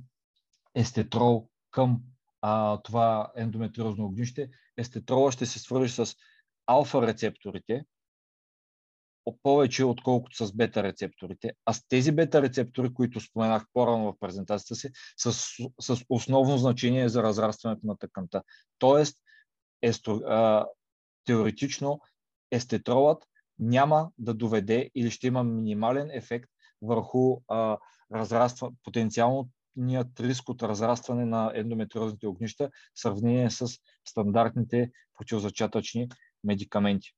естетрол 0.74 1.48
към 1.70 2.00
а, 2.42 2.82
това 2.82 3.32
ендометриозно 3.36 4.04
огнище, 4.04 4.50
естетрола 4.76 5.32
ще 5.32 5.46
се 5.46 5.58
свържи 5.58 5.92
с 5.92 6.16
алфа 6.66 7.06
рецепторите, 7.06 7.84
повече, 9.42 9.84
отколкото 9.84 10.46
с 10.46 10.52
бета 10.52 10.82
рецепторите. 10.82 11.52
А 11.66 11.72
с 11.72 11.88
тези 11.88 12.12
бета 12.12 12.42
рецептори, 12.42 12.94
които 12.94 13.20
споменах 13.20 13.64
по-рано 13.72 14.12
в 14.12 14.18
презентацията 14.20 14.74
си, 14.74 14.90
с, 15.16 15.32
с 15.80 16.04
основно 16.08 16.58
значение 16.58 17.08
за 17.08 17.22
разрастването 17.22 17.86
на 17.86 17.96
тъканта. 17.98 18.42
Тоест, 18.78 19.18
естро, 19.82 20.16
а, 20.16 20.66
теоретично, 21.24 22.00
естетролът 22.50 23.24
няма 23.58 24.10
да 24.18 24.34
доведе 24.34 24.90
или 24.94 25.10
ще 25.10 25.26
има 25.26 25.44
минимален 25.44 26.10
ефект 26.10 26.50
върху 26.82 27.40
а, 27.48 27.78
разраства, 28.14 28.70
потенциалният 28.82 30.20
риск 30.20 30.48
от 30.48 30.62
разрастване 30.62 31.24
на 31.24 31.52
ендометриозните 31.54 32.26
огнища 32.26 32.70
в 32.94 33.00
сравнение 33.00 33.50
с 33.50 33.66
стандартните 34.08 34.90
противозачатъчни 35.18 36.08
медикаменти. 36.44 37.14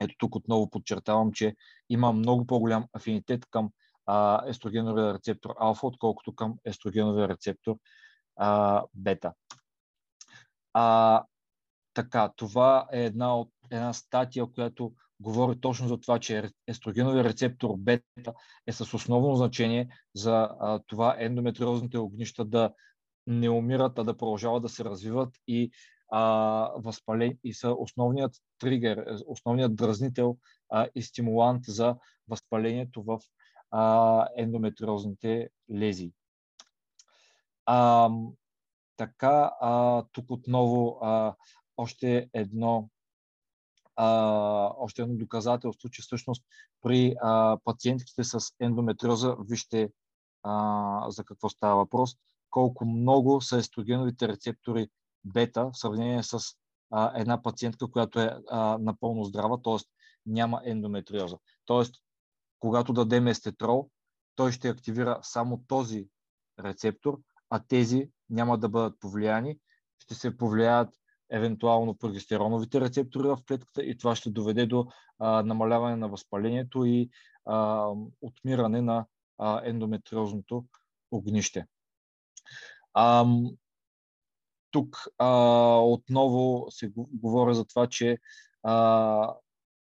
Ето 0.00 0.14
тук 0.18 0.36
отново 0.36 0.70
подчертавам, 0.70 1.32
че 1.32 1.54
има 1.88 2.12
много 2.12 2.46
по-голям 2.46 2.86
афинитет 2.92 3.46
към 3.50 3.70
а, 4.06 4.42
естрогеновия 4.46 5.14
рецептор 5.14 5.54
алфа, 5.58 5.86
отколкото 5.86 6.34
към 6.34 6.54
естрогеновия 6.64 7.28
рецептор 7.28 7.76
а, 8.36 8.82
бета. 8.94 9.32
А, 10.72 11.24
така, 11.94 12.32
това 12.36 12.88
е 12.92 13.04
една, 13.04 13.36
от, 13.36 13.50
една 13.70 13.92
статия, 13.92 14.46
която 14.46 14.92
говори 15.20 15.60
точно 15.60 15.88
за 15.88 16.00
това, 16.00 16.18
че 16.18 16.50
естрогеновия 16.66 17.24
рецептор 17.24 17.74
бета 17.78 18.32
е 18.66 18.72
с 18.72 18.94
основно 18.94 19.36
значение 19.36 19.88
за 20.14 20.48
а, 20.60 20.80
това 20.86 21.16
ендометриозните 21.18 21.98
огнища 21.98 22.44
да 22.44 22.70
не 23.26 23.50
умират, 23.50 23.98
а 23.98 24.04
да 24.04 24.16
продължават 24.16 24.62
да 24.62 24.68
се 24.68 24.84
развиват 24.84 25.34
и 25.46 25.70
а, 26.10 26.22
възпаление 26.76 27.38
и 27.44 27.54
са 27.54 27.74
основният 27.78 28.32
тригер, 28.58 29.06
основният 29.26 29.76
дразнител 29.76 30.36
а, 30.68 30.88
и 30.94 31.02
стимулант 31.02 31.64
за 31.64 31.96
възпалението 32.28 33.02
в 33.02 33.20
а, 33.70 34.26
ендометриозните 34.36 35.48
лезии. 35.72 36.12
А, 37.66 38.10
така, 38.96 39.52
а, 39.60 40.04
тук 40.12 40.30
отново 40.30 40.98
а, 41.02 41.34
още 41.76 42.28
едно 42.32 42.88
а, 43.96 44.72
още 44.78 45.02
едно 45.02 45.14
доказателство, 45.16 45.88
че 45.88 46.02
всъщност 46.02 46.44
при 46.82 47.14
а, 47.22 47.58
пациентките 47.64 48.24
с 48.24 48.38
ендометриоза, 48.60 49.36
вижте 49.48 49.90
а, 50.42 51.10
за 51.10 51.24
какво 51.24 51.48
става 51.48 51.76
въпрос, 51.76 52.16
колко 52.50 52.84
много 52.84 53.40
са 53.40 53.56
естрогеновите 53.56 54.28
рецептори 54.28 54.88
бета 55.24 55.70
в 55.70 55.78
сравнение 55.78 56.22
с 56.22 56.38
а, 56.90 57.20
една 57.20 57.42
пациентка, 57.42 57.90
която 57.90 58.20
е 58.20 58.38
а, 58.50 58.78
напълно 58.78 59.24
здрава, 59.24 59.62
т.е. 59.62 59.76
няма 60.26 60.62
ендометриоза. 60.64 61.36
Т.е. 61.66 61.82
когато 62.58 62.92
дадем 62.92 63.26
естетрол, 63.26 63.90
той 64.34 64.52
ще 64.52 64.68
активира 64.68 65.18
само 65.22 65.62
този 65.68 66.08
рецептор, 66.60 67.18
а 67.50 67.60
тези 67.68 68.10
няма 68.30 68.58
да 68.58 68.68
бъдат 68.68 69.00
повлияни. 69.00 69.58
Ще 69.98 70.14
се 70.14 70.36
повлияят 70.36 70.94
евентуално 71.30 71.94
прогестероновите 71.94 72.80
рецептори 72.80 73.28
в 73.28 73.38
клетката 73.48 73.82
и 73.82 73.98
това 73.98 74.16
ще 74.16 74.30
доведе 74.30 74.66
до 74.66 74.86
а, 75.18 75.42
намаляване 75.42 75.96
на 75.96 76.08
възпалението 76.08 76.84
и 76.84 77.10
а, 77.46 77.86
отмиране 78.20 78.82
на 78.82 79.06
а, 79.38 79.60
ендометриозното 79.64 80.64
огнище. 81.10 81.66
А, 82.94 83.26
тук 84.70 85.08
а, 85.18 85.28
отново 85.78 86.66
се 86.70 86.92
говоря 86.96 87.54
за 87.54 87.64
това, 87.64 87.86
че 87.86 88.18
а, 88.62 89.34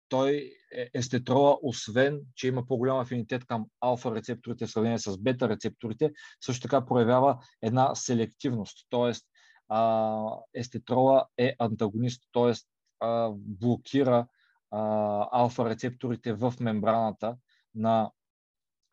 той 0.09 0.53
е, 0.75 0.89
естетрола, 0.93 1.57
освен, 1.61 2.21
че 2.35 2.47
има 2.47 2.65
по-голям 2.65 2.99
афинитет 2.99 3.45
към 3.45 3.65
алфа 3.81 4.15
рецепторите 4.15 4.67
в 4.67 4.71
сравнение 4.71 4.99
с 4.99 5.17
бета 5.17 5.49
рецепторите, 5.49 6.11
също 6.41 6.61
така 6.61 6.85
проявява 6.85 7.37
една 7.61 7.95
селективност, 7.95 8.87
т.е. 8.89 9.11
естетрола 10.53 11.25
е 11.37 11.55
антагонист, 11.59 12.23
т.е. 12.33 12.53
блокира 13.35 14.27
алфа 15.31 15.69
рецепторите 15.69 16.33
в 16.33 16.53
мембраната 16.59 17.35
на 17.75 18.11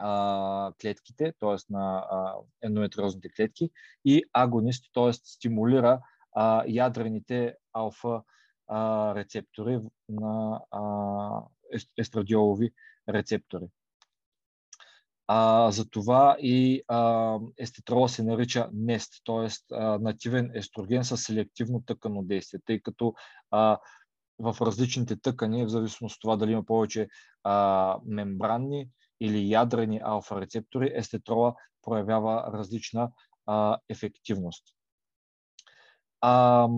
а, 0.00 0.72
клетките, 0.80 1.32
т.е. 1.40 1.72
на 1.72 2.06
а, 2.10 2.34
ендометриозните 2.62 3.28
клетки 3.36 3.70
и 4.04 4.24
агонист, 4.32 4.90
т.е. 4.94 5.12
стимулира 5.12 6.00
а, 6.32 6.64
ядрените 6.68 7.54
алфа 7.72 8.22
а, 8.68 9.14
рецептори 9.14 9.80
на 10.08 10.60
а, 10.70 11.42
естрадиолови 11.98 12.70
рецептори. 13.08 13.66
А, 15.26 15.70
затова 15.70 16.36
и 16.40 16.82
а, 16.88 17.38
естетрола 17.58 18.08
се 18.08 18.22
нарича 18.22 18.68
нест, 18.72 19.12
т.е. 19.24 19.48
нативен 20.00 20.50
естроген 20.54 21.04
с 21.04 21.16
селективно 21.16 21.82
тъкано 21.86 22.22
действие, 22.22 22.60
тъй 22.66 22.80
като 22.80 23.14
а, 23.50 23.78
в 24.38 24.56
различните 24.60 25.16
тъкани, 25.16 25.64
в 25.64 25.68
зависимост 25.68 26.16
от 26.16 26.20
това 26.20 26.36
дали 26.36 26.52
има 26.52 26.64
повече 26.64 27.08
а, 27.44 27.98
мембранни 28.06 28.88
или 29.20 29.50
ядрени 29.50 30.00
алфа 30.04 30.40
рецептори, 30.40 30.92
естетрола 30.94 31.54
проявява 31.82 32.50
различна 32.54 33.10
а, 33.46 33.78
ефективност. 33.88 34.64
А, 36.20 36.68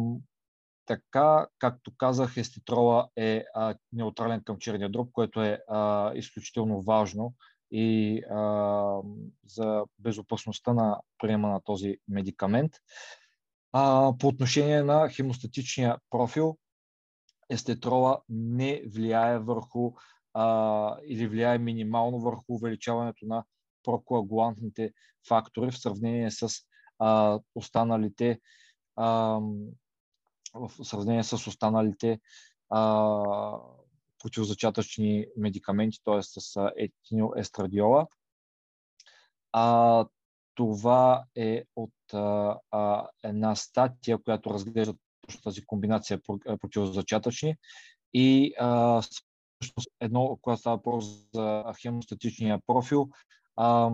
така, 0.87 1.47
както 1.59 1.93
казах, 1.97 2.37
естетрола 2.37 3.09
е 3.17 3.45
а, 3.55 3.75
неутрален 3.93 4.43
към 4.45 4.59
черния 4.59 4.91
дроб, 4.91 5.13
което 5.13 5.43
е 5.43 5.63
а, 5.69 6.13
изключително 6.15 6.83
важно 6.83 7.35
и 7.71 8.23
а, 8.31 9.01
за 9.47 9.85
безопасността 9.99 10.73
на 10.73 11.01
приема 11.19 11.49
на 11.49 11.61
този 11.61 11.97
медикамент. 12.09 12.73
А, 13.73 14.13
по 14.19 14.29
отношение 14.29 14.83
на 14.83 15.09
хемостатичния 15.09 15.97
профил, 16.11 16.59
естетрола 17.51 18.21
не 18.29 18.83
влияе 18.87 19.39
върху 19.39 19.93
а, 20.35 20.97
или 21.07 21.27
влияе 21.27 21.59
минимално 21.59 22.19
върху 22.19 22.45
увеличаването 22.49 23.27
на 23.27 23.45
прокоагулантните 23.83 24.93
фактори 25.29 25.71
в 25.71 25.79
сравнение 25.79 26.31
с 26.31 26.49
а, 26.99 27.41
останалите 27.55 28.41
а, 28.97 29.41
в 30.55 30.71
сравнение 30.85 31.25
с 31.25 31.33
останалите 31.33 32.21
а, 32.71 33.23
противозачатъчни 34.19 35.27
медикаменти, 35.37 35.99
т.е. 36.05 36.23
с 36.23 36.73
етинилестрадиола. 36.77 38.07
А, 39.53 40.07
това 40.55 41.25
е 41.37 41.65
от 41.77 42.15
а, 42.15 42.59
а, 42.71 43.09
една 43.23 43.55
статия, 43.55 44.19
която 44.23 44.51
разглежда 44.51 44.95
точно 45.21 45.43
тази 45.43 45.67
комбинация 45.67 46.21
противозачатъчни 46.61 47.57
и 48.15 48.55
а, 48.59 49.03
всъщност 49.63 49.89
едно, 50.01 50.39
когато 50.43 50.61
става 50.61 50.77
въпрос 50.77 51.05
за 51.35 51.65
хемостатичния 51.83 52.59
профил, 52.67 53.09
а, 53.57 53.91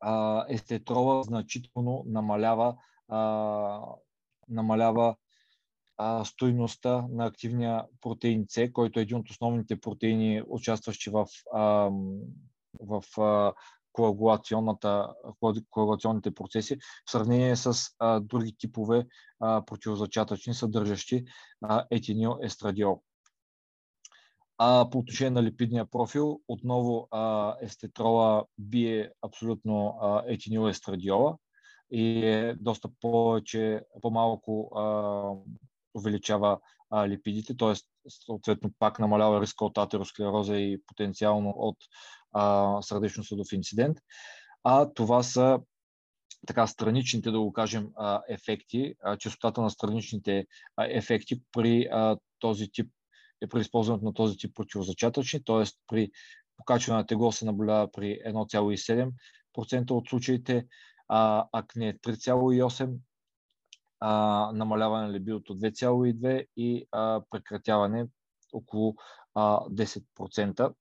а, 0.00 0.44
естетрола 0.48 1.22
значително 1.22 2.04
намалява, 2.06 2.76
а, 3.08 3.80
намалява 4.48 5.16
а, 5.96 6.24
стойността 6.24 7.06
на 7.10 7.26
активния 7.26 7.84
протеин 8.00 8.44
С, 8.48 8.72
който 8.72 8.98
е 8.98 9.02
един 9.02 9.16
от 9.16 9.30
основните 9.30 9.80
протеини, 9.80 10.42
участващи 10.46 11.10
в, 11.10 11.26
а, 11.54 11.90
в 12.80 13.20
а, 13.20 13.52
коагулационните 13.92 16.34
процеси 16.34 16.76
в 17.06 17.10
сравнение 17.10 17.56
с 17.56 17.74
а, 17.98 18.20
други 18.20 18.56
типове 18.58 19.06
а, 19.40 19.64
противозачатъчни, 19.64 20.54
съдържащи 20.54 21.24
етинил 21.90 22.38
естрадиол. 22.42 23.02
А 24.62 24.90
по 24.90 24.98
отношение 24.98 25.30
на 25.30 25.42
липидния 25.42 25.84
профил, 25.84 26.40
отново 26.48 27.08
а, 27.10 27.56
естетрола 27.60 28.44
бие 28.58 29.10
абсолютно 29.22 29.98
а, 30.00 30.22
етинил 30.26 30.68
естрадиола 30.68 31.36
и 31.90 32.26
е 32.26 32.54
доста 32.54 32.88
повече, 33.00 33.82
по-малко 34.02 34.70
а, 34.76 34.82
увеличава 35.94 36.58
а, 36.90 37.08
липидите, 37.08 37.56
т.е. 37.56 37.74
съответно 38.08 38.70
пак 38.78 38.98
намалява 38.98 39.40
риска 39.40 39.64
от 39.64 39.78
атеросклероза 39.78 40.56
и 40.56 40.82
потенциално 40.86 41.54
от 41.56 41.76
сърдечно-съдов 42.84 43.52
инцидент. 43.52 43.98
А 44.64 44.92
това 44.94 45.22
са 45.22 45.60
така 46.46 46.66
страничните, 46.66 47.30
да 47.30 47.40
го 47.40 47.52
кажем, 47.52 47.88
ефекти, 48.28 48.94
частотата 49.18 49.62
на 49.62 49.70
страничните 49.70 50.46
ефекти 50.80 51.42
при 51.52 51.88
този 52.38 52.68
тип 52.72 52.92
е 53.40 53.46
при 53.46 53.60
използването 53.60 54.04
на 54.04 54.14
този 54.14 54.36
тип 54.36 54.56
противозачатъчни, 54.56 55.44
т.е. 55.44 55.64
при 55.86 56.10
покачване 56.56 56.98
на 56.98 57.06
тегло 57.06 57.32
се 57.32 57.44
наблюдава 57.44 57.92
при 57.92 58.18
1,7% 58.26 59.90
от 59.90 60.08
случаите, 60.08 60.66
а 61.08 61.46
акне 61.52 61.98
3,8%, 61.98 62.96
а, 64.00 64.50
намаляване 64.54 65.06
на 65.06 65.12
либидото 65.12 65.54
2,2 65.54 66.46
и 66.56 66.86
а, 66.92 67.22
прекратяване 67.30 68.06
около 68.52 68.94
а, 69.34 69.60
10%. 69.60 70.74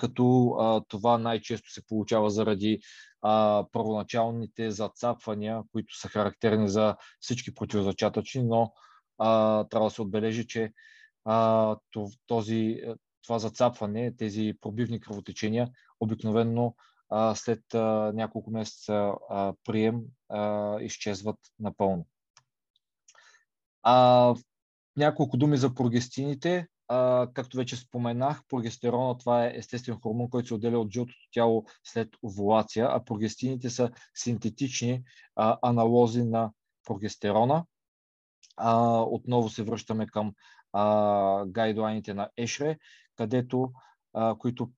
Като 0.00 0.56
а, 0.60 0.80
това 0.88 1.18
най-често 1.18 1.72
се 1.72 1.86
получава 1.86 2.30
заради 2.30 2.80
а, 3.22 3.64
първоначалните 3.72 4.70
зацапвания, 4.70 5.62
които 5.72 5.98
са 5.98 6.08
характерни 6.08 6.68
за 6.68 6.96
всички 7.20 7.54
противозачатъчни, 7.54 8.42
но 8.42 8.72
а, 9.18 9.64
трябва 9.64 9.88
да 9.88 9.94
се 9.94 10.02
отбележи, 10.02 10.46
че 10.46 10.72
а, 11.24 11.76
този, 12.26 12.82
това 13.22 13.38
зацапване, 13.38 14.16
тези 14.16 14.54
пробивни 14.60 15.00
кръвотечения, 15.00 15.70
обикновенно 16.00 16.76
а, 17.10 17.34
след 17.34 17.74
а, 17.74 18.12
няколко 18.14 18.50
месеца 18.50 19.12
а, 19.30 19.54
прием 19.64 20.02
а, 20.28 20.80
изчезват 20.80 21.38
напълно. 21.58 22.06
А, 23.82 24.34
няколко 24.96 25.36
думи 25.36 25.56
за 25.56 25.74
прогестините. 25.74 26.68
А, 26.88 27.28
както 27.34 27.56
вече 27.56 27.76
споменах, 27.76 28.42
прогестерона 28.48 29.18
това 29.18 29.46
е 29.46 29.52
естествен 29.56 30.00
хормон, 30.00 30.30
който 30.30 30.48
се 30.48 30.54
отделя 30.54 30.78
от 30.78 30.92
жълтото 30.92 31.28
тяло 31.32 31.64
след 31.84 32.08
овулация, 32.22 32.88
а 32.90 33.04
прогестините 33.04 33.70
са 33.70 33.90
синтетични 34.14 35.02
а, 35.36 35.58
аналози 35.62 36.24
на 36.24 36.52
прогестерона. 36.84 37.64
А, 38.56 39.00
отново 39.00 39.48
се 39.48 39.62
връщаме 39.62 40.06
към 40.06 40.32
а, 40.74 41.46
гайдлайните 41.46 42.14
на 42.14 42.30
Ешре, 42.36 42.78
където, 43.16 43.72
а, 44.12 44.34
които 44.38 44.70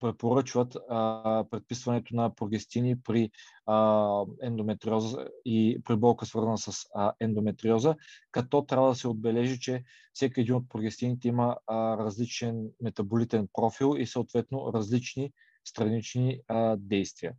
препоръчват 0.00 0.76
а, 0.76 1.44
предписването 1.50 2.16
на 2.16 2.34
прогестини 2.34 3.00
при 3.00 3.30
а, 3.66 4.24
ендометриоза 4.42 5.28
и 5.44 5.80
при 5.84 5.96
болка 5.96 6.26
свързана 6.26 6.58
с 6.58 6.86
а, 6.94 7.12
ендометриоза, 7.20 7.96
като 8.30 8.66
трябва 8.66 8.88
да 8.88 8.94
се 8.94 9.08
отбележи, 9.08 9.60
че 9.60 9.84
всеки 10.12 10.40
един 10.40 10.54
от 10.54 10.68
прогестините 10.68 11.28
има 11.28 11.56
а, 11.66 11.96
различен 11.96 12.68
метаболитен 12.82 13.48
профил 13.52 13.94
и 13.98 14.06
съответно 14.06 14.72
различни 14.74 15.32
странични 15.64 16.40
а, 16.48 16.76
действия. 16.76 17.32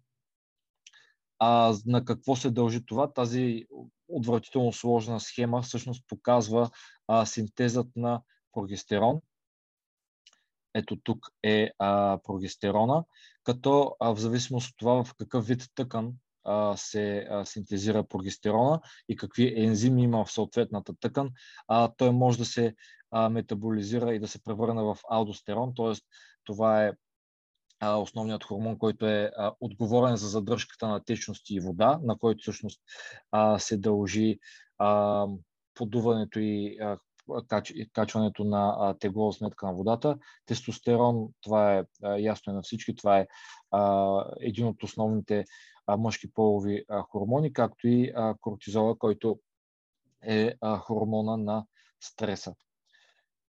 А 1.39 1.75
на 1.85 2.05
какво 2.05 2.35
се 2.35 2.51
дължи 2.51 2.85
това? 2.85 3.13
Тази 3.13 3.65
отвратително 4.09 4.73
сложна 4.73 5.19
схема 5.19 5.61
всъщност 5.61 6.07
показва 6.07 6.69
а, 7.07 7.25
синтезът 7.25 7.87
на 7.95 8.21
прогестерон, 8.53 9.21
ето 10.73 10.97
тук 11.03 11.27
е 11.43 11.71
а, 11.79 12.19
прогестерона, 12.23 13.03
като 13.43 13.95
а, 13.99 14.15
в 14.15 14.19
зависимост 14.19 14.69
от 14.69 14.77
това 14.77 15.03
в 15.03 15.13
какъв 15.17 15.47
вид 15.47 15.67
тъкан 15.75 16.13
а, 16.43 16.77
се 16.77 17.27
а, 17.29 17.45
синтезира 17.45 18.03
прогестерона 18.03 18.81
и 19.09 19.15
какви 19.15 19.63
ензими 19.63 20.03
има 20.03 20.25
в 20.25 20.31
съответната 20.31 20.93
тъкан, 20.99 21.29
а, 21.67 21.91
той 21.97 22.11
може 22.11 22.37
да 22.37 22.45
се 22.45 22.75
а, 23.11 23.29
метаболизира 23.29 24.15
и 24.15 24.19
да 24.19 24.27
се 24.27 24.43
превърне 24.43 24.81
в 24.83 24.97
алдостерон, 25.09 25.73
т.е. 25.75 25.93
това 26.43 26.85
е 26.85 26.93
основният 27.81 28.43
хормон, 28.43 28.77
който 28.77 29.07
е 29.07 29.31
отговорен 29.59 30.15
за 30.15 30.27
задръжката 30.27 30.87
на 30.87 31.03
течности 31.03 31.55
и 31.55 31.59
вода, 31.59 31.99
на 32.03 32.17
който 32.17 32.41
всъщност 32.41 32.81
се 33.57 33.77
дължи 33.77 34.39
подуването 35.73 36.39
и 36.39 36.77
качването 37.93 38.43
на 38.43 38.93
тегло 38.99 39.31
сметка 39.33 39.65
на 39.65 39.73
водата. 39.73 40.17
Тестостерон, 40.45 41.27
това 41.41 41.77
е 41.77 41.85
ясно 42.17 42.53
е 42.53 42.55
на 42.55 42.61
всички, 42.61 42.95
това 42.95 43.19
е 43.19 43.27
един 44.39 44.67
от 44.67 44.83
основните 44.83 45.45
мъжки 45.97 46.33
полови 46.33 46.85
хормони, 47.11 47.53
както 47.53 47.87
и 47.87 48.13
кортизола, 48.41 48.97
който 48.97 49.39
е 50.23 50.53
хормона 50.79 51.37
на 51.37 51.65
стреса. 52.01 52.55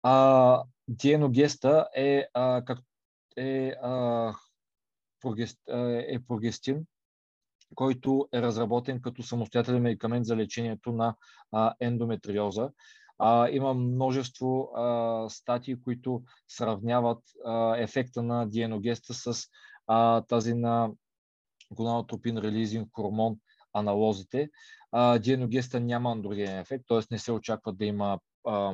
А, 0.03 0.63
диеногеста 0.88 1.88
е, 1.95 2.26
а, 2.34 2.61
как, 2.65 2.80
е, 3.38 3.69
а, 3.69 4.34
прогест, 5.21 5.59
е 6.07 6.19
прогестин, 6.27 6.86
който 7.75 8.27
е 8.34 8.41
разработен 8.41 9.01
като 9.01 9.23
самостоятелен 9.23 9.82
медикамент 9.82 10.25
за 10.25 10.36
лечението 10.36 10.91
на 10.91 11.15
а, 11.51 11.73
ендометриоза. 11.79 12.69
А, 13.19 13.49
има 13.49 13.73
множество 13.73 14.71
а, 14.75 15.29
статии, 15.29 15.82
които 15.82 16.23
сравняват 16.47 17.23
а, 17.45 17.77
ефекта 17.77 18.23
на 18.23 18.49
диеногеста 18.49 19.13
с 19.13 19.47
а, 19.88 20.21
тази 20.21 20.53
на 20.53 20.91
гонадотропин 21.71 22.38
релизинг 22.38 22.89
хормон 22.95 23.38
аналозите. 23.73 24.49
А, 24.91 25.19
диеногеста 25.19 25.79
няма 25.79 26.11
андрогенен 26.11 26.59
ефект, 26.59 26.86
т.е. 26.88 26.99
не 27.11 27.19
се 27.19 27.32
очаква 27.32 27.73
да 27.73 27.86
има 27.86 28.19
а, 28.47 28.73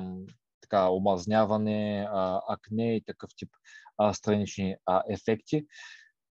така, 0.61 0.89
омазняване, 0.89 2.07
а, 2.11 2.41
акне 2.47 2.95
и 2.95 3.03
такъв 3.03 3.29
тип 3.37 3.49
а, 3.97 4.13
странични 4.13 4.75
а, 4.85 5.03
ефекти. 5.09 5.65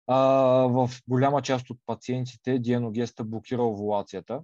А, 0.08 0.18
в 0.68 0.90
голяма 1.08 1.42
част 1.42 1.70
от 1.70 1.80
пациентите 1.86 2.60
диеногеста 2.60 3.24
блокира 3.24 3.64
овулацията, 3.64 4.42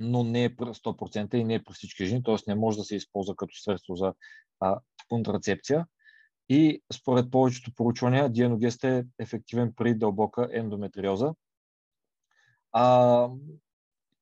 но 0.00 0.24
не 0.24 0.44
е 0.44 0.56
100% 0.56 1.34
и 1.34 1.44
не 1.44 1.54
е 1.54 1.64
при 1.64 1.74
всички 1.74 2.06
жени, 2.06 2.22
т.е. 2.22 2.36
не 2.48 2.54
може 2.54 2.78
да 2.78 2.84
се 2.84 2.96
използва 2.96 3.36
като 3.36 3.54
средство 3.56 3.96
за 3.96 4.14
а, 4.60 4.80
контрацепция. 5.08 5.86
И 6.48 6.82
според 6.92 7.30
повечето 7.30 7.74
проучвания, 7.74 8.28
дианогест 8.28 8.84
е 8.84 9.04
ефективен 9.18 9.72
при 9.76 9.94
дълбока 9.94 10.48
ендометриоза. 10.52 11.34
А, 12.72 13.28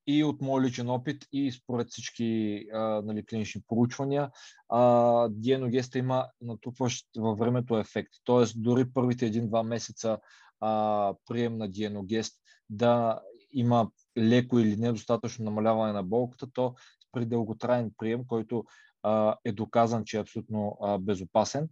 и 0.07 0.25
от 0.25 0.41
мой 0.41 0.63
личен 0.63 0.91
опит 0.91 1.27
и 1.33 1.53
според 1.53 1.89
всички 1.89 2.65
а, 2.73 2.79
нали, 2.79 3.27
клинични 3.27 3.63
проучвания, 3.69 4.31
а, 4.69 5.29
диеногеста 5.31 5.99
има 5.99 6.29
натрупващ 6.41 7.07
във 7.17 7.39
времето 7.39 7.79
ефект. 7.79 8.13
Тоест, 8.25 8.63
дори 8.63 8.93
първите 8.93 9.27
един-два 9.27 9.63
месеца 9.63 10.19
а, 10.61 11.15
прием 11.29 11.57
на 11.57 11.69
диеногест 11.69 12.35
да 12.71 13.21
има 13.53 13.91
леко 14.19 14.59
или 14.59 14.77
недостатъчно 14.77 15.45
намаляване 15.45 15.93
на 15.93 16.03
болката, 16.03 16.47
то 16.53 16.75
при 17.13 17.27
дълготраен 17.27 17.91
прием, 17.99 18.27
който 18.27 18.65
а, 19.03 19.37
е 19.45 19.53
доказан, 19.53 20.05
че 20.05 20.17
е 20.17 20.21
абсолютно 20.21 20.79
а, 20.83 20.99
безопасен, 20.99 21.69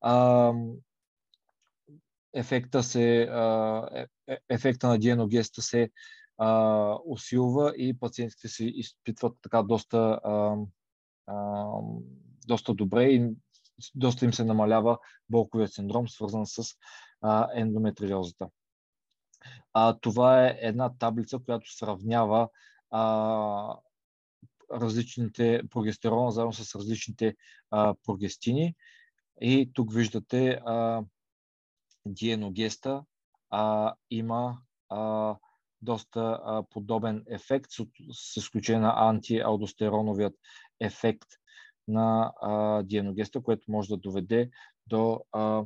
а, 0.00 0.52
ефекта, 2.34 2.82
се, 2.82 3.22
а, 3.22 3.88
е, 3.94 4.06
е 4.34 4.38
ефекта 4.48 4.88
на 4.88 4.98
диеногеста 4.98 5.62
се 5.62 5.90
а, 6.38 6.98
усилва 7.04 7.74
и 7.76 7.98
пациентите 7.98 8.48
се 8.48 8.64
изпитват 8.64 9.36
така 9.42 9.62
доста, 9.62 10.20
а, 10.24 10.56
а, 11.26 11.66
доста 12.46 12.74
добре 12.74 13.04
и 13.04 13.30
доста 13.94 14.24
им 14.24 14.32
се 14.32 14.44
намалява 14.44 14.98
болковият 15.30 15.72
синдром, 15.72 16.08
свързан 16.08 16.46
с 16.46 16.62
а, 17.20 17.48
ендометриозата. 17.54 18.48
А, 19.72 19.98
това 20.00 20.46
е 20.46 20.58
една 20.60 20.94
таблица, 20.98 21.38
която 21.38 21.76
сравнява 21.76 22.48
а, 22.90 23.76
различните 24.72 25.62
прогестерона 25.70 26.30
заедно 26.30 26.52
с 26.52 26.74
различните 26.74 27.36
а, 27.70 27.94
прогестини. 28.06 28.74
И 29.40 29.70
тук 29.74 29.94
виждате 29.94 30.48
а, 30.50 31.02
диеногеста 32.06 33.04
а, 33.50 33.94
има 34.10 34.58
а, 34.88 35.36
доста 35.82 36.40
а, 36.44 36.62
подобен 36.70 37.24
ефект, 37.28 37.70
с, 37.70 37.86
с 38.12 38.36
изключение 38.36 38.80
на 38.80 39.08
антиалдостероновият 39.08 40.34
ефект 40.80 41.28
на 41.88 42.32
а, 42.42 42.82
диеногеста, 42.82 43.42
което 43.42 43.70
може 43.70 43.88
да 43.88 43.96
доведе 43.96 44.50
до, 44.86 45.20
а, 45.32 45.64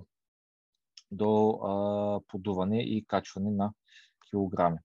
до 1.11 1.51
а, 1.51 2.21
подуване 2.29 2.83
и 2.83 3.05
качване 3.07 3.51
на 3.51 3.73
килограми. 4.31 4.79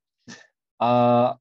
А, 0.80 1.38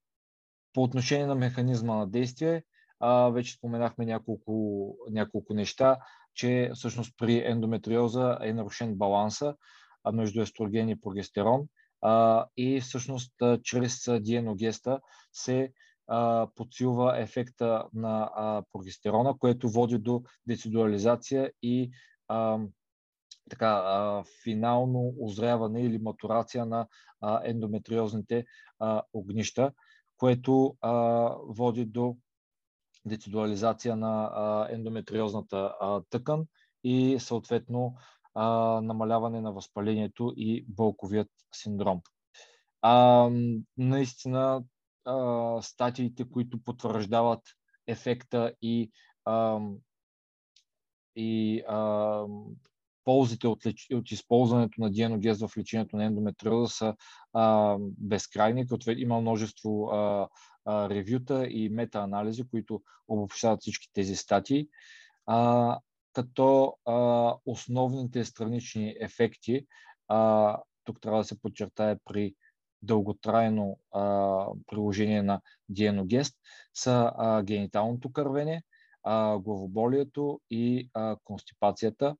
по 0.72 0.82
отношение 0.82 1.26
на 1.26 1.34
механизма 1.34 1.96
на 1.96 2.06
действие, 2.06 2.64
а, 3.00 3.28
вече 3.28 3.54
споменахме 3.54 4.06
няколко, 4.06 4.96
няколко 5.10 5.54
неща, 5.54 5.98
че 6.34 6.70
всъщност 6.74 7.14
при 7.18 7.42
ендометриоза 7.46 8.38
е 8.42 8.52
нарушен 8.52 8.94
баланса 8.94 9.56
между 10.12 10.40
естроген 10.40 10.88
и 10.88 11.00
прогестерон 11.00 11.68
а, 12.02 12.46
и 12.56 12.80
всъщност 12.80 13.32
чрез 13.62 14.08
диеногеста 14.20 15.00
се 15.32 15.72
а, 16.06 16.48
подсилва 16.54 17.20
ефекта 17.20 17.84
на 17.94 18.30
а, 18.34 18.62
прогестерона, 18.72 19.38
което 19.38 19.68
води 19.68 19.98
до 19.98 20.22
децидуализация 20.46 21.52
и 21.62 21.90
а, 22.28 22.58
така, 23.50 23.66
а, 23.66 24.24
финално 24.44 25.14
озряване 25.20 25.82
или 25.82 25.98
матурация 25.98 26.66
на 26.66 26.86
а, 27.20 27.40
ендометриозните 27.44 28.44
а, 28.78 29.02
огнища, 29.12 29.72
което 30.16 30.76
а, 30.80 30.92
води 31.48 31.84
до 31.84 32.16
децидуализация 33.06 33.96
на 33.96 34.30
а, 34.34 34.68
ендометриозната 34.70 35.74
а, 35.80 36.02
тъкан 36.10 36.46
и 36.84 37.16
съответно 37.20 37.94
а, 38.36 38.80
намаляване 38.80 39.40
на 39.40 39.52
възпалението 39.52 40.34
и 40.36 40.64
болковият 40.68 41.30
синдром. 41.54 42.00
А, 42.82 43.28
наистина, 43.76 44.64
а, 45.04 45.62
статиите, 45.62 46.30
които 46.30 46.62
потвърждават 46.64 47.40
ефекта 47.86 48.52
и, 48.62 48.90
а, 49.24 49.60
и 51.16 51.60
а, 51.68 52.24
ползите 53.04 53.48
от, 53.48 53.66
леч... 53.66 53.86
от 53.92 54.10
използването 54.10 54.80
на 54.80 54.90
диеногез 54.90 55.40
в 55.40 55.50
лечението 55.58 55.96
на 55.96 56.04
ендометриоза 56.04 56.68
са 56.68 56.94
а, 57.32 57.76
безкрайни, 57.80 58.66
като 58.66 58.90
има 58.90 59.20
множество 59.20 59.88
а, 59.88 60.28
а, 60.64 60.88
ревюта 60.88 61.46
и 61.46 61.68
метаанализи, 61.68 62.48
които 62.48 62.82
обобщават 63.08 63.60
всички 63.60 63.88
тези 63.92 64.16
статии. 64.16 64.68
А, 65.26 65.78
като 66.16 66.76
а, 66.86 67.34
основните 67.46 68.24
странични 68.24 68.96
ефекти, 69.00 69.66
а, 70.08 70.58
тук 70.84 71.00
трябва 71.00 71.18
да 71.20 71.24
се 71.24 71.40
подчертае 71.40 71.96
при 72.04 72.34
дълготрайно 72.82 73.78
а, 73.92 74.46
приложение 74.66 75.22
на 75.22 75.40
диеногест, 75.68 76.36
са 76.74 77.12
а, 77.16 77.42
гениталното 77.42 78.12
кървене, 78.12 78.62
а, 79.02 79.38
главоболието 79.38 80.40
и 80.50 80.90
а, 80.94 81.16
констипацията. 81.24 82.16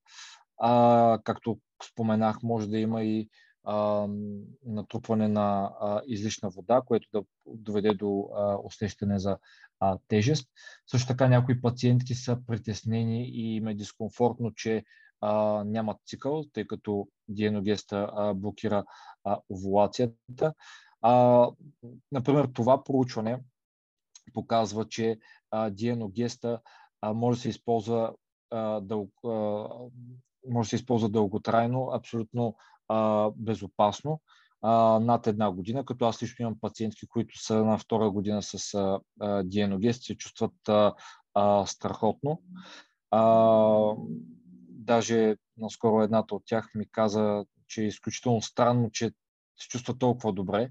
А, 0.58 1.18
както 1.24 1.58
споменах, 1.90 2.42
може 2.42 2.68
да 2.68 2.78
има 2.78 3.02
и 3.02 3.28
а, 3.64 4.06
натрупване 4.64 5.28
на 5.28 5.72
а, 5.80 6.02
излишна 6.06 6.50
вода, 6.50 6.82
което 6.86 7.08
да 7.12 7.22
доведе 7.46 7.94
до 7.94 8.28
а, 8.34 8.58
усещане 8.64 9.18
за 9.18 9.38
а, 9.80 9.98
тежест. 10.08 10.48
Също 10.86 11.08
така 11.08 11.28
някои 11.28 11.60
пациентки 11.60 12.14
са 12.14 12.38
притеснени 12.46 13.28
и 13.28 13.56
им 13.56 13.68
е 13.68 13.74
дискомфортно, 13.74 14.54
че 14.54 14.84
а, 15.20 15.64
нямат 15.64 15.96
цикъл, 16.06 16.44
тъй 16.52 16.66
като 16.66 17.08
диеногеста 17.28 18.10
а, 18.16 18.34
блокира 18.34 18.84
а, 19.24 19.38
овулацията. 19.50 20.54
А, 21.02 21.50
например, 22.12 22.48
това 22.54 22.84
проучване 22.84 23.40
показва, 24.32 24.88
че 24.88 25.18
а, 25.50 25.70
диеногеста 25.70 26.60
а, 27.00 27.12
може 27.12 27.38
да 27.38 27.42
се 27.42 27.48
използва 27.48 28.14
а, 28.50 28.80
може 30.48 30.66
да 30.66 30.70
се 30.70 30.76
използва 30.76 31.08
дълготрайно, 31.08 31.90
абсолютно 31.92 32.56
а, 32.88 33.30
безопасно 33.36 34.20
над 34.62 35.26
една 35.26 35.50
година, 35.50 35.84
като 35.84 36.04
аз 36.04 36.22
лично 36.22 36.42
имам 36.42 36.60
пациентки, 36.60 37.06
които 37.06 37.38
са 37.38 37.64
на 37.64 37.78
втора 37.78 38.10
година 38.10 38.42
с 38.42 38.74
а, 38.74 39.00
а, 39.20 39.42
диеногест, 39.42 40.02
се 40.02 40.16
чувстват 40.16 40.68
а, 40.68 40.94
а, 41.34 41.66
страхотно. 41.66 42.42
А, 43.10 43.94
даже 44.68 45.36
наскоро 45.56 46.02
едната 46.02 46.34
от 46.34 46.42
тях 46.46 46.70
ми 46.74 46.86
каза, 46.90 47.44
че 47.68 47.82
е 47.82 47.86
изключително 47.86 48.42
странно, 48.42 48.90
че 48.90 49.10
се 49.56 49.68
чувства 49.68 49.98
толкова 49.98 50.32
добре, 50.32 50.70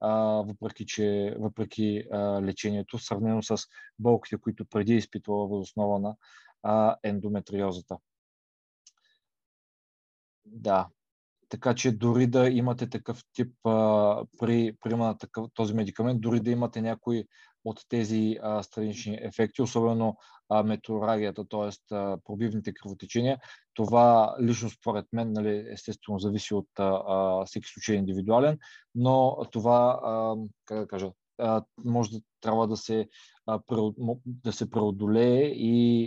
а, 0.00 0.10
въпреки, 0.20 0.86
че, 0.86 1.36
въпреки 1.38 2.04
а, 2.12 2.18
лечението, 2.42 2.98
сравнено 2.98 3.42
с 3.42 3.56
болките, 3.98 4.36
които 4.38 4.66
преди 4.66 4.92
е 4.92 4.96
изпитвала 4.96 5.48
въз 5.48 5.62
основа 5.62 5.98
на 5.98 6.16
а, 6.62 6.96
ендометриозата. 7.02 7.96
Да, 10.44 10.88
така 11.48 11.74
че 11.74 11.92
дори 11.92 12.26
да 12.26 12.48
имате 12.48 12.90
такъв 12.90 13.22
тип 13.34 13.52
а, 13.66 14.24
при 14.38 14.72
приема 14.80 15.06
на 15.06 15.18
такъв, 15.18 15.46
този 15.54 15.74
медикамент, 15.74 16.20
дори 16.20 16.40
да 16.40 16.50
имате 16.50 16.82
някои 16.82 17.24
от 17.64 17.80
тези 17.88 18.38
а, 18.42 18.62
странични 18.62 19.18
ефекти, 19.22 19.62
особено 19.62 20.16
а, 20.48 20.62
метеорагията, 20.62 21.44
т.е. 21.48 21.94
пробивните 22.24 22.74
кръвотечения, 22.74 23.38
това 23.74 24.36
лично 24.42 24.70
според 24.70 25.06
мен, 25.12 25.32
нали, 25.32 25.66
естествено, 25.72 26.18
зависи 26.18 26.54
от 26.54 26.68
а, 26.78 27.44
всеки 27.44 27.68
случай 27.68 27.96
индивидуален, 27.96 28.58
но 28.94 29.36
това, 29.52 30.00
а, 30.04 30.34
как 30.64 30.78
да 30.78 30.86
кажа, 30.86 31.10
може 31.84 32.10
да 32.10 32.20
трябва 32.40 32.68
да 32.68 32.76
се, 32.76 33.08
да 34.26 34.52
се 34.52 34.70
преодолее 34.70 35.42
и 35.44 36.06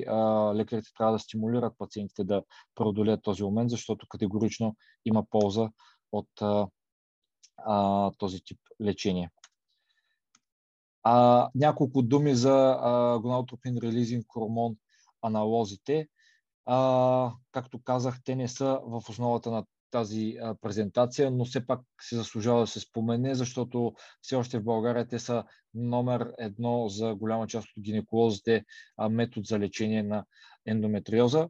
лекарите 0.55 0.89
трябва 0.97 1.13
да 1.13 1.19
стимулират 1.19 1.77
пациентите 1.77 2.23
да 2.23 2.43
преодолеят 2.75 3.23
този 3.23 3.43
момент, 3.43 3.69
защото 3.69 4.07
категорично 4.07 4.75
има 5.05 5.25
полза 5.29 5.69
от 6.11 6.29
този 8.17 8.41
тип 8.41 8.59
лечение. 8.81 9.29
А, 11.03 11.49
няколко 11.55 12.01
думи 12.01 12.35
за 12.35 12.79
гонадотропин 13.21 13.77
релизинг 13.77 14.25
хормон 14.27 14.75
аналозите. 15.21 16.07
А, 16.65 17.31
както 17.51 17.83
казах, 17.83 18.19
те 18.23 18.35
не 18.35 18.47
са 18.47 18.79
в 18.83 19.03
основата 19.09 19.51
на 19.51 19.65
тази 19.91 20.37
презентация, 20.61 21.31
но 21.31 21.45
все 21.45 21.67
пак 21.67 21.81
се 22.01 22.15
заслужава 22.15 22.59
да 22.59 22.67
се 22.67 22.79
спомене, 22.79 23.35
защото 23.35 23.93
все 24.21 24.35
още 24.35 24.59
в 24.59 24.63
България 24.63 25.07
те 25.07 25.19
са 25.19 25.43
номер 25.73 26.33
едно 26.37 26.89
за 26.89 27.15
голяма 27.15 27.47
част 27.47 27.67
от 27.77 27.83
гинеколозите 27.83 28.65
метод 29.09 29.43
за 29.47 29.59
лечение 29.59 30.03
на 30.03 30.25
ендометриоза. 30.65 31.49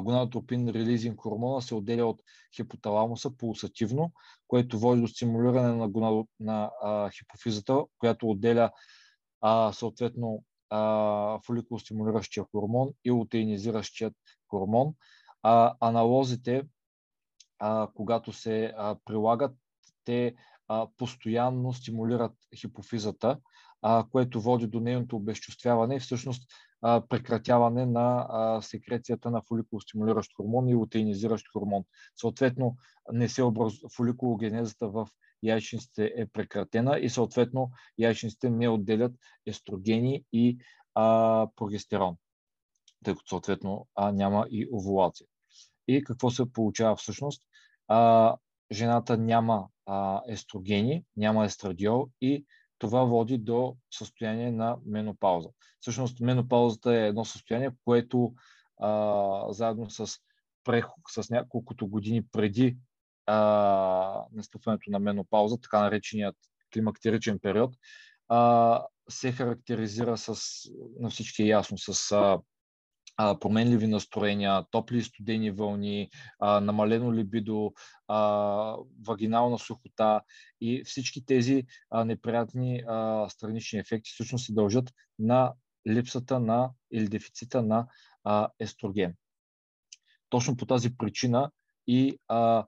Гонадотропин 0.00 0.68
релизинг 0.68 1.20
хормона 1.20 1.62
се 1.62 1.74
отделя 1.74 2.06
от 2.06 2.22
хипоталамуса 2.56 3.36
пулсативно, 3.36 4.12
което 4.48 4.78
води 4.78 5.00
до 5.00 5.08
стимулиране 5.08 5.74
на, 5.74 5.88
гонадо, 5.88 6.28
на 6.40 6.70
а, 6.82 7.10
хипофизата, 7.10 7.84
която 7.98 8.30
отделя 8.30 8.70
а, 9.40 9.72
съответно 9.72 10.44
а, 10.70 11.40
фоликулостимулиращия 11.46 12.44
хормон 12.52 12.92
и 13.04 13.10
лутеинизиращият 13.10 14.14
хормон. 14.50 14.94
А, 15.42 15.74
аналозите, 15.80 16.62
а, 17.58 17.88
когато 17.94 18.32
се 18.32 18.72
а, 18.76 18.96
прилагат, 19.04 19.56
те 20.04 20.34
а, 20.68 20.86
постоянно 20.96 21.72
стимулират 21.72 22.32
хипофизата, 22.56 23.38
а, 23.82 24.04
което 24.12 24.40
води 24.40 24.66
до 24.66 24.80
нейното 24.80 25.16
обезчувствяване 25.16 25.96
и 25.96 26.00
всъщност 26.00 26.42
а, 26.82 27.02
прекратяване 27.08 27.86
на 27.86 28.26
а, 28.28 28.62
секрецията 28.62 29.30
на 29.30 29.42
фоликулостимулиращ 29.42 30.36
хормон 30.36 30.68
и 30.68 30.74
лутеинизиращ 30.74 31.46
хормон. 31.52 31.84
Съответно, 32.16 32.76
не 33.12 33.28
се 33.28 33.42
образ... 33.42 33.74
фоликулогенезата 33.96 34.88
в 34.88 35.08
яйчниците 35.42 36.12
е 36.16 36.26
прекратена 36.26 36.98
и 36.98 37.08
съответно 37.08 37.70
яйчниците 37.98 38.50
не 38.50 38.68
отделят 38.68 39.12
естрогени 39.46 40.24
и 40.32 40.58
а, 40.94 41.48
прогестерон, 41.56 42.16
тъй 43.04 43.14
като 43.14 43.28
съответно 43.28 43.86
а, 43.94 44.12
няма 44.12 44.46
и 44.50 44.68
овулация. 44.72 45.26
И 45.88 46.04
какво 46.04 46.30
се 46.30 46.52
получава 46.52 46.96
всъщност? 46.96 47.42
А, 47.88 48.36
жената 48.72 49.16
няма 49.16 49.68
а, 49.86 50.22
естрогени, 50.28 51.04
няма 51.16 51.44
естрадиол 51.44 52.08
и 52.20 52.44
това 52.78 53.04
води 53.04 53.38
до 53.38 53.76
състояние 53.90 54.52
на 54.52 54.76
менопауза. 54.86 55.48
Всъщност 55.80 56.20
менопаузата 56.20 56.94
е 56.94 57.06
едно 57.06 57.24
състояние, 57.24 57.70
което 57.84 58.34
а, 58.80 59.52
заедно 59.52 59.90
с, 59.90 60.18
преход, 60.64 61.02
с 61.10 61.30
няколкото 61.30 61.88
години 61.88 62.22
преди 62.32 62.76
а, 63.26 64.24
настъпването 64.32 64.90
на 64.90 64.98
менопауза, 64.98 65.60
така 65.60 65.80
нареченият 65.80 66.36
климактеричен 66.74 67.38
период, 67.38 67.74
а, 68.28 68.82
се 69.08 69.32
характеризира 69.32 70.16
с, 70.16 70.36
на 71.00 71.10
всички 71.10 71.42
е 71.42 71.46
ясно, 71.46 71.78
с 71.78 72.12
а, 72.12 72.38
а, 73.18 73.38
променливи 73.38 73.86
настроения, 73.86 74.64
топли 74.70 74.98
и 74.98 75.02
студени 75.02 75.50
вълни, 75.50 76.10
а, 76.38 76.60
намалено 76.60 77.14
либидо, 77.14 77.72
а, 78.08 78.76
вагинална 79.06 79.58
сухота 79.58 80.20
и 80.60 80.84
всички 80.84 81.24
тези 81.24 81.66
а, 81.90 82.04
неприятни 82.04 82.82
а, 82.88 83.28
странични 83.28 83.78
ефекти 83.78 84.10
всъщност 84.10 84.46
се 84.46 84.52
дължат 84.52 84.92
на 85.18 85.52
липсата 85.88 86.40
на 86.40 86.70
или 86.92 87.08
дефицита 87.08 87.62
на 87.62 87.86
а, 88.24 88.48
естроген. 88.58 89.14
Точно 90.28 90.56
по 90.56 90.66
тази 90.66 90.96
причина 90.96 91.50
и 91.86 92.18
а, 92.28 92.66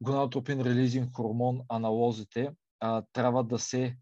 гонадотропин 0.00 0.60
релизинг 0.60 1.16
хормон 1.16 1.60
аналозите 1.68 2.50
а, 2.80 3.02
трябва 3.12 3.44
да 3.44 3.58
се 3.58 3.96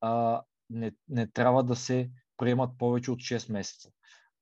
а, 0.00 0.42
не, 0.70 0.92
не 1.08 1.30
трябва 1.30 1.64
да 1.64 1.76
се 1.76 2.10
приемат 2.36 2.78
повече 2.78 3.10
от 3.10 3.18
6 3.18 3.52
месеца. 3.52 3.90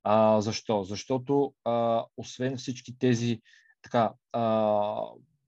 А, 0.08 0.40
защо? 0.40 0.84
Защото 0.84 1.54
а, 1.64 2.04
освен 2.16 2.56
всички 2.56 2.98
тези 2.98 3.40
така, 3.82 4.12
а, 4.32 4.42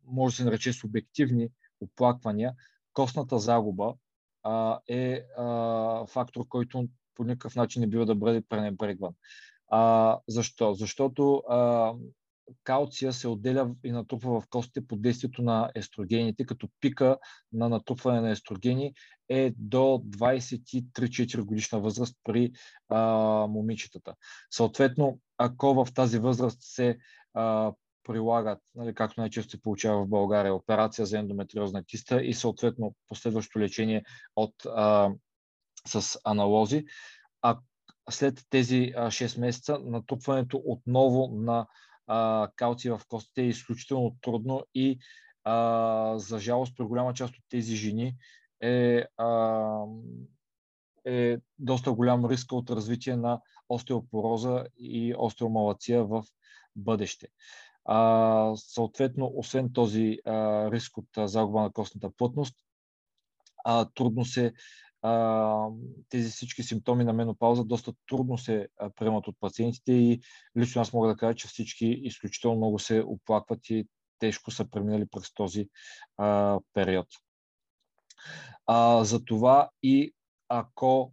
може 0.07 0.33
да 0.33 0.37
се 0.37 0.45
нарече 0.45 0.73
субективни 0.73 1.49
оплаквания, 1.81 2.55
костната 2.93 3.39
загуба 3.39 3.95
а, 4.43 4.81
е 4.89 5.23
а, 5.39 6.07
фактор, 6.07 6.49
който 6.49 6.89
по 7.15 7.25
никакъв 7.25 7.57
начин 7.57 7.81
не 7.81 7.87
бива 7.87 8.07
да 8.07 8.15
бъде 8.15 8.43
пренебрегван. 8.49 9.13
А, 9.69 10.19
защо? 10.29 10.75
Защото 10.75 11.37
а, 11.37 11.93
калция 12.65 13.13
се 13.13 13.29
отделя 13.29 13.75
и 13.85 13.93
натрупва 13.93 14.41
в 14.41 14.49
костите 14.51 14.87
под 14.87 15.03
действието 15.03 15.43
на 15.43 15.71
естрогените, 15.75 16.47
като 16.47 16.69
пика 16.81 17.19
на 17.53 17.69
натрупване 17.69 18.21
на 18.21 18.31
естрогени 18.31 18.95
е 19.29 19.53
до 19.59 20.03
23-4 20.09 21.41
годишна 21.41 21.81
възраст 21.81 22.17
при 22.25 22.53
а, 22.89 23.01
момичетата. 23.47 24.15
Съответно, 24.51 25.19
ако 25.39 25.75
в 25.75 25.95
тази 25.95 26.19
възраст 26.19 26.59
се 26.61 26.99
а, 27.35 27.73
прилагат, 28.05 28.59
нали, 28.75 28.95
както 28.95 29.21
най-често 29.21 29.51
се 29.51 29.63
получава 29.63 30.05
в 30.05 30.09
България, 30.09 30.55
операция 30.55 31.07
за 31.07 31.19
ендометриозна 31.19 31.85
киста 31.85 32.25
и 32.25 32.35
съответно 32.35 32.95
последващо 33.09 33.59
лечение 33.59 34.05
от, 34.37 34.55
а, 34.67 35.11
с 35.87 36.19
аналози, 36.25 36.85
а 37.43 37.59
след 38.11 38.43
тези 38.51 38.93
6 38.97 39.41
месеца 39.41 39.79
натрупването 39.79 40.63
отново 40.65 41.29
на 41.35 41.67
а, 42.07 42.49
калци 42.57 42.91
в 42.91 43.01
костите 43.09 43.43
е 43.43 43.49
изключително 43.49 44.17
трудно 44.21 44.65
и 44.75 44.99
а, 45.45 46.19
за 46.19 46.39
жалост 46.39 46.77
при 46.77 46.85
голяма 46.85 47.15
част 47.15 47.35
от 47.35 47.45
тези 47.49 47.77
жени 47.77 48.17
е, 48.61 49.05
а, 49.17 49.85
е 51.05 51.39
доста 51.59 51.93
голям 51.93 52.27
риск 52.27 52.53
от 52.53 52.71
развитие 52.71 53.17
на 53.17 53.41
остеопороза 53.69 54.65
и 54.79 55.15
остеомалация 55.19 56.05
в 56.05 56.25
бъдеще. 56.77 57.29
А, 57.85 58.53
съответно, 58.57 59.33
освен 59.35 59.73
този 59.73 60.19
а, 60.25 60.33
риск 60.71 60.99
от 60.99 61.09
а, 61.17 61.29
загуба 61.29 61.63
на 61.63 61.73
костната 61.73 62.11
плътност, 62.17 62.55
а, 63.65 63.85
трудно 63.95 64.25
се 64.25 64.53
а, 65.03 65.69
тези 66.09 66.31
всички 66.31 66.63
симптоми 66.63 67.05
на 67.05 67.13
менопауза 67.13 67.65
доста 67.65 67.93
трудно 68.09 68.39
се 68.39 68.69
приемат 68.97 69.29
от 69.29 69.37
пациентите 69.41 69.93
и 69.93 70.21
лично 70.57 70.83
аз 70.83 70.93
мога 70.93 71.09
да 71.09 71.17
кажа, 71.17 71.35
че 71.35 71.49
всички 71.49 71.87
изключително 71.87 72.57
много 72.57 72.79
се 72.79 73.03
оплакват 73.07 73.71
и 73.71 73.89
тежко 74.19 74.51
са 74.51 74.71
преминали 74.71 75.07
през 75.07 75.35
този 75.35 75.69
а, 76.17 76.59
период. 76.75 77.07
А, 78.67 79.05
затова 79.05 79.71
и 79.83 80.15
ако 80.49 81.13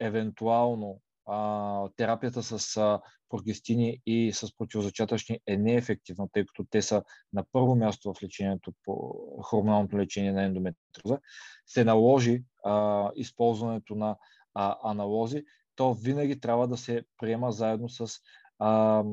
евентуално 0.00 1.00
а, 1.26 1.88
терапията 1.96 2.42
с 2.42 2.76
а, 2.76 3.00
прогестини 3.28 4.00
и 4.06 4.32
с 4.32 4.56
противозачатъчни 4.56 5.38
е 5.46 5.56
неефективна, 5.56 6.28
тъй 6.32 6.46
като 6.46 6.64
те 6.70 6.82
са 6.82 7.02
на 7.32 7.44
първо 7.52 7.76
място 7.76 8.14
в 8.14 8.22
лечението 8.22 8.72
по 8.84 9.14
хормоналното 9.42 9.98
лечение 9.98 10.32
на 10.32 10.42
ендометриоза, 10.42 11.18
се 11.66 11.84
наложи 11.84 12.44
а, 12.64 13.10
използването 13.16 13.94
на 13.94 14.16
а, 14.54 14.76
аналози, 14.82 15.44
то 15.76 15.94
винаги 15.94 16.40
трябва 16.40 16.68
да 16.68 16.76
се 16.76 17.04
приема 17.18 17.52
заедно 17.52 17.88
с, 17.88 18.20
а, 18.58 19.04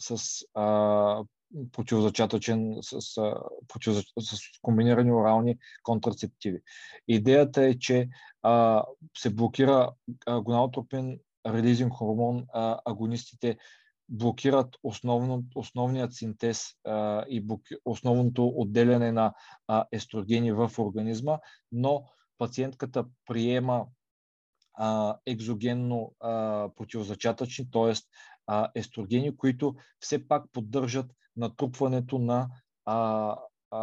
с 0.00 0.42
а, 0.54 1.24
противозачатъчен, 1.72 2.76
с, 2.80 3.00
с, 3.00 3.34
с 4.20 4.38
комбинирани 4.62 5.12
орални 5.12 5.58
контрацептиви. 5.82 6.60
Идеята 7.08 7.64
е, 7.64 7.78
че 7.78 8.08
а, 8.42 8.84
се 9.18 9.30
блокира 9.30 9.92
гоналтропин 10.40 11.18
релизинг 11.46 11.92
хормон, 11.92 12.46
а, 12.52 12.80
агонистите 12.84 13.56
блокират 14.08 14.76
основно, 14.82 15.44
основният 15.54 16.14
синтез 16.14 16.74
а, 16.84 17.24
и 17.28 17.40
блоки, 17.40 17.74
основното 17.84 18.52
отделяне 18.56 19.12
на 19.12 19.34
а, 19.68 19.84
естрогени 19.92 20.52
в 20.52 20.70
организма, 20.78 21.38
но 21.72 22.04
пациентката 22.38 23.04
приема 23.26 23.86
а, 24.74 25.18
екзогенно 25.26 26.14
а, 26.20 26.68
противозачатъчни, 26.76 27.70
т.е. 27.70 27.92
естрогени, 28.74 29.36
които 29.36 29.74
все 30.00 30.28
пак 30.28 30.44
поддържат 30.52 31.06
натрупването 31.36 32.18
на, 32.18 32.48
а, 32.84 33.36
а, 33.70 33.78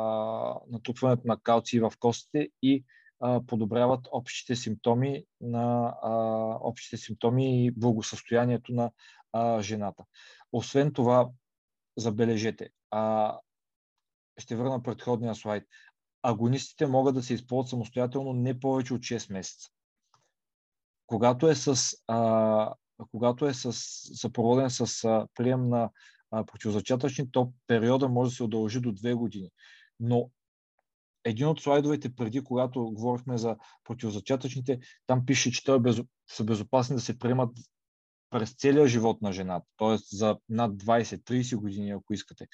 натрупването 0.70 1.28
на 1.28 1.38
калци 1.38 1.80
в 1.80 1.94
костите 2.00 2.50
и 2.62 2.86
подобряват 3.48 4.08
общите 4.12 4.56
симптоми 4.56 5.26
на 5.42 5.96
а, 6.02 6.12
общите 6.62 6.98
симптоми 6.98 7.66
и 7.66 7.72
благосъстоянието 7.72 8.74
на 8.74 8.92
а, 9.34 9.62
жената. 9.62 10.04
Освен 10.52 10.94
това, 10.94 11.30
забележете, 11.98 12.70
а, 12.92 13.38
ще 14.38 14.56
върна 14.56 14.84
предходния 14.84 15.36
слайд. 15.36 15.64
Агонистите 16.22 16.88
могат 16.88 17.16
да 17.16 17.24
се 17.24 17.34
използват 17.34 17.70
самостоятелно 17.70 18.34
не 18.34 18.60
повече 18.60 18.94
от 18.94 19.02
6 19.02 19.34
месеца. 19.34 19.70
Когато 21.08 21.48
е 21.48 21.56
с, 21.56 21.98
а, 22.08 22.74
когато 23.12 23.46
е 23.46 23.54
с, 23.54 23.74
съпроводен 24.20 24.70
с 24.70 25.04
а, 25.04 25.28
прием 25.36 25.70
на 25.70 25.90
противозачатъчни, 26.46 27.32
то 27.32 27.54
периода 27.68 28.10
може 28.10 28.30
да 28.30 28.36
се 28.36 28.44
удължи 28.44 28.80
до 28.80 28.92
2 28.92 29.16
години. 29.16 29.50
Но 30.00 30.30
един 31.24 31.48
от 31.48 31.62
слайдовете 31.62 32.16
преди, 32.16 32.44
когато 32.44 32.84
говорихме 32.84 33.38
за 33.38 33.56
противозачатъчните, 33.84 34.80
там 35.08 35.26
пише, 35.26 35.52
че 35.52 35.64
те 35.64 36.04
са 36.30 36.44
безопасни 36.44 36.96
да 36.96 37.02
се 37.02 37.20
приемат 37.20 37.58
през 38.30 38.56
целия 38.56 38.88
живот 38.88 39.22
на 39.22 39.34
жената, 39.34 39.66
т.е. 39.78 39.98
за 39.98 40.38
над 40.50 40.72
20-30 40.72 41.56
години, 41.56 41.92
ако 41.92 42.14
искате. 42.14 42.48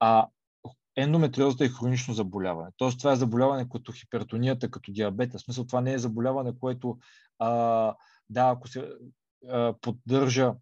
А 0.00 0.28
ендометриозата 0.96 1.64
е 1.64 1.68
хронично 1.68 2.14
заболяване. 2.14 2.70
Т.е. 2.78 2.90
това 2.90 3.12
е 3.12 3.16
заболяване 3.16 3.68
като 3.68 3.92
хипертонията, 3.92 4.70
като 4.70 4.92
диабета. 4.92 5.38
В 5.38 5.40
смисъл 5.40 5.66
това 5.66 5.80
не 5.80 5.92
е 5.92 5.98
заболяване, 5.98 6.58
което 6.60 6.98
а, 7.38 7.48
да, 8.30 8.50
ако 8.50 8.68
се 8.68 8.88
а, 9.48 9.74
поддържа 9.80 10.54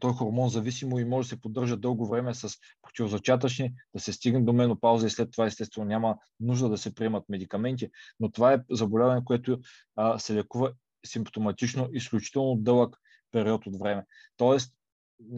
той 0.00 0.10
е 0.10 0.14
хормон 0.14 0.48
зависимо 0.48 0.98
и 0.98 1.04
може 1.04 1.26
да 1.26 1.28
се 1.28 1.40
поддържа 1.40 1.76
дълго 1.76 2.08
време 2.08 2.34
с 2.34 2.48
противозачатъчни, 2.82 3.74
да 3.94 4.00
се 4.00 4.12
стигне 4.12 4.40
до 4.40 4.52
менопауза 4.52 5.06
и 5.06 5.10
след 5.10 5.30
това 5.32 5.46
естествено 5.46 5.86
няма 5.86 6.16
нужда 6.40 6.68
да 6.68 6.78
се 6.78 6.94
приемат 6.94 7.28
медикаменти, 7.28 7.90
но 8.20 8.30
това 8.30 8.52
е 8.52 8.58
заболяване, 8.70 9.24
което 9.24 9.58
а, 9.96 10.18
се 10.18 10.34
лекува 10.34 10.72
симптоматично 11.06 11.88
изключително 11.92 12.56
дълъг 12.56 12.96
период 13.32 13.66
от 13.66 13.78
време. 13.78 14.04
Тоест, 14.36 14.74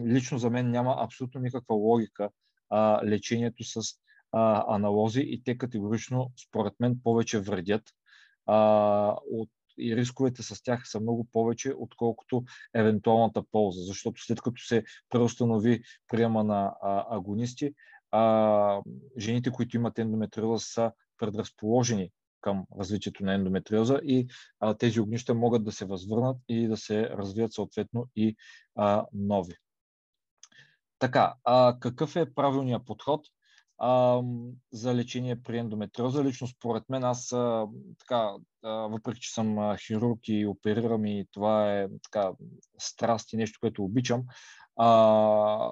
лично 0.05 0.37
за 0.37 0.49
мен 0.49 0.71
няма 0.71 0.95
абсолютно 0.99 1.41
никаква 1.41 1.75
логика 1.75 2.29
а, 2.69 3.05
лечението 3.05 3.63
с 3.63 3.81
а, 4.31 4.75
аналози 4.75 5.23
и 5.27 5.43
те 5.43 5.57
категорично, 5.57 6.31
според 6.47 6.73
мен, 6.79 6.99
повече 7.03 7.39
вредят 7.39 7.83
а, 8.45 8.57
от 9.31 9.49
и 9.77 9.95
рисковете 9.95 10.43
с 10.43 10.63
тях 10.63 10.89
са 10.89 10.99
много 10.99 11.27
повече, 11.31 11.73
отколкото 11.77 12.43
евентуалната 12.73 13.43
полза. 13.51 13.81
Защото 13.81 14.21
след 14.25 14.41
като 14.41 14.61
се 14.63 14.83
преустанови 15.09 15.81
приема 16.07 16.43
на 16.43 16.73
а, 16.81 17.15
агонисти, 17.17 17.73
а, 18.11 18.81
жените, 19.17 19.51
които 19.51 19.77
имат 19.77 19.99
ендометриоза, 19.99 20.65
са 20.65 20.91
предразположени 21.17 22.11
към 22.41 22.65
развитието 22.79 23.25
на 23.25 23.33
ендометриоза 23.33 23.99
и 24.03 24.27
а, 24.59 24.73
тези 24.73 24.99
огнища 24.99 25.33
могат 25.33 25.63
да 25.63 25.71
се 25.71 25.85
възвърнат 25.85 26.37
и 26.47 26.67
да 26.67 26.77
се 26.77 27.09
развият 27.09 27.53
съответно 27.53 28.09
и 28.15 28.35
а, 28.75 29.05
нови. 29.13 29.53
Така, 30.99 31.33
а, 31.43 31.77
какъв 31.79 32.15
е 32.15 32.33
правилният 32.33 32.85
подход 32.85 33.27
за 34.71 34.95
лечение 34.95 35.41
при 35.43 35.57
ендометриоза? 35.57 36.23
Лично 36.23 36.47
според 36.47 36.89
мен, 36.89 37.03
аз 37.03 37.27
така, 37.99 38.33
въпреки 38.63 39.21
че 39.21 39.33
съм 39.33 39.77
хирург 39.77 40.19
и 40.27 40.45
оперирам 40.45 41.05
и 41.05 41.25
това 41.31 41.79
е 41.79 41.87
така 42.03 42.31
страст 42.79 43.33
и 43.33 43.37
нещо, 43.37 43.59
което 43.59 43.83
обичам, 43.83 44.23
а, 44.75 45.71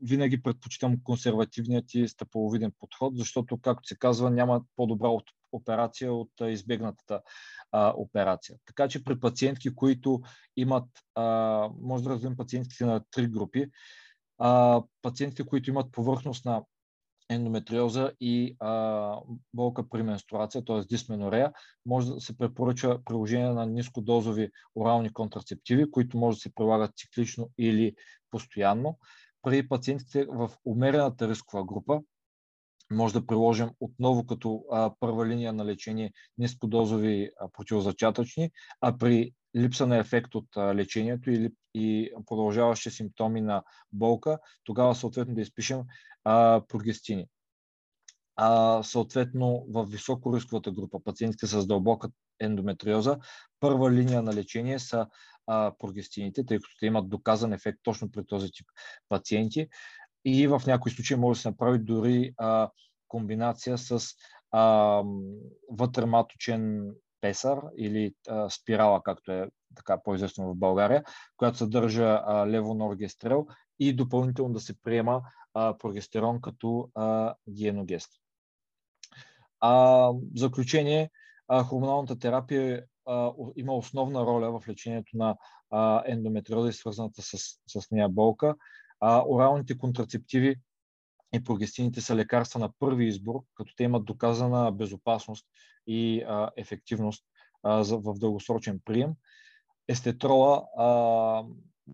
винаги 0.00 0.42
предпочитам 0.42 1.02
консервативният 1.02 1.94
и 1.94 2.08
стъповиден 2.08 2.72
подход, 2.78 3.16
защото, 3.16 3.58
както 3.58 3.88
се 3.88 3.98
казва, 3.98 4.30
няма 4.30 4.62
по-добра 4.76 5.08
от 5.08 5.24
операция 5.52 6.12
от 6.12 6.30
избегнатата 6.40 7.22
а, 7.72 7.92
операция. 7.96 8.56
Така 8.66 8.88
че 8.88 9.04
при 9.04 9.20
пациентки, 9.20 9.74
които 9.74 10.20
имат, 10.56 10.88
а, 11.14 11.24
може 11.80 12.04
да 12.04 12.10
разделим 12.10 12.36
пациентите 12.36 12.84
на 12.84 13.04
три 13.10 13.26
групи, 13.26 13.70
а, 14.38 14.82
пациентите, 15.02 15.46
които 15.46 15.70
имат 15.70 15.92
повърхност 15.92 16.44
на 16.44 16.62
ендометриоза 17.28 18.12
и 18.20 18.56
а, 18.60 19.20
болка 19.54 19.88
при 19.88 20.02
менструация, 20.02 20.64
т.е. 20.64 20.80
дисменорея, 20.80 21.52
може 21.86 22.12
да 22.12 22.20
се 22.20 22.38
препоръча 22.38 22.98
приложение 23.04 23.50
на 23.50 23.66
нискодозови 23.66 24.50
орални 24.76 25.12
контрацептиви, 25.12 25.90
които 25.90 26.18
може 26.18 26.36
да 26.36 26.40
се 26.40 26.54
прилагат 26.54 26.96
циклично 26.96 27.50
или 27.58 27.94
постоянно. 28.30 28.98
При 29.42 29.68
пациентите 29.68 30.24
в 30.24 30.50
умерената 30.64 31.28
рискова 31.28 31.64
група, 31.64 32.00
може 32.90 33.14
да 33.14 33.26
приложим 33.26 33.70
отново 33.80 34.26
като 34.26 34.64
а, 34.72 34.92
първа 35.00 35.26
линия 35.26 35.52
на 35.52 35.64
лечение 35.64 36.12
нискодозови 36.38 37.30
а, 37.40 37.48
противозачатъчни, 37.52 38.50
а 38.80 38.98
при 38.98 39.32
липса 39.56 39.86
на 39.86 39.96
ефект 39.96 40.34
от 40.34 40.56
лечението 40.56 41.30
или 41.30 41.50
и 41.74 42.12
продължаващи 42.26 42.90
симптоми 42.90 43.40
на 43.40 43.62
болка, 43.92 44.38
тогава 44.64 44.94
съответно 44.94 45.34
да 45.34 45.40
изпишем 45.40 45.82
а, 46.24 46.62
прогестини. 46.68 47.26
А, 48.36 48.82
съответно, 48.82 49.66
в 49.68 49.84
високорисковата 49.84 50.72
група, 50.72 51.00
пациентите 51.04 51.46
с 51.46 51.66
дълбока 51.66 52.08
ендометриоза, 52.40 53.18
първа 53.60 53.90
линия 53.90 54.22
на 54.22 54.34
лечение 54.34 54.78
са 54.78 55.06
а, 55.46 55.72
прогестините, 55.78 56.46
тъй 56.46 56.56
като 56.56 56.76
те 56.80 56.86
имат 56.86 57.08
доказан 57.08 57.52
ефект 57.52 57.78
точно 57.82 58.10
при 58.10 58.26
този 58.26 58.50
тип 58.50 58.66
пациенти 59.08 59.68
и 60.24 60.46
в 60.46 60.62
някои 60.66 60.92
случаи 60.92 61.16
може 61.16 61.38
да 61.38 61.42
се 61.42 61.48
направи 61.48 61.78
дори 61.78 62.34
а, 62.36 62.70
комбинация 63.08 63.78
с 63.78 64.00
а, 64.50 65.02
вътрематочен 65.70 66.94
песар 67.20 67.60
или 67.76 68.14
а, 68.28 68.50
спирала, 68.50 69.02
както 69.02 69.32
е 69.32 69.50
така 69.76 70.02
по-известно 70.02 70.48
в 70.48 70.56
България, 70.56 71.04
която 71.36 71.58
съдържа 71.58 72.22
а, 72.26 72.46
левоноргестрел 72.46 73.46
и 73.78 73.92
допълнително 73.92 74.52
да 74.54 74.60
се 74.60 74.82
приема 74.82 75.22
а, 75.54 75.78
прогестерон 75.78 76.40
като 76.40 76.90
а, 76.94 77.34
диеногест. 77.46 78.10
А, 79.60 79.72
в 80.10 80.20
заключение, 80.36 81.10
а, 81.48 81.64
хормоналната 81.64 82.18
терапия 82.18 82.84
а, 83.06 83.32
има 83.56 83.74
основна 83.74 84.20
роля 84.20 84.60
в 84.60 84.68
лечението 84.68 85.16
на 85.16 85.36
а, 85.70 86.02
ендометриоза 86.06 86.68
и 86.68 86.72
свързаната 86.72 87.22
с, 87.22 87.38
с 87.66 87.90
нея 87.90 88.08
болка. 88.08 88.54
А, 89.00 89.24
оралните 89.28 89.78
контрацептиви 89.78 90.56
и 91.34 91.44
прогестините 91.44 92.00
са 92.00 92.16
лекарства 92.16 92.60
на 92.60 92.70
първи 92.78 93.06
избор, 93.06 93.42
като 93.54 93.74
те 93.76 93.84
имат 93.84 94.04
доказана 94.04 94.72
безопасност 94.72 95.46
и 95.86 96.22
а, 96.28 96.50
ефективност 96.56 97.24
а, 97.62 97.82
за, 97.82 97.98
в 97.98 98.14
дългосрочен 98.14 98.80
прием. 98.84 99.10
Естетрола, 99.88 100.64
а, 100.76 100.86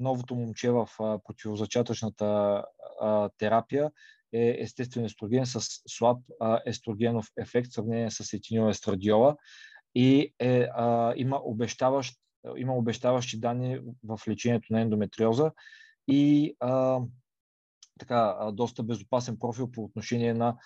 новото 0.00 0.34
момче 0.34 0.70
в 0.70 0.88
а, 1.00 1.18
противозачатъчната 1.18 2.64
а, 3.00 3.28
терапия, 3.38 3.90
е 4.32 4.56
естествен 4.60 5.04
естроген 5.04 5.46
с 5.46 5.60
слаб 5.88 6.18
а, 6.40 6.60
естрогенов 6.66 7.26
ефект 7.36 7.70
в 7.70 7.74
сравнение 7.74 8.10
с 8.10 8.32
етинилестрадиола 8.32 9.36
и 9.94 10.34
е, 10.38 10.68
а, 10.74 11.14
има, 11.16 11.40
обещаващ, 11.44 12.18
има 12.56 12.74
обещаващи 12.74 13.40
данни 13.40 13.80
в 14.04 14.20
лечението 14.28 14.72
на 14.72 14.80
ендометриоза 14.80 15.52
и 16.08 16.54
а, 16.60 17.00
така, 17.98 18.50
доста 18.52 18.82
безопасен 18.82 19.38
профил 19.38 19.70
по 19.70 19.84
отношение 19.84 20.34
на 20.34 20.56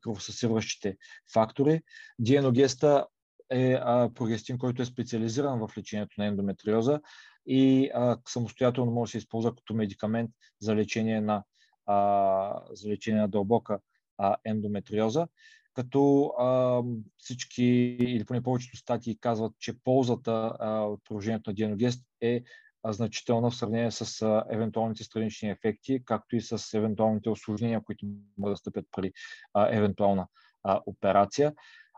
кръвосъсиващите 0.00 0.96
фактори. 1.32 1.82
Диеногеста 2.18 3.06
е 3.50 3.72
а, 3.72 4.10
прогестин, 4.14 4.58
който 4.58 4.82
е 4.82 4.86
специализиран 4.86 5.58
в 5.58 5.78
лечението 5.78 6.14
на 6.18 6.26
ендометриоза 6.26 7.00
и 7.46 7.90
а, 7.94 8.18
самостоятелно 8.28 8.92
може 8.92 9.08
да 9.08 9.12
се 9.12 9.18
използва 9.18 9.54
като 9.54 9.74
медикамент 9.74 10.30
за 10.60 10.76
лечение 10.76 11.20
на, 11.20 11.44
а, 11.86 12.62
за 12.72 12.88
лечение 12.88 13.20
на 13.20 13.28
дълбока 13.28 13.78
а, 14.18 14.36
ендометриоза. 14.44 15.28
Като 15.74 16.26
а, 16.26 16.82
всички 17.18 17.64
или 18.00 18.24
поне 18.24 18.42
повечето 18.42 18.76
статии 18.76 19.18
казват, 19.20 19.52
че 19.58 19.78
ползата 19.84 20.56
а, 20.58 20.80
от 20.80 21.00
приложението 21.04 21.50
на 21.50 21.54
Диеногест 21.54 22.04
е 22.20 22.42
значителна 22.84 23.50
в 23.50 23.56
сравнение 23.56 23.90
с 23.90 24.22
а, 24.22 24.44
евентуалните 24.50 25.04
странични 25.04 25.50
ефекти, 25.50 26.02
както 26.04 26.36
и 26.36 26.40
с 26.40 26.74
евентуалните 26.78 27.30
осложнения, 27.30 27.82
които 27.84 28.06
могат 28.38 28.52
да 28.52 28.56
стъпят 28.56 28.86
при 28.96 29.12
а, 29.54 29.76
евентуална 29.76 30.26
а, 30.64 30.80
операция. 30.86 31.54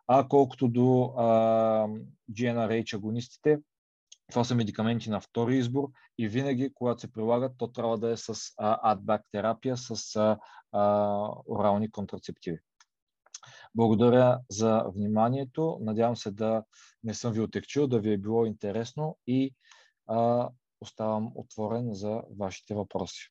А 0.06 0.28
колкото 0.28 0.68
до 0.68 1.14
а, 1.16 1.24
GnRH 2.32 2.94
агонистите, 2.94 3.58
това 4.30 4.44
са 4.44 4.54
медикаменти 4.54 5.10
на 5.10 5.20
втори 5.20 5.56
избор 5.56 5.88
и 6.18 6.28
винаги, 6.28 6.70
когато 6.74 7.00
се 7.00 7.12
прилагат, 7.12 7.52
то 7.58 7.68
трябва 7.68 7.98
да 7.98 8.10
е 8.10 8.16
с 8.16 8.34
адбак 8.58 9.22
терапия, 9.32 9.76
с 9.76 10.16
а, 10.16 10.38
а, 10.72 11.28
орални 11.48 11.90
контрацептиви. 11.90 12.58
Благодаря 13.74 14.40
за 14.50 14.84
вниманието. 14.94 15.78
Надявам 15.80 16.16
се 16.16 16.30
да 16.30 16.64
не 17.04 17.14
съм 17.14 17.32
ви 17.32 17.40
отекчил, 17.40 17.86
да 17.86 18.00
ви 18.00 18.12
е 18.12 18.18
било 18.18 18.46
интересно 18.46 19.18
и 19.26 19.54
а, 20.06 20.48
оставам 20.80 21.32
отворен 21.34 21.94
за 21.94 22.22
вашите 22.38 22.74
въпроси. 22.74 23.30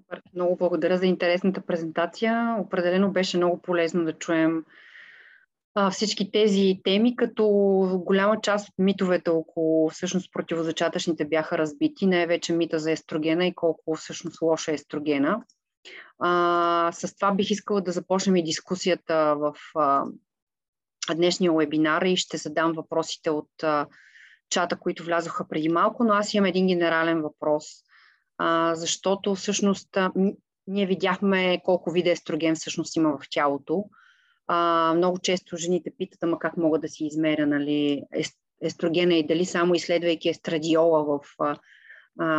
Супер. 0.00 0.22
Много 0.34 0.56
благодаря 0.56 0.98
за 0.98 1.06
интересната 1.06 1.60
презентация. 1.60 2.56
Определено 2.58 3.12
беше 3.12 3.36
много 3.36 3.62
полезно 3.62 4.04
да 4.04 4.12
чуем 4.12 4.64
а, 5.74 5.90
всички 5.90 6.30
тези 6.30 6.80
теми, 6.84 7.16
като 7.16 7.46
голяма 8.04 8.40
част 8.40 8.68
от 8.68 8.74
митовете 8.78 9.30
около 9.30 9.90
всъщност 9.90 10.32
противозачатъчните 10.32 11.24
бяха 11.24 11.58
разбити, 11.58 12.06
най-вече 12.06 12.52
мита 12.52 12.78
за 12.78 12.92
естрогена 12.92 13.46
и 13.46 13.54
колко 13.54 13.94
всъщност 13.94 14.42
лоша 14.42 14.70
е 14.70 14.74
естрогена. 14.74 15.44
А, 16.18 16.90
с 16.92 17.14
това 17.14 17.34
бих 17.34 17.50
искала 17.50 17.80
да 17.80 17.92
започнем 17.92 18.36
и 18.36 18.44
дискусията 18.44 19.36
в 19.38 19.54
а, 19.74 20.04
днешния 21.14 21.52
вебинар 21.52 22.02
и 22.02 22.16
ще 22.16 22.36
задам 22.36 22.72
въпросите 22.72 23.30
от 23.30 23.62
а, 23.62 23.86
чата, 24.50 24.76
които 24.76 25.04
влязоха 25.04 25.48
преди 25.48 25.68
малко, 25.68 26.04
но 26.04 26.12
аз 26.12 26.34
имам 26.34 26.46
един 26.46 26.66
генерален 26.66 27.22
въпрос, 27.22 27.64
а, 28.38 28.74
защото 28.74 29.34
всъщност 29.34 29.96
а, 29.96 30.12
ние 30.66 30.86
видяхме 30.86 31.60
колко 31.64 31.90
вида 31.90 32.10
естроген 32.10 32.54
всъщност 32.54 32.96
има 32.96 33.18
в 33.18 33.20
тялото. 33.30 33.84
А, 34.46 34.92
много 34.96 35.18
често 35.18 35.56
жените 35.56 35.90
питат, 35.98 36.22
ама 36.22 36.38
как 36.38 36.56
мога 36.56 36.78
да 36.78 36.88
си 36.88 37.04
измеря 37.04 37.46
нали, 37.46 38.02
естрогена 38.62 39.14
и 39.14 39.26
дали 39.26 39.44
само 39.44 39.74
изследвайки 39.74 40.28
естрадиола 40.28 41.04
в, 41.04 41.20
а, 41.40 41.56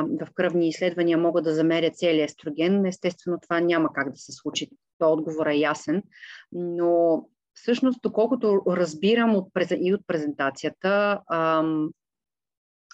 в 0.03 0.28
кръвни 0.34 0.68
изследвания 0.68 1.18
могат 1.18 1.43
да 1.43 1.53
замерят 1.53 1.97
целият 1.97 2.30
естроген. 2.30 2.86
Естествено, 2.86 3.39
това 3.41 3.60
няма 3.60 3.93
как 3.93 4.12
да 4.12 4.18
се 4.18 4.32
случи. 4.32 4.70
То 4.99 5.14
отговор 5.14 5.47
е 5.47 5.55
ясен. 5.55 6.03
Но 6.51 7.24
всъщност, 7.53 8.01
доколкото 8.01 8.62
разбирам 8.68 9.36
от, 9.36 9.47
и 9.80 9.93
от 9.93 10.01
презентацията, 10.08 11.22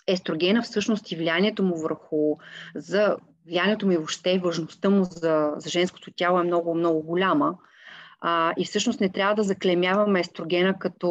естрогена 0.07 0.61
всъщност 0.61 1.11
и 1.11 1.15
влиянието 1.15 1.63
му 1.63 1.77
върху, 1.77 2.37
за 2.75 3.17
влиянието 3.45 3.85
му 3.85 3.91
и 3.91 3.97
въобще 3.97 4.39
важността 4.39 4.89
му 4.89 5.03
за, 5.03 5.53
за 5.57 5.69
женското 5.69 6.11
тяло 6.11 6.39
е 6.39 6.43
много, 6.43 6.75
много 6.75 7.01
голяма. 7.01 7.57
А, 8.21 8.53
и 8.57 8.65
всъщност 8.65 8.99
не 8.99 9.09
трябва 9.09 9.35
да 9.35 9.43
заклемяваме 9.43 10.19
естрогена 10.19 10.79
като 10.79 11.09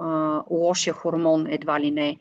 а, 0.00 0.42
лошия 0.50 0.94
хормон, 0.94 1.46
едва 1.50 1.80
ли 1.80 1.90
не, 1.90 2.16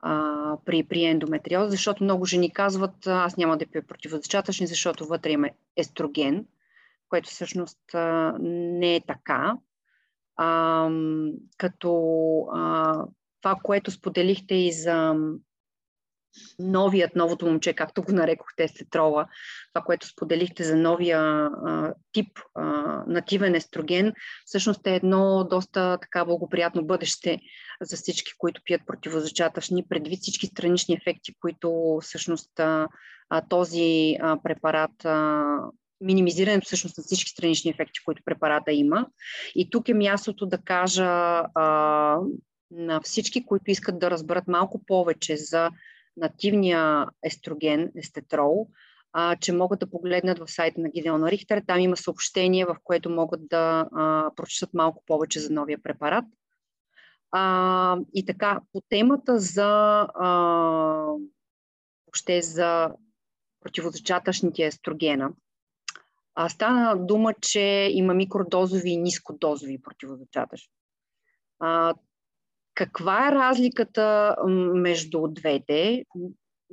а, 0.00 0.56
при, 0.64 0.82
при 0.82 1.04
ендометриоз, 1.04 1.70
защото 1.70 2.04
много 2.04 2.24
жени 2.24 2.52
казват, 2.52 3.06
аз 3.06 3.36
няма 3.36 3.56
да 3.56 3.66
пия 3.66 3.86
противозачатъчни, 3.86 4.66
защото 4.66 5.06
вътре 5.06 5.30
има 5.30 5.48
естроген, 5.76 6.46
което 7.08 7.28
всъщност 7.28 7.94
а, 7.94 8.34
не 8.40 8.96
е 8.96 9.00
така. 9.06 9.56
А, 10.36 10.88
като 11.58 11.92
а, 12.52 13.04
това, 13.42 13.56
което 13.62 13.90
споделихте 13.90 14.54
и 14.54 14.72
за 14.72 15.14
новият, 16.58 17.16
новото 17.16 17.46
момче, 17.46 17.72
както 17.72 18.02
го 18.02 18.12
нарекохте, 18.12 18.64
естетрола, 18.64 19.26
това, 19.74 19.84
което 19.84 20.06
споделихте 20.08 20.64
за 20.64 20.76
новия 20.76 21.20
а, 21.20 21.94
тип 22.12 22.38
а, 22.54 22.62
нативен 23.06 23.54
естроген, 23.54 24.12
всъщност 24.44 24.86
е 24.86 24.94
едно 24.94 25.44
доста 25.50 25.98
така 26.02 26.24
благоприятно 26.24 26.84
бъдеще 26.84 27.40
за 27.80 27.96
всички, 27.96 28.32
които 28.38 28.60
пият 28.64 28.82
противозачатъчни, 28.86 29.88
предвид 29.88 30.20
всички 30.20 30.46
странични 30.46 30.94
ефекти, 30.94 31.34
които 31.40 31.98
всъщност 32.02 32.60
а, 32.60 32.88
този 33.48 34.16
а, 34.20 34.38
препарат 34.42 35.04
а, 35.04 35.44
минимизирането 36.00 36.66
всъщност 36.66 36.98
на 36.98 37.04
всички 37.04 37.30
странични 37.30 37.70
ефекти, 37.70 38.00
които 38.04 38.22
препарата 38.24 38.72
има. 38.72 39.06
И 39.54 39.70
тук 39.70 39.88
е 39.88 39.94
мястото 39.94 40.46
да 40.46 40.58
кажа 40.58 41.04
а, 41.54 42.18
на 42.72 43.00
всички, 43.00 43.46
които 43.46 43.70
искат 43.70 43.98
да 43.98 44.10
разберат 44.10 44.48
малко 44.48 44.84
повече 44.86 45.36
за 45.36 45.70
нативния 46.16 47.06
естроген, 47.24 47.92
естетрол, 47.96 48.68
а, 49.12 49.36
че 49.36 49.52
могат 49.52 49.80
да 49.80 49.90
погледнат 49.90 50.38
в 50.38 50.50
сайта 50.50 50.80
на 50.80 50.88
Гидеона 50.88 51.30
Рихтер. 51.30 51.62
Там 51.66 51.80
има 51.80 51.96
съобщение, 51.96 52.64
в 52.64 52.76
което 52.84 53.10
могат 53.10 53.48
да 53.48 53.88
а, 53.92 54.30
прочитат 54.36 54.74
малко 54.74 55.02
повече 55.06 55.40
за 55.40 55.52
новия 55.52 55.82
препарат. 55.82 56.24
А, 57.30 57.98
и 58.14 58.26
така, 58.26 58.60
по 58.72 58.80
темата 58.88 59.38
за 59.38 60.00
а, 60.14 60.28
въобще 62.06 62.42
за 62.42 62.90
противозачатъчните 63.60 64.66
естрогена, 64.66 65.32
а, 66.34 66.48
стана 66.48 67.06
дума, 67.06 67.34
че 67.40 67.88
има 67.92 68.14
микродозови 68.14 68.90
и 68.90 68.96
нискодозови 68.96 69.82
противозачатъчни. 69.82 70.72
Каква 72.74 73.28
е 73.28 73.32
разликата 73.32 74.36
между 74.74 75.28
двете? 75.28 76.04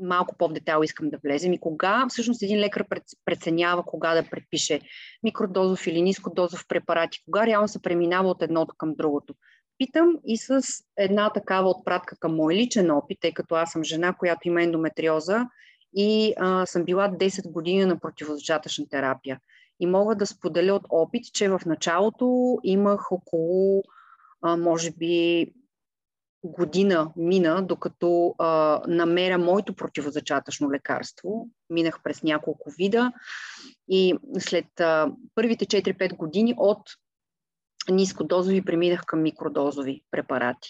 Малко 0.02 0.36
по-в 0.38 0.54
детайл 0.54 0.84
искам 0.84 1.10
да 1.10 1.18
влезем. 1.24 1.54
И 1.54 1.60
кога 1.60 2.06
всъщност 2.10 2.41
един 2.41 2.60
лекар 2.60 2.86
преценява 3.26 3.84
кога 3.84 4.16
да 4.16 4.30
предпише 4.30 4.82
микродозов 5.24 5.88
или 5.88 6.02
нискодозов 6.02 6.68
препарат 6.68 7.16
и 7.16 7.24
кога 7.26 7.45
реално 7.45 7.68
се 7.68 7.82
преминава 7.82 8.30
от 8.30 8.41
едното 8.41 8.76
към 8.78 8.95
другото? 8.95 9.34
Питам 9.78 10.18
и 10.26 10.38
с 10.38 10.62
една 10.97 11.30
такава 11.30 11.70
отпратка 11.70 12.16
към 12.20 12.36
мой 12.36 12.56
личен 12.56 12.91
опит, 12.91 13.18
тъй 13.22 13.34
като 13.34 13.56
аз 13.56 13.72
съм 13.72 13.84
жена, 13.84 14.14
която 14.14 14.47
има 14.47 14.64
ендометриоза 14.64 15.45
и 15.95 16.34
а, 16.38 16.66
съм 16.66 16.84
била 16.84 17.10
10 17.10 17.52
години 17.52 17.86
на 17.86 18.00
противозачатъчна 18.00 18.89
терапия. 18.89 19.39
И 19.80 19.88
мога 19.88 20.16
да 20.16 20.26
споделя 20.26 20.74
от 20.74 20.86
опит, 20.89 21.24
че 21.34 21.50
в 21.50 21.62
началото 21.66 22.58
имах 22.64 23.12
около, 23.12 23.84
а, 24.41 24.58
може 24.58 24.91
би, 24.91 25.47
година 26.44 27.12
мина, 27.16 27.66
докато 27.66 28.36
а, 28.38 28.82
намеря 28.88 29.38
моето 29.38 29.74
противозачатъчно 29.76 30.72
лекарство. 30.72 31.48
Минах 31.70 32.00
през 32.04 32.24
няколко 32.24 32.72
вида 32.72 33.12
и 33.88 34.16
след 34.40 34.80
а, 34.80 35.12
първите 35.36 35.66
4-5 35.66 36.18
години 36.18 36.54
от 36.58 36.82
нискодозови 37.92 38.66
преминах 38.66 39.04
към 39.06 39.22
микродозови 39.22 40.04
препарати. 40.12 40.70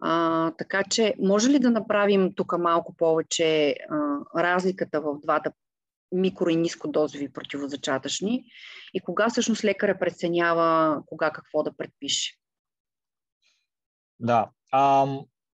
А, 0.00 0.50
така 0.50 0.82
че, 0.90 1.14
може 1.18 1.50
ли 1.50 1.58
да 1.58 1.70
направим 1.70 2.32
тук 2.34 2.58
малко 2.58 2.96
повече 2.96 3.76
а, 3.90 3.96
разликата 4.42 5.00
в 5.00 5.20
двата 5.22 5.52
микро 6.12 6.48
и 6.48 6.56
нискодозови 6.56 7.32
противозачатъчни 7.32 8.44
и 8.94 9.00
кога 9.00 9.30
всъщност 9.30 9.64
лекаря 9.64 9.98
преценява 9.98 11.02
кога 11.06 11.30
какво 11.30 11.62
да 11.62 11.76
предпише? 11.76 12.36
Да. 14.18 14.50
А, 14.70 15.06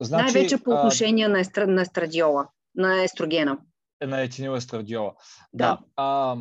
значи, 0.01 0.24
Най-вече 0.24 0.64
по 0.64 0.72
отношение 0.72 1.26
а, 1.26 1.30
на, 1.30 1.39
естр... 1.39 1.68
на 1.68 1.82
естрадиола, 1.82 2.47
на 2.76 3.03
естрогена. 3.03 3.57
На 4.03 4.22
етинил 4.22 4.55
естрадиола. 4.55 5.14
Да. 5.53 5.68
да. 5.68 5.80
А, 5.95 6.38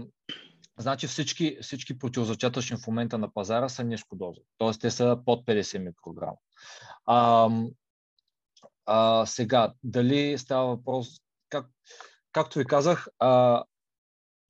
значи 0.78 1.06
всички, 1.06 1.58
всички 1.62 1.98
противозачатъчни 1.98 2.76
в 2.76 2.86
момента 2.86 3.18
на 3.18 3.32
пазара 3.34 3.68
са 3.68 3.84
нискодозови. 3.84 4.46
Т.е. 4.58 4.70
те 4.80 4.90
са 4.90 5.18
под 5.26 5.46
50 5.46 5.78
микрограма. 5.78 6.36
А, 7.06 7.50
а, 8.86 9.26
сега, 9.26 9.72
дали 9.84 10.38
става 10.38 10.66
въпрос, 10.66 11.08
как, 11.48 11.66
както 12.32 12.58
ви 12.58 12.64
казах, 12.64 13.08
а, 13.18 13.64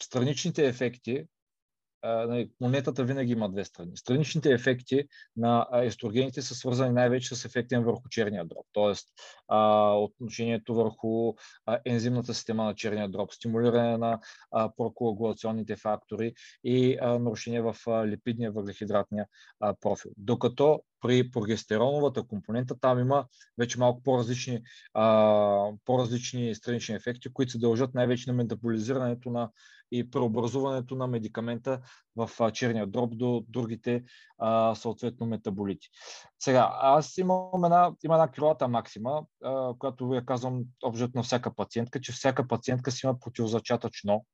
страничните 0.02 0.66
ефекти 0.66 1.24
монетата 2.60 3.04
винаги 3.04 3.32
има 3.32 3.50
две 3.50 3.64
страни. 3.64 3.96
Страничните 3.96 4.52
ефекти 4.52 5.04
на 5.36 5.66
естрогените 5.82 6.42
са 6.42 6.54
свързани 6.54 6.92
най-вече 6.92 7.34
с 7.34 7.44
ефекта 7.44 7.80
върху 7.80 8.08
черния 8.10 8.44
дроб, 8.44 8.66
т.е. 8.74 8.94
отношението 9.96 10.74
върху 10.74 11.34
ензимната 11.84 12.34
система 12.34 12.64
на 12.64 12.74
черния 12.74 13.08
дроб, 13.08 13.32
стимулиране 13.32 13.98
на 13.98 14.20
прокоагулационните 14.76 15.76
фактори 15.76 16.32
и 16.64 16.98
нарушение 17.02 17.60
в 17.60 17.76
липидния 18.06 18.52
въглехидратния 18.52 19.26
профил. 19.80 20.10
Докато 20.16 20.82
при 21.00 21.30
прогестероновата 21.30 22.22
компонента 22.22 22.80
там 22.80 22.98
има 22.98 23.26
вече 23.58 23.78
малко 23.78 24.02
по-различни, 24.02 24.62
по-различни 25.84 26.54
странични 26.54 26.94
ефекти, 26.94 27.32
които 27.32 27.52
се 27.52 27.58
дължат 27.58 27.94
най-вече 27.94 28.30
на 28.30 28.36
метаболизирането 28.36 29.30
на 29.30 29.50
и 29.92 30.10
преобразуването 30.10 30.94
на 30.94 31.06
медикамента 31.06 31.80
в 32.16 32.52
черния 32.52 32.86
дроб 32.86 33.16
до 33.16 33.44
другите 33.48 34.04
а, 34.38 34.74
съответно 34.74 35.26
метаболити. 35.26 35.88
Сега, 36.38 36.70
аз 36.80 37.18
имам 37.18 37.64
една, 37.64 37.92
има 38.04 38.14
една 38.14 38.30
крилата 38.30 38.68
максима, 38.68 39.22
а, 39.44 39.74
която 39.78 40.14
я 40.14 40.24
казвам 40.24 40.64
общо 40.82 41.10
на 41.14 41.22
всяка 41.22 41.54
пациентка, 41.54 42.00
че 42.00 42.12
всяка 42.12 42.48
пациентка 42.48 42.90
си 42.90 43.00
има 43.06 43.20
противозачатъчно. 43.20 44.26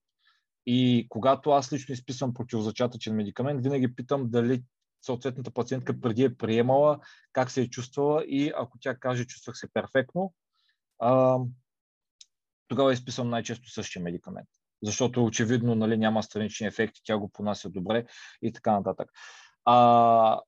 И 0.66 1.06
когато 1.08 1.50
аз 1.50 1.72
лично 1.72 1.92
изписвам 1.92 2.34
противозачатъчен 2.34 3.14
медикамент, 3.14 3.62
винаги 3.62 3.94
питам 3.94 4.30
дали 4.30 4.62
съответната 5.02 5.50
пациентка 5.50 6.00
преди 6.00 6.22
е 6.22 6.36
приемала, 6.36 6.98
как 7.32 7.50
се 7.50 7.62
е 7.62 7.68
чувствала 7.68 8.24
и 8.24 8.52
ако 8.56 8.78
тя 8.78 8.94
каже, 8.94 9.24
чувствах 9.24 9.56
се 9.56 9.72
перфектно, 9.72 10.34
а, 10.98 11.38
тогава 12.68 12.92
изписвам 12.92 13.30
най-често 13.30 13.70
същия 13.70 14.02
медикамент 14.02 14.48
защото 14.82 15.24
очевидно 15.24 15.74
нали, 15.74 15.96
няма 15.96 16.22
странични 16.22 16.66
ефекти, 16.66 17.00
тя 17.04 17.18
го 17.18 17.28
понася 17.28 17.70
добре 17.70 18.06
и 18.42 18.52
така 18.52 18.72
нататък. 18.72 19.10
А, 19.64 20.40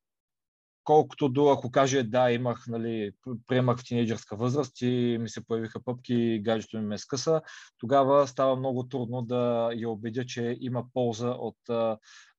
колкото 0.84 1.28
до, 1.28 1.48
ако 1.48 1.70
каже 1.70 2.02
да, 2.02 2.30
имах, 2.30 2.64
нали, 2.68 3.12
приемах 3.46 3.78
в 3.78 3.84
тинейджърска 3.84 4.36
възраст 4.36 4.80
и 4.80 5.18
ми 5.20 5.28
се 5.28 5.46
появиха 5.46 5.84
пъпки 5.84 6.14
и 6.14 6.42
гаджето 6.42 6.78
ми 6.78 6.86
ме 6.86 6.98
скъса, 6.98 7.42
тогава 7.78 8.26
става 8.26 8.56
много 8.56 8.88
трудно 8.88 9.22
да 9.22 9.70
я 9.74 9.90
убедя, 9.90 10.26
че 10.26 10.56
има 10.60 10.84
полза 10.94 11.28
от 11.28 11.56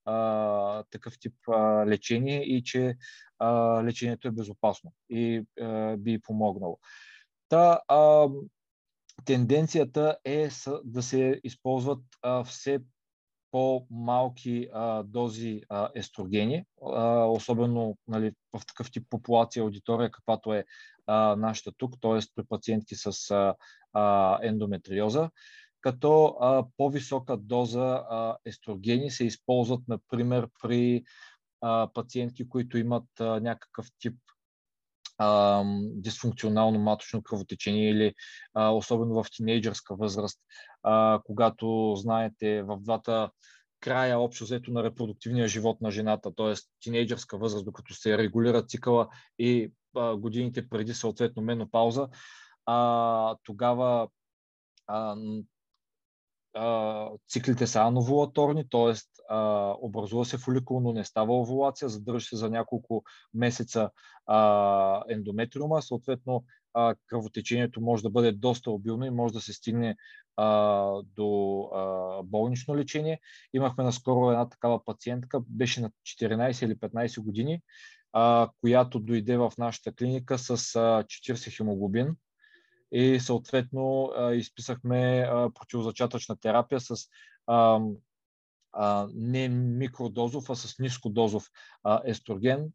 а, 0.09 0.83
такъв 0.83 1.19
тип 1.19 1.33
а, 1.47 1.85
лечение 1.85 2.41
и 2.43 2.63
че 2.63 2.97
а, 3.39 3.83
лечението 3.83 4.27
е 4.27 4.31
безопасно 4.31 4.93
и 5.09 5.45
а, 5.61 5.97
би 5.97 6.21
помогнало. 6.21 6.79
Та, 7.49 7.79
а, 7.87 8.27
тенденцията 9.25 10.17
е 10.25 10.49
да 10.83 11.03
се 11.03 11.41
използват 11.43 12.01
а, 12.21 12.43
все 12.43 12.79
по-малки 13.51 14.69
а, 14.73 15.03
дози 15.03 15.61
а, 15.69 15.89
естрогени, 15.95 16.65
а, 16.81 17.25
особено 17.25 17.97
нали, 18.07 18.31
в 18.53 18.65
такъв 18.65 18.91
тип 18.91 19.07
популация 19.09 19.63
аудитория, 19.63 20.11
каквато 20.11 20.53
е 20.53 20.65
а, 21.07 21.35
нашата 21.35 21.71
тук, 21.77 21.93
т.е. 22.01 22.19
при 22.35 22.43
пациентки 22.49 22.95
с 22.95 23.31
а, 23.31 23.55
а, 23.93 24.39
ендометриоза, 24.43 25.29
като 25.81 26.37
а, 26.41 26.65
по-висока 26.77 27.37
доза 27.37 28.03
а, 28.09 28.37
естрогени 28.45 29.11
се 29.11 29.25
използват, 29.25 29.81
например, 29.87 30.49
при 30.61 31.03
а, 31.61 31.89
пациентки, 31.93 32.49
които 32.49 32.77
имат 32.77 33.19
а, 33.19 33.39
някакъв 33.39 33.87
тип 33.99 34.15
а, 35.17 35.63
дисфункционално 35.77 36.79
маточно 36.79 37.23
кръвотечение 37.23 37.89
или 37.89 38.13
а, 38.53 38.69
особено 38.69 39.23
в 39.23 39.31
тинейджърска 39.31 39.95
възраст, 39.95 40.39
а, 40.83 41.21
когато 41.25 41.93
знаете 41.95 42.63
в 42.63 42.77
двата 42.79 43.31
края 43.79 44.19
общо 44.19 44.43
взето 44.43 44.71
на 44.71 44.83
репродуктивния 44.83 45.47
живот 45.47 45.81
на 45.81 45.91
жената, 45.91 46.31
т.е. 46.35 46.53
тинейджърска 46.79 47.37
възраст, 47.37 47.65
докато 47.65 47.93
се 47.93 48.17
регулира 48.17 48.65
цикъла 48.65 49.07
и 49.39 49.71
а, 49.95 50.15
годините 50.15 50.69
преди 50.69 50.93
съответно 50.93 51.43
менопауза, 51.43 52.07
а, 52.65 53.35
тогава 53.43 54.07
а, 54.87 55.15
циклите 57.29 57.67
са 57.67 57.81
ановулаторни, 57.81 58.69
т.е. 58.69 58.93
образува 59.81 60.25
се 60.25 60.37
фоликул, 60.37 60.79
но 60.79 60.93
не 60.93 61.03
става 61.05 61.39
овулация, 61.39 61.89
задържа 61.89 62.25
се 62.25 62.35
за 62.35 62.49
няколко 62.49 63.03
месеца 63.33 63.89
а, 64.25 65.03
ендометриума, 65.09 65.81
съответно 65.81 66.43
а, 66.73 66.95
кръвотечението 67.07 67.81
може 67.81 68.03
да 68.03 68.09
бъде 68.09 68.31
доста 68.31 68.71
обилно 68.71 69.05
и 69.05 69.09
може 69.09 69.33
да 69.33 69.41
се 69.41 69.53
стигне 69.53 69.95
а, 70.37 71.01
до 71.15 71.61
а, 71.73 72.23
болнично 72.23 72.75
лечение. 72.75 73.19
Имахме 73.53 73.83
наскоро 73.83 74.31
една 74.31 74.49
такава 74.49 74.85
пациентка, 74.85 75.39
беше 75.47 75.81
на 75.81 75.91
14 76.07 76.65
или 76.65 76.75
15 76.75 77.23
години, 77.23 77.61
а, 78.13 78.49
която 78.61 78.99
дойде 78.99 79.37
в 79.37 79.53
нашата 79.57 79.93
клиника 79.93 80.37
с 80.37 80.49
а, 80.49 81.03
40 81.03 81.57
хемоглобин 81.57 82.15
и 82.91 83.19
съответно 83.19 84.11
изписахме 84.33 85.29
противозачатъчна 85.53 86.37
терапия 86.37 86.79
с 86.79 86.95
не 89.13 89.49
микродозов, 89.49 90.49
а 90.49 90.55
с 90.55 90.79
нискодозов 90.79 91.49
естроген, 92.05 92.71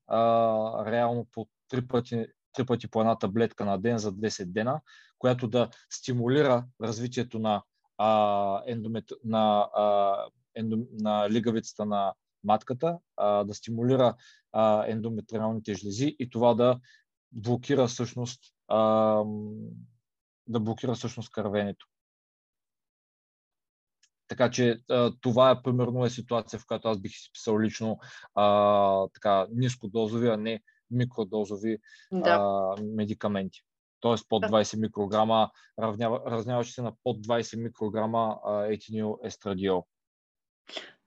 реално 0.87 1.27
по 1.33 1.49
три 1.69 1.89
пъти, 1.89 2.27
три 2.53 2.67
пъти 2.67 2.89
по 2.89 3.01
една 3.01 3.19
таблетка 3.19 3.65
на 3.65 3.79
ден 3.79 3.99
за 3.99 4.13
10 4.13 4.45
дена, 4.45 4.81
която 5.19 5.49
да 5.49 5.69
стимулира 5.91 6.67
развитието 6.83 7.39
на, 7.39 7.63
а, 7.99 8.63
ендомет... 8.67 9.05
на, 9.25 9.69
а, 9.75 10.17
ендом... 10.55 10.85
на 10.93 11.31
лигавицата 11.31 11.87
на 11.87 12.15
матката, 12.45 12.99
а, 13.17 13.45
да 13.45 13.55
стимулира 13.55 14.15
а, 14.53 14.85
ендометриалните 14.87 15.75
жлези 15.75 16.17
и 16.19 16.31
това 16.31 16.55
да 16.55 16.81
блокира 17.33 17.87
всъщност 17.87 18.41
а, 18.69 19.23
да 20.47 20.61
блокира 20.61 20.95
всъщност 20.95 21.31
кървенето. 21.31 21.87
Така 24.29 24.51
че 24.51 24.81
това 25.21 25.51
е 25.51 25.63
примерно 25.63 26.05
е 26.05 26.11
ситуация, 26.11 26.59
в 26.59 26.67
която 26.67 26.89
аз 26.89 27.01
бих 27.01 27.13
изписал 27.13 27.61
лично 27.61 27.99
а, 28.35 29.09
така, 29.15 29.47
нискодозови, 29.51 30.29
а 30.29 30.37
не 30.37 30.61
микродозови 30.91 31.79
да. 32.13 32.31
а, 32.31 32.75
медикаменти. 32.83 33.61
Тоест 34.01 34.29
под 34.29 34.43
20 34.43 34.81
микрограма, 34.81 35.51
равняващи 35.79 36.73
се 36.73 36.83
на 36.83 36.93
под 37.05 37.17
20 37.17 37.63
микрограма 37.63 38.39
етинил 38.69 39.19
естрадиол. 39.25 39.87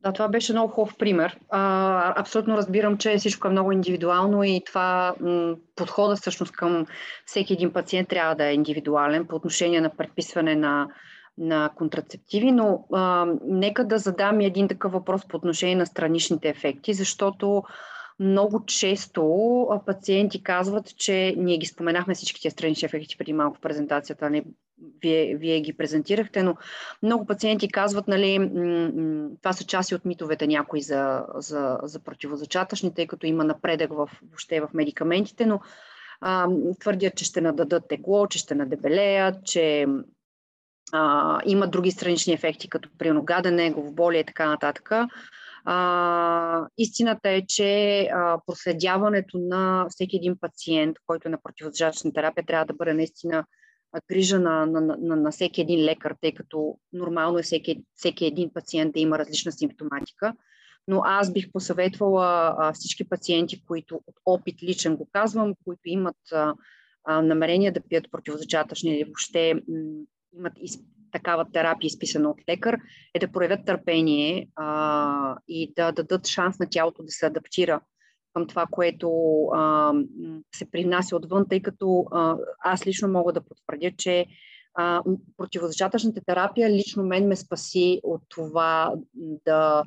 Да, 0.01 0.13
това 0.13 0.27
беше 0.27 0.53
много 0.53 0.73
хубав 0.73 0.97
пример. 0.97 1.39
А, 1.49 2.21
абсолютно 2.21 2.57
разбирам, 2.57 2.97
че 2.97 3.17
всичко 3.17 3.47
е 3.47 3.51
много 3.51 3.71
индивидуално 3.71 4.43
и 4.43 4.61
това 4.65 5.15
м- 5.19 5.55
подхода 5.75 6.15
всъщност 6.15 6.51
към 6.51 6.85
всеки 7.25 7.53
един 7.53 7.73
пациент 7.73 8.09
трябва 8.09 8.35
да 8.35 8.45
е 8.45 8.53
индивидуален 8.53 9.27
по 9.27 9.35
отношение 9.35 9.81
на 9.81 9.89
предписване 9.89 10.55
на, 10.55 10.87
на 11.37 11.69
контрацептиви, 11.75 12.51
но 12.51 12.85
а, 12.93 13.27
нека 13.45 13.85
да 13.85 13.97
задам 13.97 14.39
един 14.39 14.67
такъв 14.67 14.91
въпрос 14.91 15.27
по 15.27 15.37
отношение 15.37 15.75
на 15.75 15.85
страничните 15.85 16.49
ефекти, 16.49 16.93
защото 16.93 17.63
много 18.19 18.65
често 18.65 19.81
пациенти 19.85 20.43
казват, 20.43 20.97
че 20.97 21.33
ние 21.37 21.57
ги 21.57 21.65
споменахме 21.65 22.15
всички 22.15 22.41
тези 22.41 22.53
странични 22.53 22.85
ефекти 22.85 23.17
преди 23.17 23.33
малко 23.33 23.57
в 23.57 23.61
презентацията, 23.61 24.29
не, 24.29 24.43
вие, 25.01 25.35
вие 25.35 25.61
ги 25.61 25.73
презентирахте, 25.73 26.43
но 26.43 26.55
много 27.03 27.25
пациенти 27.25 27.71
казват, 27.71 28.07
нали, 28.07 28.49
това 29.41 29.53
са 29.53 29.65
части 29.65 29.95
от 29.95 30.05
митовете 30.05 30.47
някои 30.47 30.81
за, 30.81 31.25
за, 31.35 31.79
за 31.83 31.99
противозачатъчни, 31.99 32.93
тъй 32.93 33.07
като 33.07 33.25
има 33.25 33.43
напредък 33.43 33.93
в, 33.93 34.09
въобще 34.21 34.61
в 34.61 34.69
медикаментите, 34.73 35.45
но 35.45 35.59
а, 36.21 36.47
твърдят, 36.79 37.15
че 37.15 37.25
ще 37.25 37.41
нададат 37.41 37.87
тегло, 37.87 38.27
че 38.27 38.39
ще 38.39 38.55
надебелеят, 38.55 39.45
че 39.45 39.87
а, 40.93 41.39
има 41.45 41.67
други 41.67 41.91
странични 41.91 42.33
ефекти, 42.33 42.69
като 42.69 42.89
при 42.97 43.21
гадене, 43.23 43.71
главоболие 43.71 44.19
и 44.19 44.25
така 44.25 44.49
нататък. 44.49 44.91
А, 45.65 46.67
истината 46.77 47.29
е, 47.29 47.45
че 47.47 48.01
а, 48.13 48.39
проследяването 48.45 49.37
на 49.37 49.85
всеки 49.89 50.15
един 50.15 50.35
пациент, 50.41 50.97
който 51.07 51.27
е 51.27 51.31
на 51.31 51.37
противозачатъчна 51.43 52.13
терапия, 52.13 52.45
трябва 52.45 52.65
да 52.65 52.73
бъде 52.73 52.93
наистина 52.93 53.45
грижа 54.09 54.39
на, 54.39 54.65
на, 54.65 54.81
на, 54.81 55.15
на 55.15 55.31
всеки 55.31 55.61
един 55.61 55.85
лекар, 55.85 56.15
тъй 56.21 56.33
като 56.33 56.77
нормално 56.93 57.39
е 57.39 57.43
всеки, 57.43 57.83
всеки 57.95 58.25
един 58.25 58.53
пациент 58.53 58.93
да 58.93 58.99
има 58.99 59.19
различна 59.19 59.51
симптоматика. 59.51 60.33
Но 60.87 61.01
аз 61.05 61.33
бих 61.33 61.51
посъветвала 61.51 62.55
а, 62.57 62.73
всички 62.73 63.09
пациенти, 63.09 63.65
които 63.65 63.95
от 63.95 64.15
опит 64.25 64.63
личен 64.63 64.95
го 64.95 65.09
казвам, 65.11 65.53
които 65.65 65.81
имат 65.85 66.17
а, 66.33 66.53
а, 67.03 67.21
намерение 67.21 67.71
да 67.71 67.81
пият 67.81 68.11
противозачатъчни 68.11 68.95
или 68.95 69.03
въобще 69.03 69.53
м- 69.53 69.61
имат 70.37 70.53
из, 70.61 70.79
такава 71.11 71.51
терапия, 71.51 71.87
изписана 71.87 72.29
от 72.29 72.37
лекар, 72.49 72.77
е 73.13 73.19
да 73.19 73.31
проявят 73.31 73.65
търпение 73.65 74.47
а, 74.55 75.37
и 75.47 75.73
да 75.75 75.91
дадат 75.91 76.27
шанс 76.27 76.59
на 76.59 76.69
тялото 76.69 77.03
да 77.03 77.11
се 77.11 77.25
адаптира 77.25 77.81
към 78.37 78.47
това, 78.47 78.65
което 78.71 79.11
а, 79.53 79.93
се 80.55 80.71
принася 80.71 81.15
отвън, 81.15 81.45
тъй 81.49 81.61
като 81.61 82.05
а, 82.11 82.37
аз 82.59 82.87
лично 82.87 83.07
мога 83.07 83.33
да 83.33 83.41
потвърдя, 83.41 83.91
че 83.97 84.25
а, 84.75 85.03
противозачатъчната 85.37 86.21
терапия 86.25 86.69
лично 86.69 87.03
мен 87.03 87.27
ме 87.27 87.35
спаси 87.35 87.99
от 88.03 88.21
това 88.29 88.93
да 89.45 89.83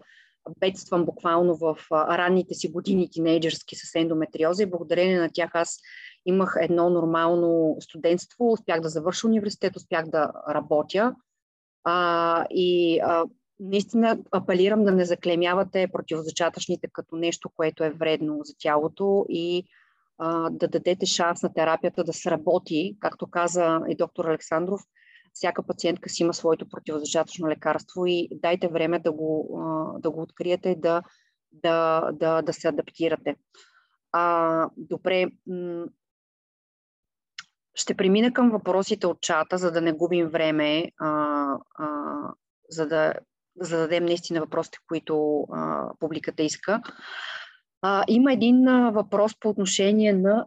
бедствам 0.60 1.04
буквално 1.04 1.56
в 1.56 1.76
ранните 1.92 2.54
си 2.54 2.68
години 2.68 3.10
тинейджърски 3.10 3.76
с 3.76 3.94
ендометриоза 3.94 4.62
и 4.62 4.70
благодарение 4.70 5.18
на 5.20 5.28
тях 5.32 5.50
аз 5.54 5.78
имах 6.26 6.56
едно 6.60 6.90
нормално 6.90 7.76
студентство, 7.80 8.52
успях 8.52 8.80
да 8.80 8.88
завърша 8.88 9.26
университет, 9.26 9.76
успях 9.76 10.04
да 10.06 10.32
работя. 10.48 11.14
А, 11.84 12.46
и 12.50 13.00
а, 13.00 13.24
наистина 13.60 14.18
апелирам 14.32 14.84
да 14.84 14.92
не 14.92 15.04
заклемявате 15.04 15.88
противозачатъчните 15.92 16.88
като 16.92 17.16
нещо, 17.16 17.50
което 17.56 17.84
е 17.84 17.90
вредно 17.90 18.40
за 18.44 18.54
тялото 18.58 19.26
и 19.28 19.64
а, 20.18 20.50
да 20.50 20.68
дадете 20.68 21.06
шанс 21.06 21.42
на 21.42 21.52
терапията 21.52 22.04
да 22.04 22.12
сработи. 22.12 22.96
Както 23.00 23.26
каза 23.26 23.80
и 23.88 23.96
доктор 23.96 24.24
Александров, 24.24 24.80
всяка 25.32 25.62
пациентка 25.62 26.08
си 26.08 26.22
има 26.22 26.34
своето 26.34 26.68
противозачатъчно 26.68 27.48
лекарство 27.48 28.06
и 28.06 28.28
дайте 28.32 28.68
време 28.68 28.98
да 28.98 29.12
го, 29.12 29.60
а, 29.60 29.98
да 30.00 30.10
го 30.10 30.22
откриете 30.22 30.74
да, 30.78 31.02
да, 31.52 32.10
да, 32.12 32.42
да 32.42 32.52
се 32.52 32.68
адаптирате. 32.68 33.36
А, 34.12 34.68
добре, 34.76 35.26
ще 37.74 37.94
премина 37.94 38.32
към 38.32 38.50
въпросите 38.50 39.06
от 39.06 39.20
чата, 39.20 39.58
за 39.58 39.72
да 39.72 39.80
не 39.80 39.92
губим 39.92 40.28
време, 40.28 40.84
а, 40.98 41.08
а, 41.78 41.88
за 42.70 42.88
да 42.88 43.14
зададем 43.56 44.04
наистина 44.04 44.40
въпросите, 44.40 44.78
които 44.88 45.46
а, 45.52 45.90
публиката 45.98 46.42
иска. 46.42 46.82
А, 47.82 48.04
има 48.08 48.32
един 48.32 48.68
а, 48.68 48.90
въпрос 48.90 49.32
по 49.40 49.48
отношение 49.48 50.12
на 50.12 50.46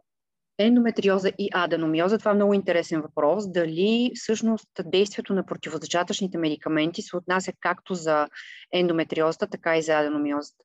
ендометриоза 0.57 1.31
и 1.39 1.49
аденомиоза. 1.53 2.17
Това 2.17 2.31
е 2.31 2.35
много 2.35 2.53
интересен 2.53 3.01
въпрос. 3.01 3.51
Дали 3.51 4.11
всъщност 4.15 4.69
действието 4.85 5.33
на 5.33 5.45
противозачатъчните 5.45 6.37
медикаменти 6.37 7.01
се 7.01 7.17
отнася 7.17 7.51
както 7.59 7.95
за 7.95 8.27
ендометриозата, 8.71 9.47
така 9.47 9.77
и 9.77 9.81
за 9.81 9.99
аденомиозата? 9.99 10.63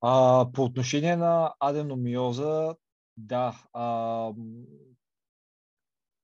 А, 0.00 0.46
по 0.52 0.62
отношение 0.62 1.16
на 1.16 1.54
аденомиоза, 1.60 2.74
да. 3.16 3.54
А, 3.72 4.30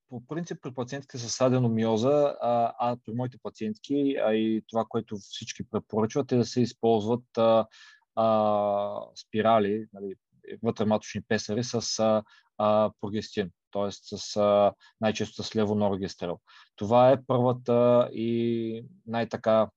по 0.09 0.27
принцип 0.27 0.59
при 0.63 0.75
пациентите 0.75 1.19
с 1.19 1.41
аденомиоза, 1.41 2.37
а, 2.41 2.75
а 2.79 2.97
при 3.05 3.13
моите 3.15 3.39
пациентки, 3.43 4.17
а 4.25 4.35
и 4.35 4.63
това, 4.69 4.85
което 4.89 5.17
всички 5.17 5.71
препоръчват 5.71 6.33
е 6.33 6.37
да 6.37 6.45
се 6.45 6.61
използват 6.61 7.39
а, 7.39 7.67
а, 8.15 9.01
спирали, 9.17 9.87
нали, 9.93 10.15
вътрематочни 10.63 11.23
песари 11.29 11.65
с 11.65 11.99
а, 11.99 12.23
а, 12.59 12.91
прогестин, 13.01 13.51
т.е. 13.73 13.89
с 13.91 14.37
а, 14.37 14.73
най-често 15.01 15.43
с 15.43 15.57
левоноргестерол. 15.57 16.39
Това 16.77 17.11
е 17.11 17.25
първата 17.27 18.09
и 18.13 18.85
най-така 19.07 19.69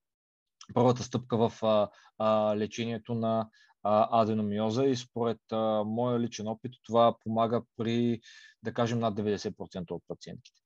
първата 0.74 1.04
стъпка 1.04 1.38
в 1.38 1.64
а, 1.64 1.90
а, 2.18 2.58
лечението 2.58 3.14
на 3.14 3.50
аденомиоза 3.84 4.86
и 4.86 4.96
според 4.96 5.38
а, 5.52 5.84
моя 5.84 6.20
личен 6.20 6.48
опит 6.48 6.72
това 6.84 7.16
помага 7.24 7.62
при, 7.78 8.22
да 8.64 8.74
кажем, 8.74 9.00
над 9.00 9.16
90% 9.16 9.92
от 9.92 10.04
пациентите. 10.08 10.62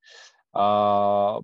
А, 0.54 1.40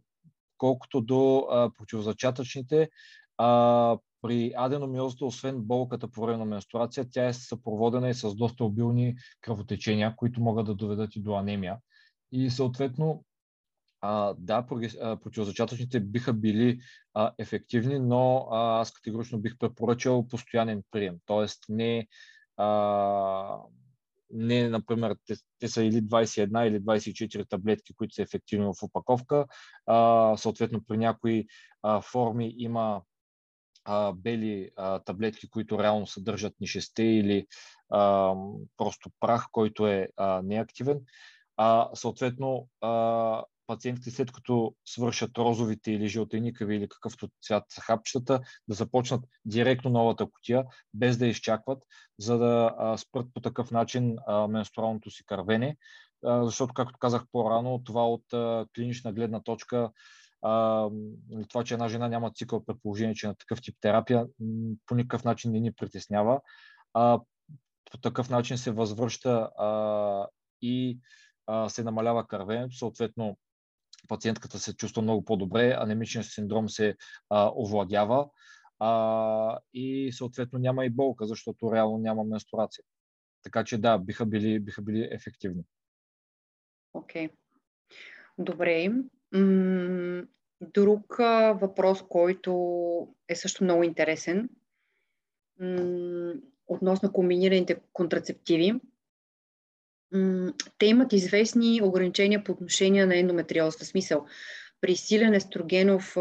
колкото 0.58 1.02
до 1.02 1.48
а, 1.52 1.70
противозачатъчните, 1.78 2.90
а, 3.38 3.98
при 4.22 4.54
аденомиозата, 4.56 5.26
освен 5.26 5.62
болката 5.62 6.08
по 6.08 6.22
време 6.22 6.38
на 6.38 6.46
менструация, 6.46 7.06
тя 7.12 7.28
е 7.28 7.34
съпроводена 7.34 8.10
и 8.10 8.14
с 8.14 8.36
доста 8.36 8.64
обилни 8.64 9.16
кръвотечения, 9.42 10.16
които 10.16 10.42
могат 10.42 10.66
да 10.66 10.76
доведат 10.76 11.16
и 11.16 11.22
до 11.22 11.36
анемия. 11.36 11.78
И 12.32 12.50
съответно, 12.50 13.24
а, 14.02 14.34
да, 14.38 14.66
противозачатъчните 15.24 16.00
биха 16.00 16.34
били 16.34 16.80
а, 17.14 17.32
ефективни, 17.38 18.00
но 18.00 18.48
а, 18.52 18.82
аз 18.82 18.92
категорично 18.92 19.40
бих 19.40 19.58
препоръчал 19.58 20.28
постоянен 20.28 20.84
прием. 20.92 21.16
Тоест 21.26 21.66
не, 21.70 22.08
а, 22.58 23.58
не, 24.34 24.70
например, 24.70 25.16
те, 25.26 25.36
те 25.60 25.68
са 25.68 25.84
или 25.84 26.02
21 26.02 26.68
или 26.68 26.80
24 26.80 27.50
таблетки, 27.50 27.94
които 27.94 28.16
са 28.16 28.22
ефективни 28.22 28.66
в 28.66 28.84
опаковка. 28.84 29.46
А, 29.86 30.38
съответно, 30.38 30.84
при 30.88 30.98
някои 30.98 31.46
а, 31.84 32.02
форми 32.02 32.54
има 32.58 33.02
а, 33.86 34.14
бели 34.14 34.72
а, 34.76 35.00
таблетки, 35.00 35.50
които 35.50 35.84
реално 35.84 36.08
съдържат 36.08 36.54
нишесте 36.60 37.04
или 37.04 37.48
а, 37.90 38.34
просто 38.78 39.10
прах, 39.20 39.46
който 39.52 39.88
е 39.88 40.08
а, 40.18 40.42
неактивен. 40.42 41.00
А, 41.58 41.90
съответно, 41.94 42.68
а, 42.82 43.44
пациентите 43.72 44.12
след 44.12 44.32
като 44.32 44.76
свършат 44.86 45.38
розовите 45.38 45.92
или 45.92 46.08
жълтеникави 46.08 46.76
или 46.76 46.90
какъвто 46.90 47.30
цвят 47.42 47.64
са 47.70 47.82
хапчетата, 47.82 48.40
да 48.68 48.76
започнат 48.76 49.26
директно 49.46 49.92
новата 49.92 50.26
котия, 50.26 50.66
без 50.94 51.18
да 51.18 51.28
изчакват, 51.28 51.84
за 52.20 52.38
да 52.38 52.96
спрат 52.98 53.28
по 53.34 53.42
такъв 53.42 53.72
начин 53.72 54.18
менструалното 54.50 55.12
си 55.12 55.26
кървене. 55.26 55.78
Защото, 56.24 56.74
както 56.74 57.00
казах 57.00 57.24
по-рано, 57.32 57.84
това 57.84 58.10
от 58.10 58.24
клинична 58.76 59.14
гледна 59.14 59.40
точка 59.44 59.92
това, 61.50 61.64
че 61.66 61.74
една 61.74 61.88
жена 61.88 62.08
няма 62.08 62.32
цикъл, 62.32 62.66
предположение, 62.66 63.16
че 63.16 63.28
на 63.28 63.36
такъв 63.36 63.62
тип 63.62 63.76
терапия 63.82 64.26
по 64.86 64.96
никакъв 64.96 65.24
начин 65.24 65.52
не 65.52 65.60
ни 65.60 65.74
притеснява. 65.74 66.42
По 67.92 67.98
такъв 68.02 68.30
начин 68.30 68.58
се 68.58 68.72
възвръща 68.72 69.50
и 70.62 71.00
се 71.68 71.84
намалява 71.84 72.28
кървенето, 72.28 72.76
съответно 72.76 73.38
пациентката 74.08 74.60
се 74.60 74.76
чувства 74.76 75.02
много 75.02 75.26
по-добре, 75.26 75.76
анемичният 75.80 76.28
синдром 76.28 76.70
се 76.70 76.96
а, 77.30 77.52
овладява 77.56 78.30
а, 78.80 79.60
и 79.74 80.12
съответно 80.14 80.60
няма 80.60 80.86
и 80.86 80.90
болка, 80.90 81.26
защото 81.26 81.74
реално 81.74 81.98
няма 81.98 82.24
менструация. 82.24 82.84
Така 83.44 83.64
че 83.64 83.78
да, 83.78 83.98
биха 83.98 84.26
били, 84.26 84.60
биха 84.60 84.82
били 84.82 85.08
ефективни. 85.12 85.64
Окей. 86.94 87.28
Okay. 87.28 87.32
Добре. 88.38 88.92
Друг 90.62 91.18
въпрос, 91.62 92.04
който 92.10 92.52
е 93.28 93.36
също 93.36 93.64
много 93.64 93.84
интересен, 93.84 94.50
относно 96.68 97.12
комбинираните 97.12 97.82
контрацептиви. 97.94 98.80
Те 100.78 100.86
имат 100.86 101.14
известни 101.14 101.82
ограничения 101.84 102.44
по 102.44 102.52
отношение 102.52 103.06
на 103.06 103.18
ендометриозата. 103.18 103.86
Смисъл, 103.86 104.26
при 104.82 104.96
силен 104.96 105.34
естрогенов 105.34 106.16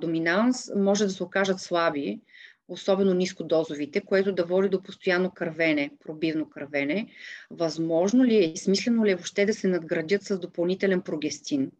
доминанс 0.00 0.70
може 0.76 1.04
да 1.04 1.10
се 1.10 1.22
окажат 1.22 1.60
слаби, 1.60 2.20
особено 2.68 3.14
нискодозовите, 3.14 4.00
което 4.00 4.32
да 4.32 4.44
води 4.44 4.68
до 4.68 4.82
постоянно 4.82 5.30
кървене, 5.30 5.90
пробивно 6.04 6.50
кървене. 6.50 7.08
Възможно 7.50 8.24
ли 8.24 8.36
е 8.36 8.52
и 8.52 8.56
смислено 8.56 9.04
ли 9.04 9.10
е 9.10 9.14
въобще 9.14 9.46
да 9.46 9.54
се 9.54 9.68
надградят 9.68 10.22
с 10.22 10.38
допълнителен 10.38 11.02
прогестин? 11.02 11.70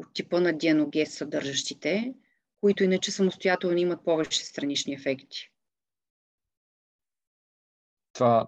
от 0.00 0.14
типа 0.14 0.40
на 0.40 0.52
дианогез 0.52 1.14
съдържащите, 1.14 2.14
които 2.60 2.84
иначе 2.84 3.10
самостоятелно 3.10 3.76
имат 3.76 4.04
повече 4.04 4.44
странични 4.44 4.94
ефекти. 4.94 5.49
Това, 8.12 8.46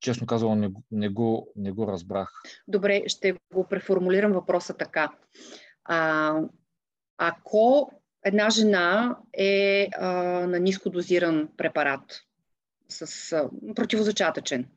честно 0.00 0.26
казвам, 0.26 0.60
не, 0.60 0.70
не, 0.90 1.08
го, 1.08 1.52
не 1.56 1.72
го 1.72 1.86
разбрах. 1.86 2.42
Добре, 2.68 3.02
ще 3.06 3.36
го 3.54 3.68
преформулирам 3.68 4.32
въпроса 4.32 4.74
така. 4.74 5.12
А, 5.84 6.40
ако 7.18 7.92
една 8.24 8.50
жена 8.50 9.18
е 9.32 9.88
а, 9.98 10.12
на 10.46 10.60
ниско 10.60 10.90
дозиран 10.90 11.48
препарат 11.56 12.20
с 12.88 13.32
а, 13.32 13.50
противозачатъчен, 13.74 14.68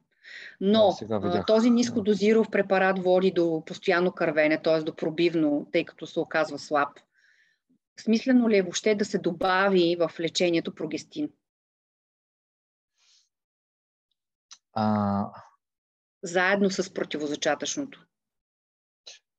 но 0.61 0.97
да, 1.01 1.43
този 1.47 1.69
нискодозиров 1.69 2.51
препарат 2.51 2.99
води 2.99 3.31
до 3.31 3.63
постоянно 3.65 4.11
кървене, 4.11 4.61
т.е. 4.61 4.81
до 4.81 4.95
пробивно, 4.95 5.67
тъй 5.71 5.85
като 5.85 6.07
се 6.07 6.19
оказва 6.19 6.59
слаб. 6.59 6.89
Смислено 7.99 8.49
ли 8.49 8.57
е 8.57 8.61
въобще 8.61 8.95
да 8.95 9.05
се 9.05 9.17
добави 9.17 9.97
в 9.99 10.11
лечението 10.19 10.75
прогестин? 10.75 11.29
А... 14.79 15.31
Заедно 16.23 16.69
с 16.69 16.93
противозачатъчното. 16.93 18.05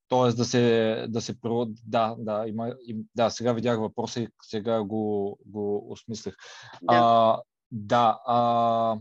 Тоест 0.09 0.37
да 0.37 0.45
се, 0.45 1.07
да 1.09 1.21
се 1.21 1.37
да, 1.85 2.17
да, 2.19 2.45
има, 2.47 2.75
да, 3.15 3.31
сега 3.31 3.53
видях 3.53 3.79
въпроса 3.79 4.21
и 4.21 4.29
сега 4.43 4.83
го, 4.83 5.39
го 5.47 5.93
осмислих. 5.93 6.35
Да. 6.83 6.95
А, 6.95 7.43
да, 7.71 8.21
а, 8.27 8.97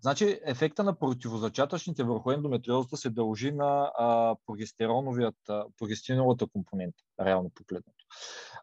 Значи 0.00 0.40
ефекта 0.44 0.84
на 0.84 0.98
противозачатъчните 0.98 2.04
върху 2.04 2.30
ендометриозата 2.30 2.96
се 2.96 3.10
дължи 3.10 3.52
на 3.52 3.92
а, 3.98 4.36
прогестероновият, 4.46 5.36
прогестероновата 5.78 6.46
компонента, 6.46 7.02
реално 7.20 7.50
погледнато. 7.54 8.04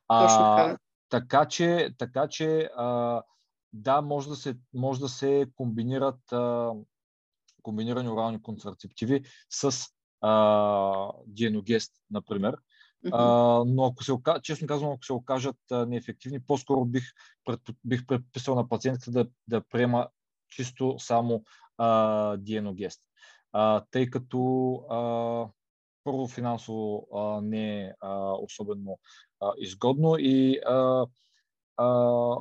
А, 0.07 0.77
така 1.09 1.45
че, 1.45 1.89
така 1.97 2.27
че 2.27 2.69
а, 2.77 3.21
да, 3.73 4.01
може 4.01 4.29
да 4.29 4.35
се, 4.35 4.55
може 4.73 4.99
да 4.99 5.09
се 5.09 5.47
комбинират 5.55 6.31
а, 6.31 6.71
комбинирани 7.61 8.09
орални 8.09 8.41
контрацептиви 8.41 9.23
с 9.49 9.87
а, 10.21 11.11
диеногест, 11.27 11.93
например. 12.11 12.57
Uh, 13.05 13.63
но 13.67 13.85
ако 13.85 14.03
се, 14.03 14.13
честно 14.41 14.67
казвам, 14.67 14.91
ако 14.91 15.05
се 15.05 15.13
окажат 15.13 15.57
а, 15.71 15.85
неефективни, 15.85 16.39
по-скоро 16.39 16.85
бих, 16.85 17.03
пред, 17.45 17.59
бих 17.85 18.05
предписал 18.05 18.55
на 18.55 18.69
пациентката 18.69 19.11
да, 19.11 19.27
да 19.47 19.61
приема 19.61 20.07
чисто 20.49 20.95
само 20.99 21.43
а, 21.77 22.37
диеногест. 22.37 23.01
А, 23.51 23.83
тъй 23.91 24.09
като 24.09 24.73
а, 24.89 25.49
първо 26.03 26.27
финансово 26.27 27.07
а, 27.13 27.41
не 27.41 27.81
е 27.81 27.93
а, 28.01 28.33
особено 28.33 28.99
а, 29.39 29.51
изгодно 29.57 30.15
и 30.19 30.59
а, 30.65 31.05
а, 31.77 31.87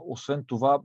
освен 0.07 0.45
това 0.47 0.80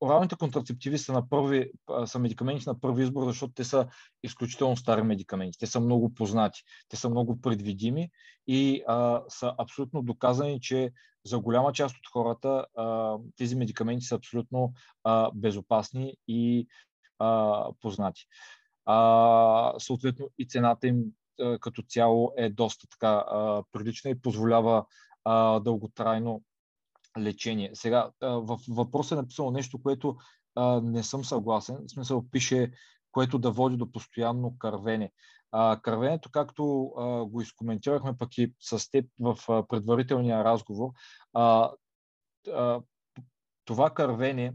оралните 0.00 0.36
контрацептиви 0.36 0.98
са, 0.98 1.12
на 1.12 1.28
първи, 1.28 1.70
са 2.04 2.18
медикаменти 2.18 2.64
на 2.66 2.80
първи 2.80 3.02
избор, 3.02 3.24
защото 3.24 3.52
те 3.52 3.64
са 3.64 3.88
изключително 4.22 4.76
стари 4.76 5.02
медикаменти. 5.02 5.58
Те 5.58 5.66
са 5.66 5.80
много 5.80 6.14
познати, 6.14 6.62
те 6.88 6.96
са 6.96 7.10
много 7.10 7.40
предвидими 7.40 8.10
и 8.46 8.82
а, 8.88 9.22
са 9.28 9.54
абсолютно 9.58 10.02
доказани, 10.02 10.60
че 10.60 10.92
за 11.26 11.38
голяма 11.38 11.72
част 11.72 11.96
от 11.96 12.06
хората 12.12 12.66
а, 12.76 13.16
тези 13.36 13.56
медикаменти 13.56 14.04
са 14.04 14.14
абсолютно 14.14 14.72
а, 15.04 15.30
безопасни 15.34 16.16
и 16.28 16.66
а, 17.18 17.64
познати. 17.80 18.26
А, 18.84 19.74
съответно 19.78 20.28
и 20.38 20.48
цената 20.48 20.86
им 20.86 21.04
а, 21.40 21.58
като 21.58 21.82
цяло 21.82 22.32
е 22.36 22.50
доста 22.50 22.86
така 22.88 23.24
а, 23.28 23.62
прилична 23.72 24.10
и 24.10 24.20
позволява 24.20 24.84
а, 25.24 25.60
дълготрайно 25.60 26.42
лечение. 27.18 27.70
Сега, 27.74 28.10
в 28.20 28.58
въпроса 28.68 29.14
е 29.14 29.18
написано 29.18 29.50
нещо, 29.50 29.82
което 29.82 30.16
не 30.82 31.02
съм 31.02 31.24
съгласен. 31.24 31.76
В 31.86 31.90
смисъл 31.90 32.24
пише, 32.30 32.72
което 33.12 33.38
да 33.38 33.50
води 33.50 33.76
до 33.76 33.92
постоянно 33.92 34.58
кървене. 34.58 35.12
А, 35.52 35.80
кървенето, 35.82 36.30
както 36.32 36.92
а, 36.98 37.24
го 37.24 37.40
изкоментирахме 37.40 38.18
пък 38.18 38.38
и 38.38 38.54
с 38.60 38.90
теб 38.90 39.06
в 39.20 39.38
а, 39.48 39.66
предварителния 39.66 40.44
разговор, 40.44 40.90
а, 41.32 41.70
а, 42.52 42.80
това 43.64 43.90
кървене 43.90 44.54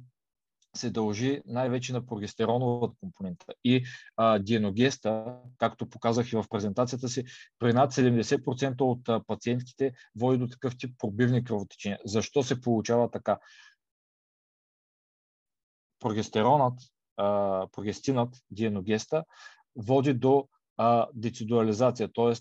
се 0.77 0.89
дължи 0.89 1.41
най-вече 1.45 1.93
на 1.93 2.05
прогестероновата 2.05 2.93
компонента. 2.99 3.45
И 3.63 3.83
а, 4.17 4.39
диеногеста, 4.39 5.37
както 5.57 5.89
показах 5.89 6.31
и 6.31 6.35
в 6.35 6.45
презентацията 6.49 7.09
си, 7.09 7.23
при 7.59 7.73
над 7.73 7.93
70% 7.93 8.81
от 8.81 9.09
а, 9.09 9.23
пациентките 9.27 9.93
води 10.15 10.37
до 10.37 10.47
такъв 10.47 10.77
тип 10.77 10.95
пробивни 10.99 11.43
кръвотечения. 11.43 11.99
Защо 12.05 12.43
се 12.43 12.61
получава 12.61 13.11
така? 13.11 13.39
Прогестеронът, 15.99 16.79
а, 17.17 17.67
прогестинът, 17.71 18.35
диеногеста, 18.51 19.23
води 19.75 20.13
до 20.13 20.47
а, 20.77 21.07
децидуализация, 21.13 22.09
т.е. 22.13 22.33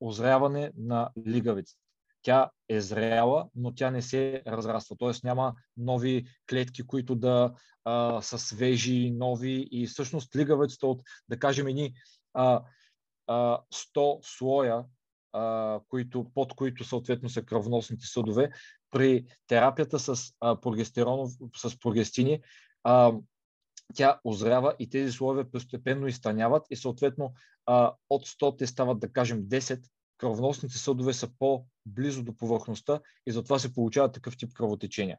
озряване 0.00 0.72
на 0.76 1.10
лигавицата 1.26 1.87
тя 2.28 2.50
е 2.68 2.80
зряла, 2.80 3.48
но 3.54 3.74
тя 3.74 3.90
не 3.90 4.02
се 4.02 4.42
разраства. 4.46 4.96
Т.е. 4.98 5.12
няма 5.24 5.54
нови 5.76 6.26
клетки, 6.50 6.86
които 6.86 7.14
да 7.14 7.54
а, 7.84 8.22
са 8.22 8.38
свежи, 8.38 9.10
нови 9.10 9.68
и 9.70 9.86
всъщност 9.86 10.36
лигавицата 10.36 10.86
от, 10.86 11.02
да 11.28 11.38
кажем, 11.38 11.66
едни 11.66 11.94
а, 12.34 12.62
а, 13.26 13.60
100 13.74 14.18
слоя, 14.22 14.84
а, 15.32 15.80
които, 15.88 16.26
под 16.34 16.54
които 16.54 16.84
съответно 16.84 17.28
са 17.28 17.42
кръвносните 17.42 18.06
съдове, 18.06 18.50
при 18.90 19.26
терапията 19.46 19.98
с 19.98 20.32
а, 20.40 20.60
прогестеронов, 20.60 21.30
с 21.56 21.78
прогестини, 21.80 22.40
а, 22.84 23.12
тя 23.94 24.20
озрява 24.24 24.74
и 24.78 24.90
тези 24.90 25.12
слоеве 25.12 25.50
постепенно 25.50 26.06
изтъняват 26.06 26.66
и 26.70 26.76
съответно 26.76 27.32
а, 27.66 27.94
от 28.10 28.26
100 28.26 28.58
те 28.58 28.66
стават, 28.66 29.00
да 29.00 29.12
кажем, 29.12 29.42
10, 29.42 29.82
кръвносните 30.18 30.78
съдове 30.78 31.12
са 31.12 31.28
по-близо 31.38 32.22
до 32.22 32.36
повърхността 32.36 33.00
и 33.26 33.32
затова 33.32 33.58
се 33.58 33.74
получава 33.74 34.12
такъв 34.12 34.36
тип 34.36 34.52
кръвотечения. 34.52 35.18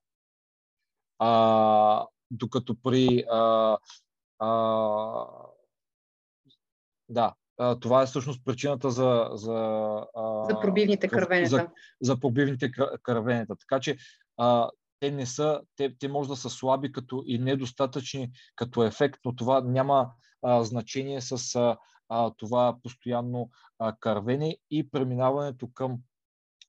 А, 1.19 2.07
докато 2.31 2.75
при 2.81 3.23
а, 3.31 3.77
а, 4.39 5.25
да, 7.09 7.33
а, 7.57 7.79
това 7.79 8.01
е 8.01 8.05
всъщност 8.05 8.45
причината 8.45 8.91
за. 8.91 9.29
За, 9.33 9.55
а, 10.15 10.45
за 10.45 10.59
пробивните 10.61 11.07
кървенета. 11.07 11.49
За, 11.49 11.67
за 12.01 12.19
пробивните 12.19 12.71
кървенета. 13.03 13.55
Така 13.55 13.79
че 13.79 13.97
а, 14.37 14.69
те 14.99 15.11
не 15.11 15.25
са, 15.25 15.61
те, 15.75 15.95
те 15.99 16.07
може 16.07 16.29
да 16.29 16.35
са 16.35 16.49
слаби 16.49 16.91
като 16.91 17.23
и 17.25 17.39
недостатъчни 17.39 18.31
като 18.55 18.83
ефект, 18.83 19.19
но 19.25 19.35
това 19.35 19.61
няма 19.61 20.11
а, 20.41 20.63
значение 20.63 21.21
с 21.21 21.55
а, 21.55 21.77
това 22.37 22.77
постоянно 22.83 23.49
а, 23.79 23.95
кървене 23.99 24.57
и 24.71 24.89
преминаването 24.89 25.71
към 25.73 25.97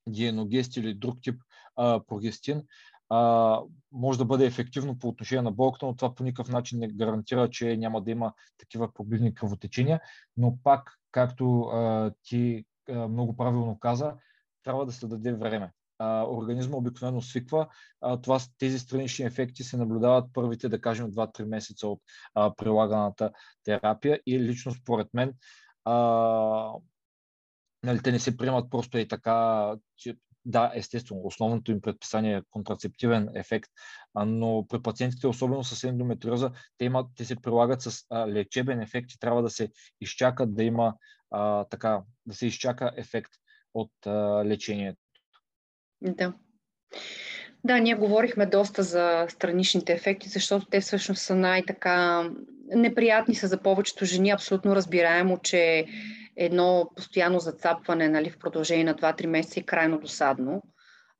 диеногест 0.06 0.76
или 0.76 0.94
друг 0.94 1.18
тип 1.22 1.42
а, 1.76 2.00
прогестин 2.06 2.62
а, 3.10 3.60
може 3.92 4.18
да 4.18 4.24
бъде 4.24 4.46
ефективно 4.46 4.98
по 4.98 5.08
отношение 5.08 5.42
на 5.42 5.52
болката, 5.52 5.86
но 5.86 5.96
това 5.96 6.14
по 6.14 6.22
никакъв 6.24 6.52
начин 6.52 6.78
не 6.78 6.88
гарантира, 6.88 7.50
че 7.50 7.76
няма 7.76 8.02
да 8.02 8.10
има 8.10 8.32
такива 8.58 8.92
пробивни 8.94 9.34
кръвотечения. 9.34 10.00
Но 10.36 10.58
пак, 10.62 10.98
както 11.10 11.60
а, 11.60 12.12
ти 12.22 12.64
а, 12.88 13.08
много 13.08 13.36
правилно 13.36 13.78
каза, 13.78 14.14
трябва 14.62 14.86
да 14.86 14.92
се 14.92 15.06
даде 15.06 15.32
време. 15.32 15.72
А, 16.02 16.24
организма 16.24 16.77
обикновено 16.77 17.22
свиква. 17.22 17.68
А, 18.01 18.20
това, 18.20 18.40
тези 18.59 18.78
странични 18.78 19.24
ефекти 19.24 19.64
се 19.64 19.77
наблюдават 19.77 20.31
първите, 20.32 20.68
да 20.68 20.81
кажем, 20.81 21.12
2-3 21.12 21.44
месеца 21.44 21.89
от 21.89 22.01
а, 22.35 22.55
прилаганата 22.55 23.31
терапия 23.64 24.20
и 24.27 24.40
лично 24.40 24.72
според 24.72 25.06
мен 25.14 25.35
а, 25.85 25.94
нали, 27.82 28.02
те 28.02 28.12
не 28.12 28.18
се 28.18 28.36
приемат 28.36 28.70
просто 28.70 28.98
и 28.98 29.09
така, 29.09 29.74
че 29.97 30.16
да, 30.44 30.72
естествено, 30.74 31.20
основното 31.24 31.72
им 31.72 31.81
предписание 31.81 32.36
е 32.36 32.43
контрацептивен 32.51 33.28
ефект, 33.35 33.70
но 34.27 34.66
при 34.68 34.82
пациентите, 34.82 35.27
особено 35.27 35.64
с 35.64 35.85
ендометриоза, 35.85 36.52
те, 36.78 36.85
имат, 36.85 37.06
те 37.16 37.24
се 37.24 37.36
прилагат 37.36 37.82
с 37.82 38.06
лечебен 38.28 38.81
ефект 38.81 39.12
и 39.12 39.18
трябва 39.18 39.43
да 39.43 39.51
се 39.51 39.72
изчакат 40.01 40.55
да 40.55 40.64
има 40.64 40.94
а, 41.31 41.64
така, 41.64 42.02
да 42.27 42.35
се 42.35 42.47
изчака 42.47 42.93
ефект 42.97 43.31
от 43.74 43.93
а, 44.06 44.44
лечението. 44.44 45.01
Да. 46.02 46.32
Да, 47.64 47.78
ние 47.78 47.94
говорихме 47.94 48.47
доста 48.47 48.82
за 48.82 49.27
страничните 49.28 49.93
ефекти, 49.93 50.28
защото 50.28 50.66
те 50.66 50.81
всъщност 50.81 51.22
са 51.22 51.35
най-така 51.35 52.31
неприятни 52.77 53.35
са 53.35 53.47
за 53.47 53.59
повечето 53.62 54.05
жени. 54.05 54.31
Абсолютно 54.31 54.77
разбираемо, 54.77 55.39
че 55.39 55.86
едно 56.36 56.90
постоянно 56.97 57.39
зацапване 57.39 58.09
нали, 58.09 58.31
в 58.31 58.39
продължение 58.39 58.85
на 58.85 58.94
2-3 58.94 59.27
месеца 59.27 59.60
е 59.60 59.62
крайно 59.62 59.98
досадно. 59.98 60.62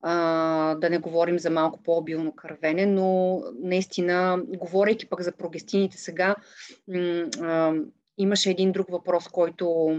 А, 0.03 0.75
да 0.75 0.91
не 0.91 0.99
говорим 0.99 1.39
за 1.39 1.51
малко 1.51 1.83
по-обилно 1.83 2.35
кървене, 2.35 2.87
но 2.87 3.41
наистина, 3.63 4.43
говорейки 4.47 5.09
пък 5.09 5.21
за 5.23 5.33
прогестините 5.33 5.99
сега, 5.99 6.35
м- 6.89 7.29
а, 7.41 7.75
имаше 8.19 8.51
един 8.51 8.73
друг 8.73 8.91
въпрос, 8.91 9.29
който 9.29 9.97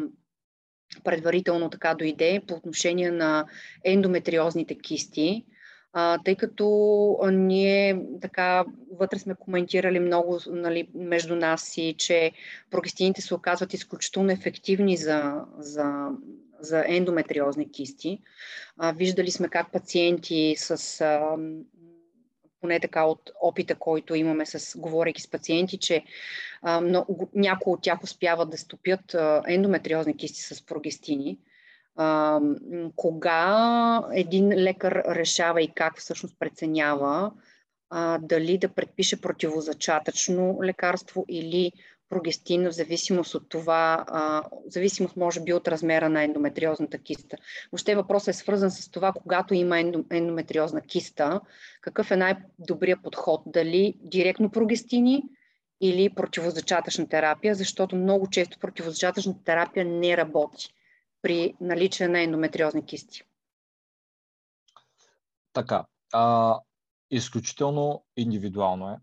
предварително 1.04 1.70
така 1.70 1.94
дойде 1.94 2.42
по 2.48 2.54
отношение 2.54 3.12
на 3.12 3.46
ендометриозните 3.84 4.76
кисти 4.76 5.46
а, 5.94 6.18
тъй 6.26 6.36
като 6.36 7.18
ние 7.32 8.02
така 8.22 8.66
вътре 9.00 9.20
сме 9.20 9.36
коментирали 9.36 10.00
много 10.00 10.40
нали, 10.48 10.88
между 10.96 11.36
нас 11.36 11.78
и 11.78 11.96
че 11.98 12.32
прогестините 12.72 13.22
се 13.22 13.34
оказват 13.34 13.74
изключително 13.74 14.32
ефективни 14.32 14.98
за, 14.98 15.46
за, 15.58 16.10
за 16.60 16.84
ендометриозни 16.88 17.72
кисти. 17.72 18.20
А, 18.78 18.92
виждали 18.92 19.32
сме 19.32 19.48
как 19.48 19.72
пациенти 19.72 20.56
с 20.58 21.02
а, 21.02 21.38
поне 22.62 22.80
така 22.80 23.04
от 23.04 23.32
опита, 23.42 23.76
който 23.76 24.16
имаме 24.16 24.46
с, 24.46 24.80
говорейки 24.80 25.22
с 25.22 25.32
пациенти, 25.32 25.78
че 25.78 26.04
някои 27.36 27.74
от 27.74 27.82
тях 27.82 28.04
успяват 28.04 28.50
да 28.50 28.58
стопят 28.58 29.16
ендометриозни 29.48 30.18
кисти 30.18 30.42
с 30.42 30.66
прогестини. 30.66 31.38
А, 31.96 32.40
кога 32.96 34.02
един 34.14 34.50
лекар 34.54 35.04
решава 35.08 35.62
и 35.62 35.68
как 35.68 36.00
всъщност 36.00 36.36
преценява 36.40 37.32
а, 37.90 38.20
дали 38.22 38.58
да 38.58 38.70
предпише 38.70 39.22
противозачатъчно 39.22 40.60
лекарство 40.64 41.26
или 41.28 41.72
прогестин, 42.12 42.68
в 42.68 42.72
зависимост 42.72 43.36
от 43.36 43.50
това, 43.50 44.06
в 44.68 44.72
зависимост 44.72 45.18
може 45.18 45.44
би 45.44 45.54
от 45.54 45.68
размера 45.68 46.10
на 46.10 46.24
ендометриозната 46.24 46.98
киста. 46.98 47.38
Въобще 47.72 47.96
въпросът 47.96 48.28
е 48.28 48.38
свързан 48.38 48.72
с 48.72 48.90
това, 48.90 49.14
когато 49.14 49.54
има 49.54 49.80
ендометриозна 50.10 50.82
киста, 50.82 51.42
какъв 51.82 52.12
е 52.12 52.16
най-добрият 52.16 53.04
подход, 53.04 53.42
дали 53.46 53.94
директно 54.02 54.52
прогестини 54.52 55.24
или 55.82 56.10
противозачатъчна 56.10 57.10
терапия, 57.10 57.56
защото 57.56 57.96
много 57.96 58.30
често 58.30 58.60
противозачатъчната 58.60 59.44
терапия 59.44 59.86
не 59.86 60.18
работи 60.18 60.74
при 61.22 61.54
наличие 61.62 62.08
на 62.08 62.22
ендометриозни 62.22 62.86
кисти? 62.86 63.24
Така, 65.54 65.86
а, 66.14 66.60
изключително 67.12 68.04
индивидуално 68.18 68.90
е. 68.90 68.98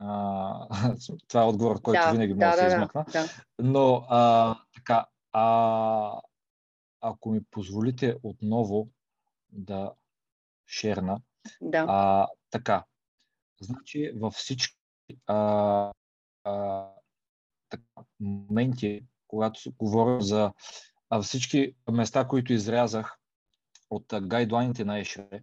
А, 0.00 0.68
това 1.28 1.42
е 1.42 1.46
отговор, 1.46 1.82
който 1.82 2.02
да, 2.02 2.12
винаги 2.12 2.34
може 2.34 2.56
да, 2.56 2.64
да 2.64 2.70
се 2.70 2.76
измъкна. 2.76 3.04
Да, 3.12 3.22
да. 3.22 3.28
Но 3.58 4.06
а, 4.08 4.56
така, 4.74 5.06
а, 5.32 6.20
ако 7.00 7.30
ми 7.30 7.44
позволите 7.50 8.16
отново 8.22 8.88
да 9.52 9.92
шерна. 10.66 11.20
Да. 11.60 11.86
А, 11.88 12.28
така, 12.50 12.84
значи 13.60 14.12
във 14.16 14.34
всички 14.34 14.76
а, 15.26 15.92
а, 16.44 16.86
така, 17.68 17.84
моменти, 18.20 19.04
когато 19.28 19.60
говоря 19.78 20.20
за 20.20 20.52
а 21.10 21.22
всички 21.22 21.74
места, 21.90 22.28
които 22.28 22.52
изрязах 22.52 23.18
от 23.90 24.14
гайдлайните 24.22 24.84
на 24.84 24.98
ЕШРЕ, 24.98 25.42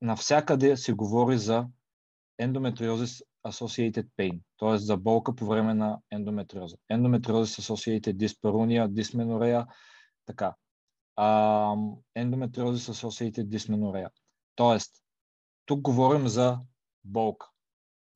навсякъде 0.00 0.76
се 0.76 0.92
говори 0.92 1.38
за 1.38 1.66
endometriosis 2.40 3.22
associated 3.44 4.06
pain, 4.16 4.40
т.е. 4.58 4.78
за 4.78 4.96
болка 4.96 5.34
по 5.34 5.46
време 5.46 5.74
на 5.74 5.98
ендометриоза. 6.10 6.76
Endometriosis 6.92 7.60
associated 7.62 8.16
dyspareunia, 8.16 8.88
dysmenorrhea, 8.88 9.66
така. 10.26 10.54
Um, 11.18 12.02
endometriosis 12.14 12.92
associated 12.92 13.44
dysmenorrhea. 13.44 14.10
Тоест, 14.54 15.02
тук 15.66 15.80
говорим 15.80 16.28
за 16.28 16.60
болка. 17.04 17.50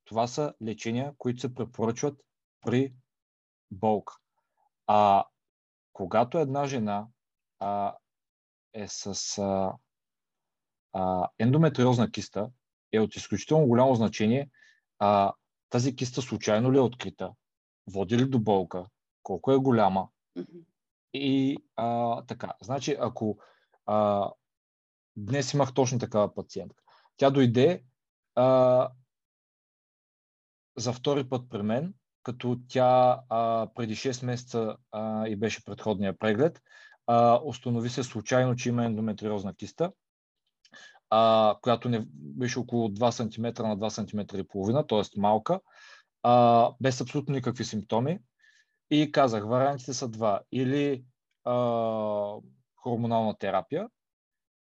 Това 0.04 0.26
са 0.26 0.54
лечения, 0.62 1.12
които 1.18 1.40
се 1.40 1.54
препоръчват 1.54 2.20
при 2.60 2.94
болка. 3.70 4.14
А 4.86 5.24
когато 5.92 6.38
една 6.38 6.66
жена 6.66 7.06
а, 7.58 7.96
е 8.72 8.88
с 8.88 9.38
а, 9.38 9.72
а, 10.92 11.28
ендометриозна 11.38 12.10
киста, 12.10 12.50
е 12.94 13.00
от 13.00 13.16
изключително 13.16 13.66
голямо 13.66 13.94
значение. 13.94 14.50
А, 14.98 15.32
тази 15.70 15.96
киста 15.96 16.22
случайно 16.22 16.72
ли 16.72 16.76
е 16.76 16.80
открита, 16.80 17.30
води 17.86 18.18
ли 18.18 18.24
до 18.24 18.38
болка, 18.38 18.86
колко 19.22 19.52
е 19.52 19.56
голяма. 19.56 20.08
И 21.14 21.56
а, 21.76 22.22
така, 22.22 22.52
значи 22.62 22.96
ако 23.00 23.38
а, 23.86 24.30
днес 25.16 25.52
имах 25.52 25.74
точно 25.74 25.98
такава 25.98 26.34
пациентка, 26.34 26.82
тя 27.16 27.30
дойде 27.30 27.84
а, 28.34 28.90
за 30.76 30.92
втори 30.92 31.28
път 31.28 31.50
при 31.50 31.62
мен 31.62 31.94
като 32.24 32.60
тя 32.68 33.20
а, 33.28 33.68
преди 33.74 33.96
6 33.96 34.26
месеца 34.26 34.76
а, 34.92 35.28
и 35.28 35.36
беше 35.36 35.64
предходния 35.64 36.18
преглед. 36.18 36.62
А, 37.06 37.40
установи 37.44 37.90
се 37.90 38.02
случайно, 38.02 38.56
че 38.56 38.68
има 38.68 38.84
ендометриозна 38.84 39.54
киста, 39.54 39.92
а, 41.16 41.56
която 41.62 41.88
не 41.88 42.06
беше 42.10 42.58
около 42.58 42.88
2 42.88 43.10
см 43.10 43.62
на 43.62 43.78
2 43.78 43.88
см 43.88 44.38
и 44.38 44.48
половина, 44.48 44.86
т.е. 44.86 45.20
малка, 45.20 45.60
а, 46.22 46.70
без 46.80 47.00
абсолютно 47.00 47.34
никакви 47.34 47.64
симптоми. 47.64 48.18
И 48.90 49.12
казах, 49.12 49.44
вариантите 49.44 49.92
са 49.92 50.08
два. 50.08 50.40
Или 50.52 51.04
а, 51.44 51.54
хормонална 52.76 53.38
терапия, 53.38 53.88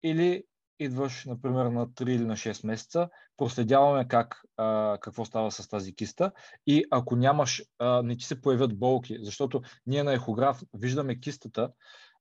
или 0.02 0.44
идваш, 0.78 1.24
например, 1.24 1.66
на 1.66 1.86
3 1.86 2.10
или 2.10 2.24
на 2.24 2.36
6 2.36 2.66
месеца, 2.66 3.08
проследяваме 3.36 4.08
как, 4.08 4.42
а, 4.56 4.98
какво 5.00 5.24
става 5.24 5.50
с 5.50 5.68
тази 5.68 5.94
киста 5.94 6.32
и 6.66 6.84
ако 6.90 7.16
нямаш, 7.16 7.62
а, 7.78 8.02
не 8.02 8.16
ти 8.16 8.24
се 8.24 8.40
появят 8.40 8.78
болки, 8.78 9.18
защото 9.20 9.62
ние 9.86 10.02
на 10.02 10.12
ехограф 10.12 10.62
виждаме 10.74 11.20
кистата, 11.20 11.70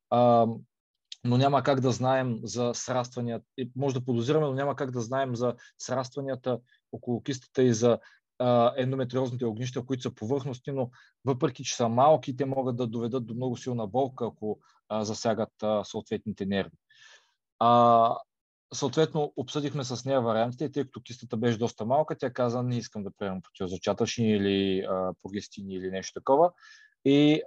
а, 0.09 0.47
но 1.25 1.37
няма 1.37 1.63
как 1.63 1.79
да 1.79 1.91
знаем 1.91 2.39
за 2.43 2.71
срастванията, 2.73 3.45
може 3.75 3.95
да 3.95 4.05
подозираме, 4.05 4.45
но 4.45 4.53
няма 4.53 4.75
как 4.75 4.91
да 4.91 5.01
знаем 5.01 5.35
за 5.35 5.55
срастванията 5.77 6.59
около 6.91 7.23
кистата 7.23 7.63
и 7.63 7.73
за 7.73 7.99
ендометриозните 8.77 9.45
огнища, 9.45 9.85
които 9.85 10.03
са 10.03 10.15
повърхностни, 10.15 10.73
но 10.73 10.89
въпреки, 11.25 11.63
че 11.63 11.75
са 11.75 11.89
малки, 11.89 12.37
те 12.37 12.45
могат 12.45 12.75
да 12.75 12.87
доведат 12.87 13.25
до 13.25 13.33
много 13.33 13.57
силна 13.57 13.87
болка, 13.87 14.25
ако 14.25 14.59
засягат 14.91 15.53
съответните 15.83 16.45
нерви. 16.45 16.77
Съответно 18.73 19.33
обсъдихме 19.35 19.83
с 19.83 20.05
нея 20.05 20.21
вариантите, 20.21 20.71
тъй 20.71 20.83
като 20.83 21.01
кистата 21.01 21.37
беше 21.37 21.57
доста 21.57 21.85
малка, 21.85 22.17
тя 22.17 22.33
каза, 22.33 22.63
не 22.63 22.77
искам 22.77 23.03
да 23.03 23.11
приемам 23.17 23.41
противозачатъчни 23.41 24.31
или 24.31 24.79
а, 24.79 25.13
прогестини 25.23 25.73
или 25.75 25.91
нещо 25.91 26.19
такова. 26.19 26.51
И 27.05 27.41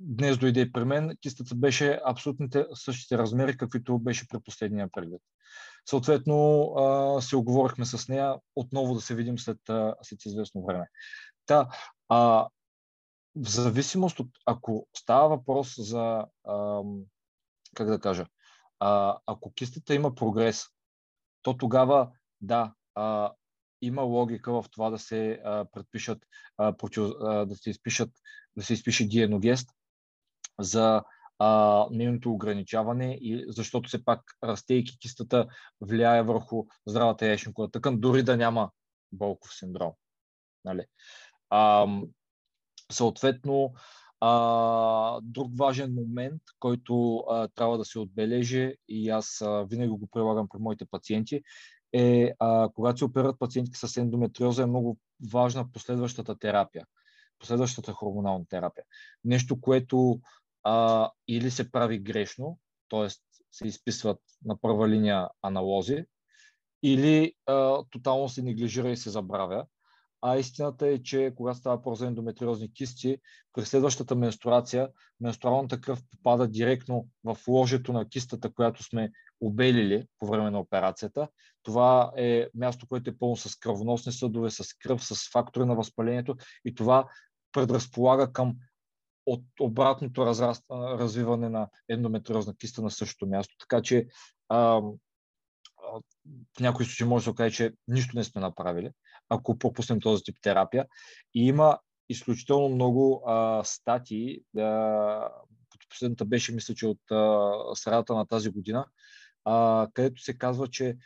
днес 0.00 0.38
дойде 0.38 0.72
при 0.72 0.84
мен, 0.84 1.16
кистата 1.20 1.54
беше 1.54 2.00
абсолютните 2.04 2.66
същите 2.74 3.18
размери, 3.18 3.56
каквито 3.56 3.98
беше 3.98 4.28
при 4.28 4.40
последния 4.40 4.88
преглед. 4.92 5.20
Съответно, 5.90 6.62
а, 6.76 7.20
се 7.20 7.36
оговорихме 7.36 7.84
с 7.84 8.08
нея 8.08 8.36
отново 8.56 8.94
да 8.94 9.00
се 9.00 9.14
видим 9.14 9.38
след, 9.38 9.58
след 10.02 10.24
известно 10.24 10.64
време. 10.64 10.86
Та, 11.46 11.68
а, 12.08 12.48
в 13.36 13.48
зависимост 13.48 14.20
от, 14.20 14.28
ако 14.46 14.88
става 14.96 15.28
въпрос 15.28 15.74
за, 15.78 16.26
а, 16.44 16.82
как 17.74 17.88
да 17.88 18.00
кажа, 18.00 18.26
а, 18.80 19.18
ако 19.26 19.52
кистата 19.52 19.94
има 19.94 20.14
прогрес, 20.14 20.64
то 21.42 21.56
тогава, 21.56 22.10
да, 22.40 22.74
а, 22.94 23.32
има 23.82 24.02
логика 24.02 24.52
в 24.52 24.64
това 24.70 24.90
да 24.90 24.98
се 24.98 25.40
а, 25.44 25.64
предпишат, 25.72 26.18
а, 26.56 26.76
против, 26.76 27.02
а, 27.20 27.46
да 27.46 27.56
се 27.56 27.70
изпишат, 27.70 28.10
да 28.56 28.62
се 28.64 28.72
изпише 28.72 29.08
диеногест 29.08 29.70
за 30.60 31.02
нейното 31.90 32.32
ограничаване, 32.32 33.18
и, 33.20 33.44
защото 33.48 33.88
все 33.88 34.04
пак 34.04 34.20
растейки 34.44 34.98
кистата 34.98 35.46
влияе 35.80 36.22
върху 36.22 36.64
здравата 36.86 37.26
яйчникова 37.26 37.70
тъкан, 37.70 38.00
дори 38.00 38.22
да 38.22 38.36
няма 38.36 38.70
болков 39.12 39.54
синдром. 39.54 39.92
Нали? 40.64 40.84
А, 41.50 41.86
съответно, 42.92 43.72
а, 44.20 45.20
друг 45.22 45.58
важен 45.58 45.94
момент, 45.94 46.42
който 46.58 47.16
а, 47.16 47.48
трябва 47.48 47.78
да 47.78 47.84
се 47.84 47.98
отбележи 47.98 48.74
и 48.88 49.10
аз 49.10 49.42
а, 49.42 49.64
винаги 49.70 49.90
го 49.90 50.08
прилагам 50.12 50.48
при 50.48 50.58
моите 50.58 50.84
пациенти, 50.90 51.42
е 51.92 52.32
а, 52.38 52.68
когато 52.74 52.98
се 52.98 53.04
оперират 53.04 53.38
пациентки 53.38 53.76
с 53.76 53.96
ендометриоза 53.96 54.62
е 54.62 54.66
много 54.66 54.98
важна 55.32 55.72
последващата 55.72 56.38
терапия, 56.38 56.86
последващата 57.38 57.92
хормонална 57.92 58.44
терапия. 58.48 58.84
Нещо, 59.24 59.60
което 59.60 60.20
а, 60.64 61.10
или 61.28 61.50
се 61.50 61.70
прави 61.70 61.98
грешно, 61.98 62.58
т.е. 62.88 63.08
се 63.52 63.66
изписват 63.68 64.18
на 64.44 64.60
първа 64.60 64.88
линия 64.88 65.28
аналози, 65.42 66.04
или 66.82 67.34
а, 67.46 67.82
тотално 67.90 68.28
се 68.28 68.42
неглижира 68.42 68.90
и 68.90 68.96
се 68.96 69.10
забравя. 69.10 69.66
А 70.22 70.36
истината 70.36 70.88
е, 70.88 71.02
че 71.02 71.32
когато 71.36 71.58
става 71.58 71.76
въпрос 71.76 71.98
за 71.98 72.06
ендометриозни 72.06 72.72
кисти, 72.72 73.18
при 73.52 73.64
следващата 73.64 74.14
менструация, 74.14 74.88
менструалната 75.20 75.80
кръв 75.80 76.02
попада 76.10 76.48
директно 76.48 77.08
в 77.24 77.36
ложето 77.48 77.92
на 77.92 78.08
кистата, 78.08 78.52
която 78.52 78.82
сме 78.82 79.10
обелили 79.40 80.06
по 80.18 80.26
време 80.26 80.50
на 80.50 80.60
операцията. 80.60 81.28
Това 81.62 82.12
е 82.16 82.48
място, 82.54 82.86
което 82.88 83.10
е 83.10 83.18
пълно 83.18 83.36
с 83.36 83.56
кръвоносни 83.56 84.12
съдове, 84.12 84.50
с 84.50 84.74
кръв, 84.78 85.04
с 85.04 85.30
фактори 85.32 85.64
на 85.64 85.74
възпалението 85.74 86.36
и 86.64 86.74
това 86.74 87.08
предразполага 87.52 88.32
към 88.32 88.56
от 89.26 89.44
обратното 89.60 90.26
разраст, 90.26 90.64
развиване 90.70 91.48
на 91.48 91.68
ендометриозна 91.88 92.56
киста 92.56 92.82
на 92.82 92.90
същото 92.90 93.26
място. 93.26 93.54
Така 93.58 93.82
че 93.82 94.06
а, 94.48 94.58
в 96.56 96.60
някои 96.60 96.84
случаи 96.84 97.06
може 97.06 97.22
да 97.22 97.24
се 97.24 97.30
окаже, 97.30 97.56
че 97.56 97.72
нищо 97.88 98.16
не 98.16 98.24
сме 98.24 98.40
направили, 98.40 98.90
ако 99.28 99.58
пропуснем 99.58 100.00
този 100.00 100.22
тип 100.22 100.36
терапия. 100.42 100.86
И 101.34 101.46
има 101.46 101.78
изключително 102.08 102.68
много 102.68 103.22
а, 103.26 103.64
статии, 103.64 104.40
а, 104.58 105.28
последната 105.88 106.24
беше, 106.24 106.54
мисля, 106.54 106.74
че 106.74 106.86
от 106.86 107.10
а, 107.10 107.50
средата 107.74 108.14
на 108.14 108.26
тази 108.26 108.50
година, 108.50 108.86
а, 109.44 109.88
където 109.94 110.22
се 110.22 110.38
казва, 110.38 110.68
че 110.68 110.96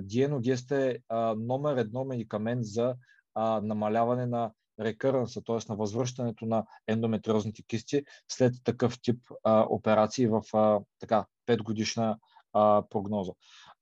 диеногест 0.00 0.70
е 0.70 0.98
а, 1.08 1.34
номер 1.38 1.76
едно 1.76 2.04
медикамент 2.04 2.64
за 2.64 2.94
а, 3.34 3.60
намаляване 3.60 4.26
на 4.26 4.52
рекърнса, 4.80 5.42
т.е. 5.46 5.58
на 5.68 5.76
възвръщането 5.76 6.46
на 6.46 6.64
ендометриозните 6.86 7.62
кисти 7.62 8.04
след 8.28 8.54
такъв 8.64 9.00
тип 9.02 9.20
а, 9.44 9.66
операции 9.70 10.26
в 10.26 10.42
а, 10.54 10.80
така 11.00 11.26
5 11.46 11.62
годишна 11.62 12.18
а, 12.52 12.82
прогноза. 12.90 13.32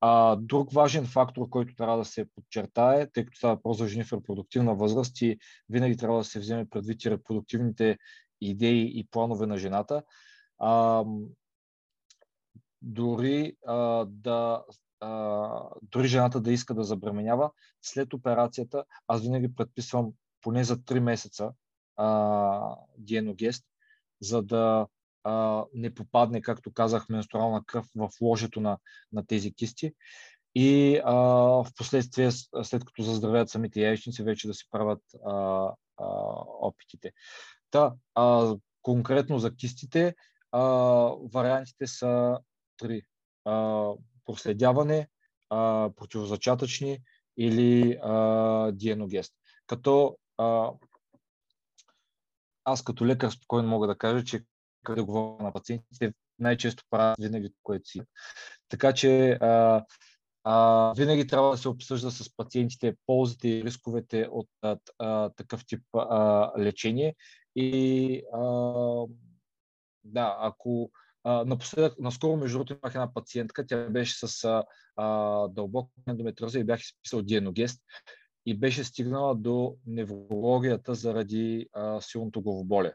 А, 0.00 0.36
друг 0.36 0.72
важен 0.72 1.06
фактор, 1.06 1.48
който 1.48 1.74
трябва 1.74 1.98
да 1.98 2.04
се 2.04 2.26
подчертае, 2.34 3.10
тъй 3.10 3.24
като 3.24 3.36
става 3.36 3.54
въпрос 3.54 3.78
за 3.78 3.88
жени 3.88 4.04
в 4.04 4.12
репродуктивна 4.12 4.74
възраст 4.74 5.20
и 5.20 5.38
винаги 5.68 5.96
трябва 5.96 6.18
да 6.18 6.24
се 6.24 6.40
вземе 6.40 6.68
предвид 6.68 7.04
и 7.04 7.10
репродуктивните 7.10 7.98
идеи 8.40 8.92
и 8.94 9.06
планове 9.10 9.46
на 9.46 9.58
жената, 9.58 10.02
а, 10.58 11.04
дори 12.82 13.56
а, 13.66 14.04
да 14.08 14.64
а, 15.00 15.68
дори 15.82 16.08
жената 16.08 16.40
да 16.40 16.52
иска 16.52 16.74
да 16.74 16.84
забременява, 16.84 17.50
след 17.82 18.14
операцията 18.14 18.84
аз 19.08 19.22
винаги 19.22 19.54
предписвам 19.54 20.12
поне 20.42 20.64
за 20.64 20.76
3 20.76 20.98
месеца 20.98 21.52
а, 21.96 22.76
диеногест, 22.98 23.64
за 24.20 24.42
да 24.42 24.86
а, 25.24 25.64
не 25.74 25.94
попадне, 25.94 26.42
както 26.42 26.72
казах, 26.72 27.08
менструална 27.08 27.64
кръв 27.66 27.86
в 27.96 28.10
ложето 28.20 28.60
на, 28.60 28.78
на 29.12 29.26
тези 29.26 29.54
кисти. 29.54 29.94
И 30.54 31.00
а, 31.04 31.14
в 31.14 31.66
последствие, 31.76 32.30
след 32.62 32.84
като 32.84 33.02
заздравят 33.02 33.50
самите 33.50 33.80
яйчници, 33.80 34.22
вече 34.22 34.46
да 34.46 34.54
си 34.54 34.64
правят 34.70 35.02
а, 35.26 35.32
а, 35.96 36.06
опитите. 36.60 37.12
Та, 37.70 37.94
а, 38.14 38.56
конкретно 38.82 39.38
за 39.38 39.56
кистите, 39.56 40.14
а, 40.52 40.60
вариантите 41.32 41.86
са 41.86 42.38
три. 42.76 43.02
А, 43.44 43.88
проследяване, 44.24 45.08
а, 45.50 45.90
противозачатъчни 45.96 46.98
или 47.36 47.98
а, 48.02 48.72
диеногест. 48.72 49.34
Като 49.66 50.16
аз 52.64 52.84
като 52.84 53.06
лекар 53.06 53.30
спокойно 53.30 53.68
мога 53.68 53.86
да 53.86 53.98
кажа, 53.98 54.24
че 54.24 54.44
къде 54.84 55.02
говоря 55.02 55.44
на 55.44 55.52
пациентите, 55.52 56.12
най-често 56.38 56.84
правят 56.90 57.16
винаги 57.20 57.52
което 57.62 57.88
си. 57.88 58.02
Така 58.68 58.92
че 58.92 59.30
а, 59.30 59.84
а, 60.44 60.92
винаги 60.96 61.26
трябва 61.26 61.50
да 61.50 61.56
се 61.56 61.68
обсъжда 61.68 62.10
с 62.10 62.36
пациентите 62.36 62.96
ползите 63.06 63.48
и 63.48 63.64
рисковете 63.64 64.28
от 64.30 64.48
а, 64.98 65.30
такъв 65.30 65.66
тип 65.66 65.82
а, 65.94 66.52
лечение. 66.58 67.14
И 67.56 68.22
а, 68.34 68.42
да, 70.04 70.36
ако 70.40 70.90
а, 71.24 71.44
напоследък, 71.44 71.98
наскоро, 71.98 72.36
между 72.36 72.58
другото, 72.58 72.78
имах 72.82 72.94
една 72.94 73.14
пациентка, 73.14 73.66
тя 73.66 73.90
беше 73.90 74.26
с 74.26 74.44
а, 74.44 74.64
а, 74.96 75.48
дълбока 75.48 75.90
ендометриоза 76.08 76.58
и 76.58 76.64
бях 76.64 76.80
изписал 76.80 77.22
диеногест 77.22 77.82
и 78.46 78.58
беше 78.58 78.84
стигнала 78.84 79.34
до 79.34 79.76
неврологията 79.86 80.94
заради 80.94 81.68
а, 81.72 82.00
силното 82.00 82.42
главоболие. 82.42 82.92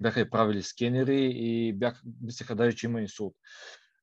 Бяха 0.00 0.20
и 0.20 0.30
правили 0.30 0.62
скенери 0.62 1.32
и 1.34 1.72
бях, 1.72 2.02
мислеха 2.22 2.54
даже, 2.54 2.76
че 2.76 2.86
има 2.86 3.00
инсулт. 3.00 3.34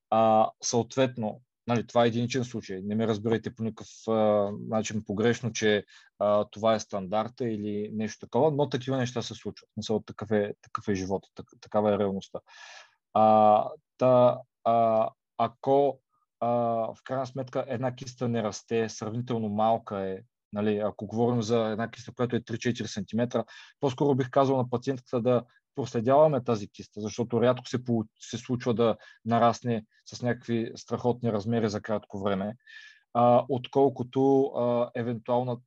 А, 0.10 0.52
съответно, 0.62 1.42
нали, 1.68 1.88
това 1.88 2.04
е 2.04 2.08
единичен 2.08 2.44
случай. 2.44 2.82
Не 2.84 2.96
ме 2.96 3.08
разбирайте 3.08 3.56
по 3.56 3.64
никакъв 3.64 3.88
а, 4.08 4.52
начин 4.70 5.04
погрешно, 5.06 5.52
че 5.52 5.86
а, 6.20 6.46
това 6.52 6.76
е 6.76 6.80
стандарта 6.80 7.50
или 7.50 7.90
нещо 7.94 8.20
такова, 8.20 8.52
но 8.52 8.70
такива 8.70 8.98
неща 8.98 9.22
се 9.22 9.34
случват. 9.34 9.70
Мисъл, 9.78 10.04
такъв 10.06 10.32
е, 10.32 10.54
такъв 10.62 10.88
е 10.88 10.96
живота, 10.96 11.30
так, 11.36 11.46
такава 11.62 11.94
е 11.94 11.98
реалността. 11.98 12.40
А, 13.14 13.70
та, 13.98 14.40
а, 14.64 15.10
ако 15.38 16.00
а, 16.40 16.48
в 16.94 16.98
крайна 17.04 17.28
сметка 17.28 17.66
една 17.68 17.96
киста 17.96 18.28
не 18.28 18.44
расте, 18.44 18.90
сравнително 18.90 19.50
малка 19.50 20.00
е, 20.00 20.20
нали, 20.54 20.78
ако 20.78 21.08
говорим 21.08 21.42
за 21.42 21.60
една 21.60 21.92
киста, 21.92 22.14
която 22.16 22.36
е 22.36 22.40
3-4 22.40 22.86
см, 22.86 23.40
по-скоро 23.80 24.16
бих 24.16 24.30
казал 24.30 24.58
на 24.58 24.70
пациентката 24.70 25.22
да 25.22 25.44
проследяваме 25.76 26.44
тази 26.44 26.70
киста, 26.70 27.02
защото 27.02 27.42
рядко 27.42 27.68
се, 27.68 27.78
се 28.20 28.38
случва 28.38 28.74
да 28.74 28.98
нарасне 29.26 29.86
с 30.06 30.22
някакви 30.22 30.72
страхотни 30.76 31.32
размери 31.32 31.70
за 31.70 31.82
кратко 31.82 32.24
време, 32.24 32.56
а, 33.14 33.46
отколкото 33.50 34.46
а, 34.46 34.92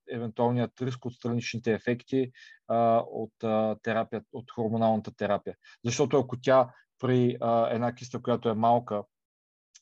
евентуалният 0.08 0.82
риск 0.82 1.04
от 1.04 1.14
страничните 1.14 1.72
ефекти 1.72 2.32
а, 2.68 3.04
от, 3.10 3.44
а, 3.44 3.76
терапия, 3.82 4.22
от 4.32 4.50
хормоналната 4.50 5.14
терапия. 5.16 5.56
Защото 5.84 6.18
ако 6.18 6.36
тя 6.40 6.70
при 6.98 7.36
а, 7.40 7.68
една 7.70 7.94
киста, 7.94 8.22
която 8.22 8.48
е 8.48 8.54
малка 8.54 9.02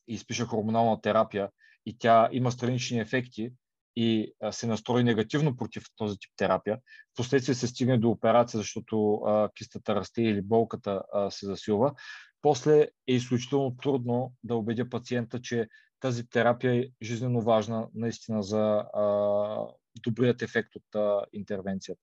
и 0.08 0.14
изпише 0.14 0.44
хормонална 0.44 1.00
терапия 1.00 1.50
и 1.86 1.98
тя 1.98 2.28
има 2.32 2.52
странични 2.52 3.00
ефекти, 3.00 3.52
и 3.96 4.32
се 4.50 4.66
настрои 4.66 5.04
негативно 5.04 5.56
против 5.56 5.84
този 5.96 6.18
тип 6.18 6.30
терапия, 6.36 6.78
впоследствие 7.14 7.54
се 7.54 7.66
стигне 7.66 7.98
до 7.98 8.10
операция, 8.10 8.58
защото 8.58 9.14
а, 9.14 9.48
кистата 9.54 9.94
расте 9.94 10.22
или 10.22 10.42
болката 10.42 11.02
а, 11.12 11.30
се 11.30 11.46
засилва, 11.46 11.94
после 12.42 12.80
е 13.06 13.14
изключително 13.14 13.76
трудно 13.82 14.32
да 14.44 14.56
убедя 14.56 14.88
пациента, 14.88 15.40
че 15.40 15.68
тази 16.00 16.28
терапия 16.28 16.74
е 16.74 16.88
жизненно 17.02 17.40
важна 17.40 17.88
наистина 17.94 18.42
за 18.42 18.84
а, 18.94 19.66
добрият 20.02 20.42
ефект 20.42 20.76
от 20.76 20.94
а, 20.94 21.24
интервенцията. 21.32 22.02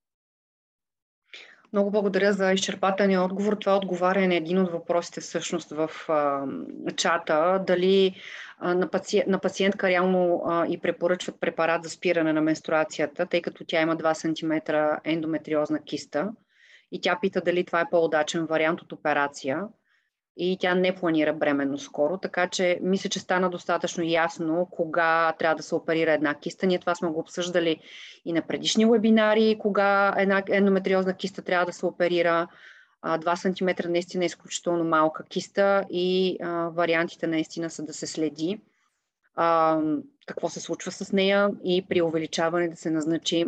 Много 1.73 1.91
благодаря 1.91 2.33
за 2.33 2.51
изчерпателния 2.53 3.21
отговор. 3.21 3.55
Това 3.55 3.77
отговаря 3.77 4.27
на 4.27 4.35
един 4.35 4.59
от 4.59 4.71
въпросите 4.71 5.21
всъщност 5.21 5.69
в 5.69 5.89
а, 6.09 6.45
чата. 6.95 7.63
Дали 7.67 8.15
а, 8.59 8.73
на, 8.73 8.89
паци... 8.89 9.23
на 9.27 9.39
пациентка 9.39 9.87
реално 9.87 10.43
а, 10.45 10.67
и 10.67 10.77
препоръчват 10.77 11.39
препарат 11.39 11.83
за 11.83 11.89
спиране 11.89 12.33
на 12.33 12.41
менструацията, 12.41 13.25
тъй 13.25 13.41
като 13.41 13.63
тя 13.67 13.81
има 13.81 13.97
2 13.97 14.13
см 14.13 14.75
ендометриозна 15.03 15.83
киста. 15.83 16.31
И 16.91 17.01
тя 17.01 17.19
пита 17.21 17.41
дали 17.41 17.63
това 17.63 17.81
е 17.81 17.89
по-удачен 17.91 18.45
вариант 18.45 18.81
от 18.81 18.91
операция 18.91 19.63
и 20.37 20.57
тя 20.59 20.75
не 20.75 20.95
планира 20.95 21.33
бременно 21.33 21.77
скоро, 21.77 22.17
така 22.17 22.47
че 22.47 22.79
мисля, 22.81 23.09
че 23.09 23.19
стана 23.19 23.49
достатъчно 23.49 24.03
ясно 24.03 24.67
кога 24.71 25.33
трябва 25.39 25.55
да 25.55 25.63
се 25.63 25.75
оперира 25.75 26.13
една 26.13 26.35
киста. 26.35 26.67
Ние 26.67 26.79
това 26.79 26.95
сме 26.95 27.09
го 27.09 27.19
обсъждали 27.19 27.77
и 28.25 28.33
на 28.33 28.41
предишни 28.41 28.85
вебинари, 28.85 29.57
кога 29.59 30.15
една 30.17 30.43
ендометриозна 30.49 31.13
киста 31.13 31.41
трябва 31.41 31.65
да 31.65 31.73
се 31.73 31.85
оперира. 31.85 32.47
2 33.05 33.35
см 33.35 33.91
наистина 33.91 34.23
е 34.23 34.25
изключително 34.25 34.83
малка 34.83 35.23
киста 35.23 35.85
и 35.89 36.37
а, 36.41 36.69
вариантите 36.69 37.27
наистина 37.27 37.69
са 37.69 37.83
да 37.83 37.93
се 37.93 38.07
следи 38.07 38.61
а, 39.35 39.79
какво 40.25 40.49
се 40.49 40.59
случва 40.59 40.91
с 40.91 41.11
нея 41.11 41.49
и 41.63 41.85
при 41.89 42.01
увеличаване 42.01 42.69
да 42.69 42.75
се 42.75 42.91
назначи 42.91 43.45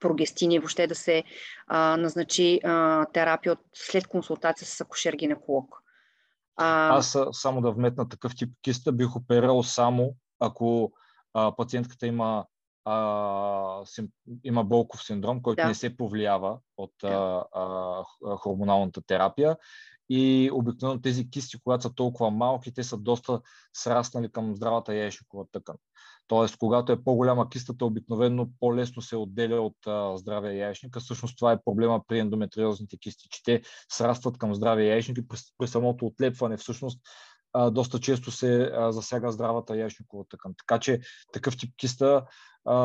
прогестини, 0.00 0.58
въобще 0.58 0.86
да 0.86 0.94
се 0.94 1.24
а, 1.66 1.96
назначи 1.96 2.60
а, 2.64 3.06
терапия 3.12 3.52
от, 3.52 3.58
след 3.74 4.06
консултация 4.06 4.66
с 4.66 4.84
акушер-гинеколог. 4.84 5.66
А... 6.56 6.96
Аз 6.96 7.18
само 7.32 7.60
да 7.60 7.70
вметна 7.70 8.08
такъв 8.08 8.34
тип 8.36 8.50
киста 8.62 8.92
бих 8.92 9.16
оперирал 9.16 9.62
само 9.62 10.14
ако 10.40 10.92
а, 11.34 11.56
пациентката 11.56 12.06
има, 12.06 12.46
а, 12.84 13.80
сим, 13.84 14.08
има 14.44 14.64
болков 14.64 15.04
синдром, 15.04 15.42
който 15.42 15.62
да. 15.62 15.68
не 15.68 15.74
се 15.74 15.96
повлиява 15.96 16.58
от 16.76 16.92
да. 17.02 17.44
а, 17.52 17.60
а, 17.60 18.36
хормоналната 18.36 19.02
терапия. 19.06 19.56
И 20.08 20.50
обикновено 20.52 21.00
тези 21.00 21.30
кисти, 21.30 21.56
когато 21.64 21.82
са 21.82 21.94
толкова 21.94 22.30
малки, 22.30 22.74
те 22.74 22.82
са 22.82 22.96
доста 22.96 23.40
сраснали 23.72 24.32
към 24.32 24.56
здравата 24.56 24.94
яйчникова 24.94 25.44
тъкан. 25.52 25.76
Тоест, 26.26 26.56
когато 26.56 26.92
е 26.92 27.04
по-голяма 27.04 27.48
кистата, 27.48 27.84
обикновено 27.84 28.48
по-лесно 28.60 29.02
се 29.02 29.16
отделя 29.16 29.60
от 29.60 29.86
а, 29.86 30.16
здравия 30.16 30.54
яйчник. 30.54 30.98
Всъщност 30.98 31.38
това 31.38 31.52
е 31.52 31.62
проблема 31.64 32.02
при 32.08 32.18
ендометриозните 32.18 32.96
кисти, 32.98 33.28
че 33.30 33.42
те 33.42 33.62
срастват 33.92 34.38
към 34.38 34.54
здравия 34.54 34.88
яйчник 34.88 35.18
и 35.18 35.28
при, 35.28 35.36
при 35.58 35.68
самото 35.68 36.06
отлепване 36.06 36.56
всъщност 36.56 37.00
а, 37.52 37.70
доста 37.70 38.00
често 38.00 38.30
се 38.30 38.70
а, 38.74 38.92
засяга 38.92 39.32
здравата 39.32 39.76
яйчникова 39.76 40.24
тъкан. 40.28 40.54
Така 40.58 40.78
че 40.78 41.00
такъв 41.32 41.56
тип 41.56 41.74
киста 41.76 42.24
а, 42.64 42.76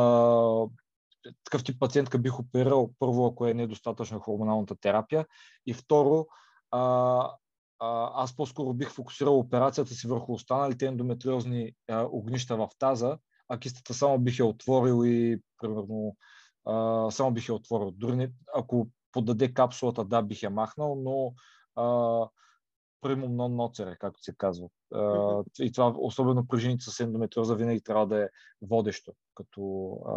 такъв 1.43 1.64
тип 1.64 1.80
пациентка 1.80 2.18
бих 2.19 2.39
оперирал 2.39 2.91
първо, 2.99 3.26
ако 3.26 3.47
е 3.47 3.53
недостатъчна 3.53 4.19
хормоналната 4.19 4.76
терапия 4.76 5.26
и 5.65 5.73
второ, 5.73 6.27
а, 6.72 7.31
а, 7.80 8.12
аз 8.24 8.36
по-скоро 8.36 8.74
бих 8.74 8.91
фокусирал 8.91 9.40
операцията 9.40 9.94
си 9.94 10.08
върху 10.08 10.34
останалите 10.34 10.86
ендометриозни 10.86 11.72
а, 11.90 12.08
огнища 12.12 12.58
в 12.58 12.70
таза, 12.80 13.18
а 13.49 13.60
кистата 13.60 13.94
само 13.94 14.20
бих 14.20 14.40
я 14.40 14.45
отворил 14.45 15.06
и 15.06 15.41
примерно 15.62 16.16
а, 16.66 17.12
само 17.12 17.32
бих 17.32 17.49
я 17.49 17.56
отворил. 17.56 17.91
Дори 17.91 18.16
не, 18.16 18.32
ако 18.56 18.88
подаде 19.12 19.54
капсулата, 19.54 20.06
да, 20.06 20.22
бих 20.22 20.44
я 20.44 20.49
махнал, 20.49 20.95
но 20.95 21.34
а, 21.84 22.30
примум 23.02 23.36
нон 23.36 23.56
ноцере, 23.56 23.98
както 23.99 24.24
се 24.24 24.36
казва. 24.38 24.68
А, 24.94 25.44
и 25.60 25.72
това, 25.72 25.94
особено 25.98 26.48
при 26.48 26.60
жените 26.60 26.86
с 26.86 26.99
ендометриоза, 26.99 27.56
винаги 27.56 27.82
трябва 27.82 28.08
да 28.08 28.24
е 28.24 28.28
водещо 28.62 29.14
като, 29.36 29.91
а, 30.06 30.14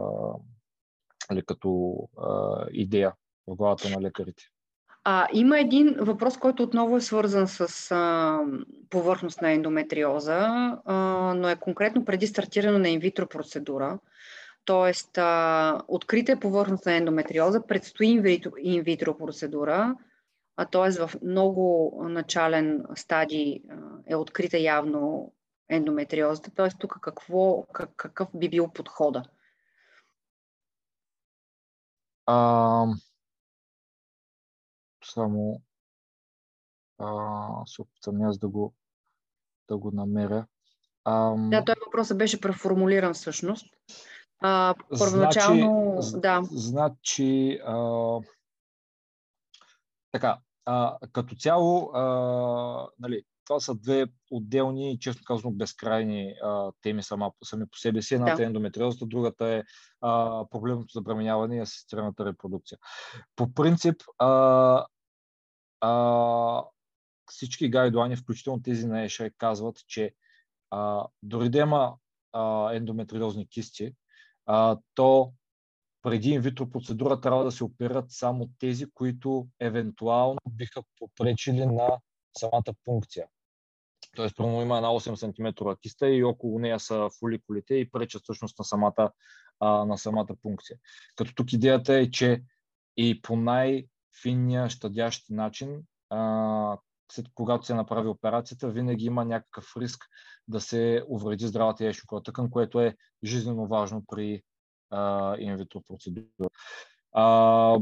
или 1.31 1.37
нали, 1.37 1.47
като 1.47 1.99
а, 2.19 2.67
идея 2.71 3.15
в 3.47 3.57
главата 3.57 3.91
на 3.91 4.03
лекарите. 4.03 4.43
А, 5.05 5.29
има 5.33 5.61
един 5.61 5.97
въпрос, 5.99 6.37
който 6.37 6.63
отново 6.63 6.97
е 6.97 7.01
свързан 7.01 7.49
с 7.49 7.91
а, 7.91 8.39
повърхност 8.91 9.43
на 9.43 9.51
ендометриоза, 9.51 10.39
а, 10.85 10.95
но 11.37 11.49
е 11.49 11.57
конкретно 11.57 12.05
преди 12.05 12.27
стартиране 12.27 12.79
на 12.79 12.89
инвитро 12.89 13.27
процедура. 13.27 13.99
Тоест, 14.65 15.19
а, 15.19 15.83
открита 15.89 16.33
е 16.33 16.41
повърхност 16.41 16.87
на 16.87 16.93
ендометриоза, 16.93 17.67
предстои 17.67 18.41
инвитро, 18.63 19.19
процедура, 19.19 19.97
а 20.57 20.65
т.е. 20.65 20.91
в 20.91 21.11
много 21.23 21.95
начален 22.09 22.85
стадий 22.95 23.63
а, 23.71 23.75
е 24.07 24.17
открита 24.17 24.59
явно 24.59 25.33
ендометриозата. 25.69 26.51
Т.е. 26.51 26.69
тук 26.79 26.99
какво, 27.01 27.67
как, 27.73 27.91
какъв 27.97 28.29
би 28.35 28.49
бил 28.49 28.69
подхода? 28.69 29.23
Само 35.13 35.63
а, 36.99 37.67
се 37.67 37.83
опитам 37.83 38.23
аз 38.23 38.39
да 38.39 38.49
го, 38.49 38.75
да 39.69 39.77
го 39.77 39.91
намеря. 39.91 40.47
А, 41.05 41.35
да, 41.37 41.65
той 41.65 41.75
въпросът 41.87 42.19
беше 42.19 42.41
преформулиран 42.41 43.15
всъщност. 43.15 43.67
А, 44.41 44.75
първоначално, 44.99 45.97
значи, 46.01 46.21
да. 46.21 46.41
Значи, 46.51 47.61
а, 47.67 48.19
така, 50.13 50.39
а, 50.65 50.99
като 51.13 51.35
цяло, 51.35 51.91
а, 51.95 52.89
нали, 52.99 53.23
това 53.45 53.61
са 53.61 53.75
две 53.75 54.07
отделни 54.31 54.93
и 54.93 54.99
честно 54.99 55.23
казано 55.25 55.53
безкрайни 55.53 56.35
а, 56.43 56.73
теми 56.83 57.03
сама, 57.03 57.33
сами 57.45 57.67
по 57.67 57.79
себе 57.79 58.03
си. 58.03 58.15
Едната 58.15 58.37
да. 58.37 58.43
е 58.43 58.47
ендометриозата, 58.47 59.07
другата 59.07 59.47
е 59.47 59.63
а, 60.01 60.45
проблемното 60.51 60.93
забременяване 60.93 61.57
и 61.57 61.61
асистираната 61.61 62.25
репродукция. 62.25 62.79
По 63.37 63.55
принцип, 63.55 64.03
а, 64.19 64.87
а, 65.81 66.65
всички 67.27 67.71
гайдлайни, 67.71 68.17
включително 68.17 68.63
тези 68.63 68.87
на 68.87 69.03
ЕША, 69.03 69.31
казват, 69.39 69.87
че 69.87 70.15
а, 70.71 71.07
дори 71.23 71.49
да 71.49 71.59
има 71.59 71.97
а, 72.33 72.73
ендометриозни 72.73 73.49
кисти, 73.49 73.95
а, 74.47 74.79
то 74.95 75.33
преди 76.03 76.31
инвитро 76.31 76.71
процедура 76.71 77.21
трябва 77.21 77.45
да 77.45 77.53
се 77.53 77.65
оперират 77.65 78.05
само 78.09 78.51
тези, 78.59 78.91
които 78.91 79.49
евентуално 79.61 80.39
биха 80.51 80.83
попречили 80.99 81.67
на 81.67 81.99
самата 82.39 82.75
пункция. 82.85 83.27
Тоест, 84.17 84.37
първо 84.37 84.63
има 84.63 84.77
една 84.77 84.89
8 84.89 85.15
см 85.15 85.71
киста 85.81 86.11
и 86.11 86.25
около 86.25 86.59
нея 86.59 86.81
са 86.81 87.09
фоликулите 87.19 87.75
и 87.75 87.91
пречат 87.91 88.23
всъщност 88.23 88.59
на 88.59 88.65
самата, 88.65 89.11
а, 89.61 89.85
на 89.85 89.99
самата 89.99 90.37
пункция. 90.43 90.79
Като 91.17 91.35
тук 91.35 91.53
идеята 91.53 91.95
е, 91.95 92.11
че 92.11 92.43
и 92.97 93.23
по 93.23 93.37
най-финния 94.11 94.71
щадящ 94.71 95.31
начин, 95.31 95.83
а, 96.11 96.79
след 97.13 97.27
когато 97.35 97.67
се 97.67 97.75
направи 97.75 98.09
операцията, 98.09 98.71
винаги 98.71 99.05
има 99.05 99.25
някакъв 99.25 99.77
риск 99.77 100.05
да 100.49 100.61
се 100.61 101.05
увреди 101.09 101.47
здравата 101.47 101.85
яйчникова 101.85 102.23
тъкан, 102.23 102.51
което 102.51 102.81
е 102.81 102.97
жизненно 103.25 103.67
важно 103.67 104.05
при 104.07 104.43
инвитро 105.39 105.81
процедура. 105.81 106.51
А, 107.13 107.79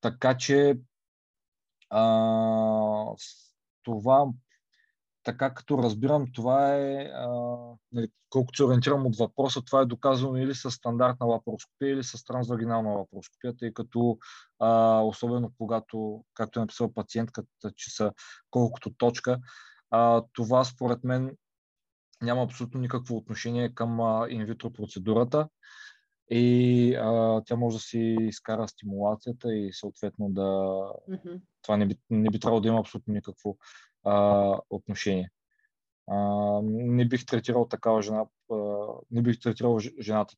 така 0.00 0.36
че 0.36 0.78
а, 1.90 3.14
това 3.82 4.26
така 5.22 5.54
като 5.54 5.78
разбирам, 5.78 6.26
това 6.32 6.76
е, 6.76 7.10
а, 7.14 7.28
нали, 7.92 8.08
колкото 8.30 8.56
се 8.56 8.64
ориентирам 8.64 9.06
от 9.06 9.16
въпроса, 9.16 9.62
това 9.62 9.80
е 9.80 9.86
доказано 9.86 10.36
или 10.36 10.54
с 10.54 10.70
стандартна 10.70 11.26
лапароскопия, 11.26 11.92
или 11.92 12.04
с 12.04 12.24
трансвагинална 12.24 12.90
лапароскопия, 12.90 13.56
тъй 13.56 13.72
като 13.72 14.18
а, 14.58 15.00
особено 15.00 15.52
когато, 15.58 16.24
както 16.34 16.58
е 16.58 16.62
написал 16.62 16.92
пациентката, 16.92 17.72
че 17.76 17.90
са 17.90 18.12
колкото 18.50 18.94
точка, 18.94 19.38
а, 19.90 20.22
това 20.32 20.64
според 20.64 21.04
мен 21.04 21.36
няма 22.22 22.42
абсолютно 22.42 22.80
никакво 22.80 23.16
отношение 23.16 23.74
към 23.74 23.98
инвитро 24.30 24.72
процедурата 24.72 25.48
и 26.30 26.94
а, 26.94 27.42
тя 27.46 27.56
може 27.56 27.76
да 27.76 27.80
си 27.82 28.16
изкара 28.20 28.68
стимулацията 28.68 29.54
и 29.54 29.72
съответно 29.72 30.30
да... 30.30 30.40
Mm-hmm. 30.40 31.40
Това 31.62 31.76
не 31.76 31.86
би, 31.86 31.96
не 32.10 32.30
би 32.30 32.40
трябвало 32.40 32.60
да 32.60 32.68
има 32.68 32.78
абсолютно 32.78 33.14
никакво 33.14 33.56
а, 34.04 34.58
отношение. 34.70 35.30
А, 36.10 36.16
не 36.62 37.08
бих 37.08 37.26
третирал 37.26 37.68
такава 37.68 38.02
жена, 38.02 38.24
а, 38.52 38.56
не 39.10 39.22
бих 39.22 39.40
третирал 39.40 39.78
жената 39.78 40.34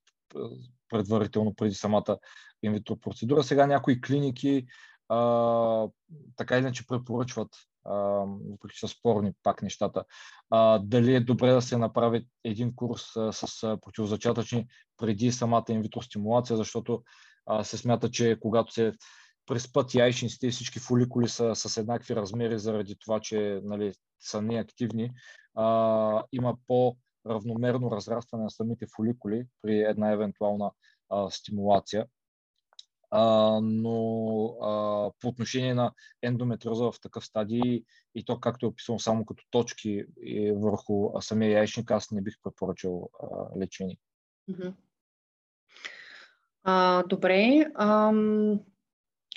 предварително 0.88 1.54
преди 1.54 1.74
самата 1.74 2.18
инвитро 2.62 2.96
процедура. 2.96 3.42
Сега 3.42 3.66
някои 3.66 4.00
клиники 4.00 4.66
а, 5.08 5.88
така 6.36 6.58
иначе 6.58 6.86
препоръчват, 6.86 7.48
въпреки 7.84 8.74
че 8.74 8.80
са 8.80 8.88
спорни 8.88 9.32
пак 9.42 9.62
нещата, 9.62 10.04
а, 10.50 10.78
дали 10.78 11.14
е 11.14 11.20
добре 11.20 11.52
да 11.52 11.62
се 11.62 11.76
направи 11.76 12.26
един 12.44 12.74
курс 12.74 13.16
а, 13.16 13.32
с 13.32 13.78
противозачатъчни 13.82 14.66
преди 14.96 15.32
самата 15.32 15.64
инвитро 15.68 16.02
стимулация, 16.02 16.56
защото 16.56 17.02
а, 17.46 17.64
се 17.64 17.76
смята, 17.76 18.10
че 18.10 18.38
когато 18.40 18.72
се 18.72 18.92
приспът 19.46 19.94
яйчниците 19.94 20.46
и 20.46 20.50
всички 20.50 20.78
фоликули 20.78 21.28
са 21.28 21.54
с 21.54 21.76
еднакви 21.76 22.16
размери 22.16 22.58
заради 22.58 22.96
това, 22.96 23.20
че 23.20 23.60
нали, 23.64 23.92
са 24.20 24.42
неактивни, 24.42 25.10
а, 25.54 26.24
има 26.32 26.56
по-равномерно 26.66 27.90
разрастване 27.90 28.44
на 28.44 28.50
самите 28.50 28.86
фоликули 28.96 29.46
при 29.62 29.80
една 29.80 30.10
евентуална 30.12 30.70
а, 31.10 31.30
стимулация. 31.30 32.06
а, 33.10 33.60
но 33.62 34.44
а, 34.62 35.10
по 35.20 35.28
отношение 35.28 35.74
на 35.74 35.92
ендометриоза 36.22 36.84
в 36.92 37.00
такъв 37.02 37.24
стадий 37.26 37.84
и 38.14 38.24
то 38.24 38.40
както 38.40 38.66
е 38.66 38.68
описано 38.68 38.98
само 38.98 39.24
като 39.26 39.44
точки 39.50 40.04
върху 40.56 41.20
самия 41.20 41.50
яичник, 41.50 41.90
аз 41.90 42.10
не 42.10 42.22
бих 42.22 42.34
препоръчал 42.42 43.10
а, 43.22 43.58
лечение. 43.58 43.98
А, 46.62 47.02
добре. 47.02 47.66
Ам, 47.74 48.60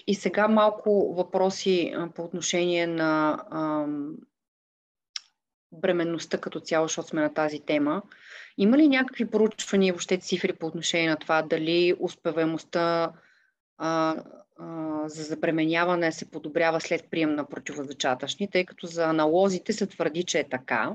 и 0.08 0.16
сега 0.16 0.48
малко 0.48 1.14
въпроси 1.14 1.94
по 2.16 2.24
отношение 2.24 2.88
на 2.88 3.38
бременността 5.72 6.38
като 6.38 6.60
цяло, 6.60 6.88
защото 6.88 7.08
сме 7.08 7.22
на 7.22 7.34
тази 7.34 7.60
тема. 7.60 8.02
Има 8.58 8.78
ли 8.78 8.88
някакви 8.88 9.26
поручвания, 9.26 9.94
въобще 9.94 10.18
цифри 10.18 10.54
по 10.54 10.68
отношение 10.68 11.10
на 11.10 11.16
това, 11.16 11.42
дали 11.42 11.96
успеваемостта 12.00 13.12
а, 13.78 14.16
а, 14.60 15.10
за 15.10 15.24
забременяване 15.24 16.12
се 16.12 16.32
подобрява 16.32 16.82
след 16.82 17.10
прием 17.10 17.36
на 17.36 17.50
противозачатъчни, 17.50 18.50
тъй 18.50 18.66
като 18.66 18.88
за 18.88 19.06
аналозите 19.06 19.74
се 19.74 19.88
твърди, 19.88 20.24
че 20.24 20.40
е 20.40 20.50
така, 20.50 20.94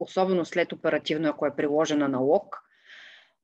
особено 0.00 0.44
след 0.44 0.72
оперативно, 0.72 1.28
ако 1.28 1.46
е 1.46 1.56
приложен 1.56 2.02
аналог. 2.02 2.69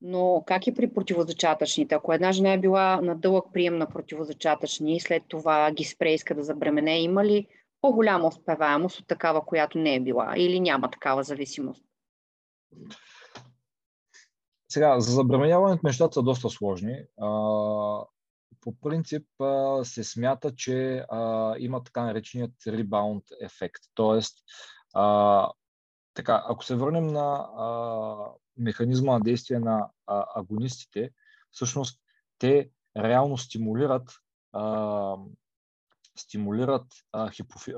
Но 0.01 0.43
как 0.47 0.67
е 0.67 0.75
при 0.75 0.93
противозачатъчните? 0.93 1.95
Ако 1.95 2.13
една 2.13 2.33
жена 2.33 2.53
е 2.53 2.59
била 2.59 3.01
на 3.01 3.17
дълъг 3.17 3.45
прием 3.53 3.79
на 3.79 3.89
противозачатъчни 3.89 4.97
и 4.97 5.01
след 5.01 5.23
това 5.29 5.73
ги 5.73 5.85
спре 5.85 6.13
иска 6.13 6.35
да 6.35 6.43
забремене, 6.43 7.03
има 7.03 7.25
ли 7.25 7.47
по-голяма 7.81 8.29
успеваемост 8.29 9.01
от 9.01 9.07
такава, 9.07 9.45
която 9.45 9.79
не 9.79 9.95
е 9.95 10.01
била 10.01 10.35
или 10.37 10.61
няма 10.61 10.91
такава 10.91 11.23
зависимост? 11.23 11.85
Сега, 14.69 15.01
за 15.01 15.13
забременяването 15.13 15.87
нещата 15.87 16.15
са 16.15 16.23
доста 16.23 16.51
сложни. 16.51 16.97
По 18.61 18.75
принцип 18.83 19.27
се 19.83 20.05
смята, 20.05 20.55
че 20.55 21.05
има 21.59 21.85
така 21.85 22.05
нареченият 22.05 22.53
ребаунд 22.67 23.25
ефект. 23.41 23.83
Тоест, 23.95 24.39
така, 26.15 26.45
ако 26.49 26.65
се 26.65 26.77
върнем 26.77 27.07
на 27.07 27.49
а, 27.57 27.67
механизма 28.59 29.13
на 29.13 29.21
действие 29.21 29.59
на 29.59 29.89
а, 30.07 30.25
агонистите, 30.35 31.11
всъщност 31.51 32.01
те 32.39 32.71
реално 32.97 33.39
стимулират 33.39 34.11
а, 34.53 35.17
стимулират 36.19 36.87
а, 37.13 37.31
хипофи, 37.31 37.73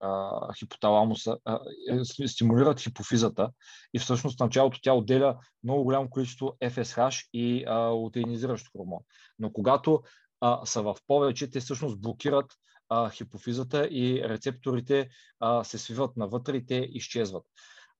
а, 0.00 0.54
хипоталамуса, 0.58 1.38
а, 1.44 1.60
е, 1.90 2.28
стимулират 2.28 2.80
хипофизата 2.80 3.50
и 3.94 3.98
всъщност 3.98 4.40
началото 4.40 4.78
тя 4.82 4.92
отделя 4.92 5.38
много 5.64 5.84
голямо 5.84 6.10
количество 6.10 6.56
FSH 6.62 7.28
и 7.32 7.64
а, 7.66 7.78
лутеинизиращ 7.78 8.72
хормон. 8.72 9.00
Но 9.38 9.52
когато 9.52 10.02
а, 10.40 10.66
са 10.66 10.82
в 10.82 10.96
повече, 11.06 11.50
те 11.50 11.60
всъщност 11.60 12.00
блокират 12.00 12.52
а, 12.88 13.10
хипофизата 13.10 13.88
и 13.90 14.22
рецепторите 14.28 15.08
а, 15.40 15.64
се 15.64 15.78
свиват 15.78 16.16
навътре 16.16 16.56
и 16.56 16.66
те 16.66 16.88
изчезват. 16.92 17.44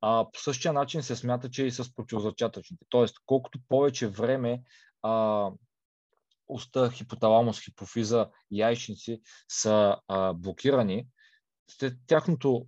А, 0.07 0.27
по 0.33 0.41
същия 0.41 0.73
начин 0.73 1.03
се 1.03 1.17
смята, 1.17 1.51
че 1.51 1.65
и 1.65 1.71
с 1.71 1.95
противозачатъчните. 1.95 2.85
Тоест, 2.89 3.17
колкото 3.27 3.59
повече 3.69 4.09
време 4.09 4.63
а, 5.03 5.51
уста, 6.49 6.91
хипоталамус, 6.91 7.65
хипофиза, 7.65 8.29
яйчници 8.51 9.21
са 9.49 9.97
а, 10.09 10.33
блокирани, 10.33 11.07
след 11.71 11.95
тяхното, 12.07 12.67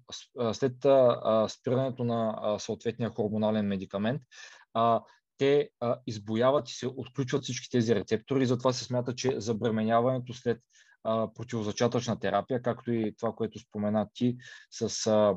след 0.53 0.85
а, 0.85 1.47
спирането 1.49 2.05
на 2.05 2.39
а, 2.43 2.59
съответния 2.59 3.11
хормонален 3.11 3.67
медикамент, 3.67 4.23
а, 4.75 5.03
те 5.39 5.71
а, 5.81 6.01
избояват 6.07 6.71
и 6.71 6.75
се 6.75 6.87
отключват 6.87 7.43
всички 7.43 7.71
тези 7.71 7.95
рецептори 7.95 8.43
и 8.43 8.47
затова 8.47 8.73
се 8.73 8.85
смята, 8.85 9.15
че 9.15 9.41
забременяването 9.41 10.35
след 10.35 10.61
а, 11.05 11.33
противозачатъчна 11.35 12.19
терапия, 12.19 12.63
както 12.63 12.93
и 12.93 13.15
това, 13.19 13.33
което 13.33 13.59
спомена 13.59 14.09
ти 14.15 14.37
с 14.71 15.07
а, 15.07 15.35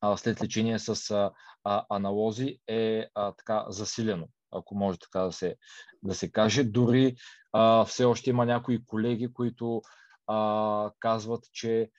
а, 0.00 0.16
след 0.16 0.42
лечение 0.42 0.78
с 0.78 1.10
а, 1.10 1.30
а, 1.64 1.84
аналози 1.90 2.58
е 2.68 3.06
а, 3.14 3.32
така 3.32 3.64
засилено, 3.68 4.28
ако 4.50 4.74
може 4.74 4.98
така 4.98 5.20
да 5.20 5.32
се, 5.32 5.56
да 6.02 6.14
се 6.14 6.32
каже. 6.32 6.64
Дори 6.64 7.16
а, 7.52 7.84
все 7.84 8.04
още 8.04 8.30
има 8.30 8.46
някои 8.46 8.84
колеги, 8.86 9.32
които 9.32 9.82
а, 10.26 10.90
казват, 11.00 11.44
че 11.52 11.90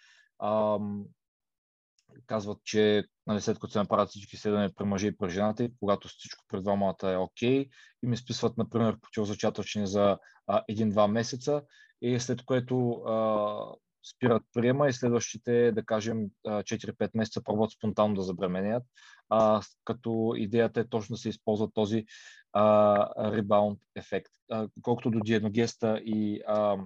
ам, 0.43 1.05
казват, 2.25 2.63
че 2.63 3.03
нали, 3.27 3.41
след 3.41 3.59
като 3.59 3.71
се 3.71 3.79
направят 3.79 4.09
всички 4.09 4.35
изследвания 4.35 4.73
при 4.75 4.85
мъже 4.85 5.07
и 5.07 5.17
при 5.17 5.29
жената, 5.29 5.63
и 5.63 5.73
когато 5.79 6.07
всичко 6.07 6.45
пред 6.47 6.63
двамата 6.63 6.95
е 7.03 7.17
окей, 7.17 7.65
okay, 7.65 7.69
и 8.03 8.07
ми 8.07 8.17
списват, 8.17 8.57
например, 8.57 8.99
противозачатъчни 9.01 9.87
за 9.87 10.17
един-два 10.67 11.07
месеца, 11.07 11.61
и 12.01 12.19
след 12.19 12.45
което 12.45 12.91
а, 12.91 13.75
спират 14.09 14.43
приема 14.53 14.87
и 14.87 14.93
следващите, 14.93 15.71
да 15.71 15.85
кажем, 15.85 16.25
4-5 16.45 17.09
месеца 17.13 17.43
пробват 17.43 17.71
спонтанно 17.71 18.15
да 18.15 18.21
забременеят, 18.21 18.83
а, 19.29 19.61
като 19.85 20.33
идеята 20.37 20.79
е 20.79 20.87
точно 20.87 21.13
да 21.13 21.17
се 21.17 21.29
използва 21.29 21.71
този 21.71 22.05
ребаунд 23.19 23.79
ефект. 23.95 24.31
А, 24.51 24.67
колкото 24.81 25.11
до 25.11 25.19
диеногеста 25.19 26.01
и 26.05 26.41
а, 26.47 26.77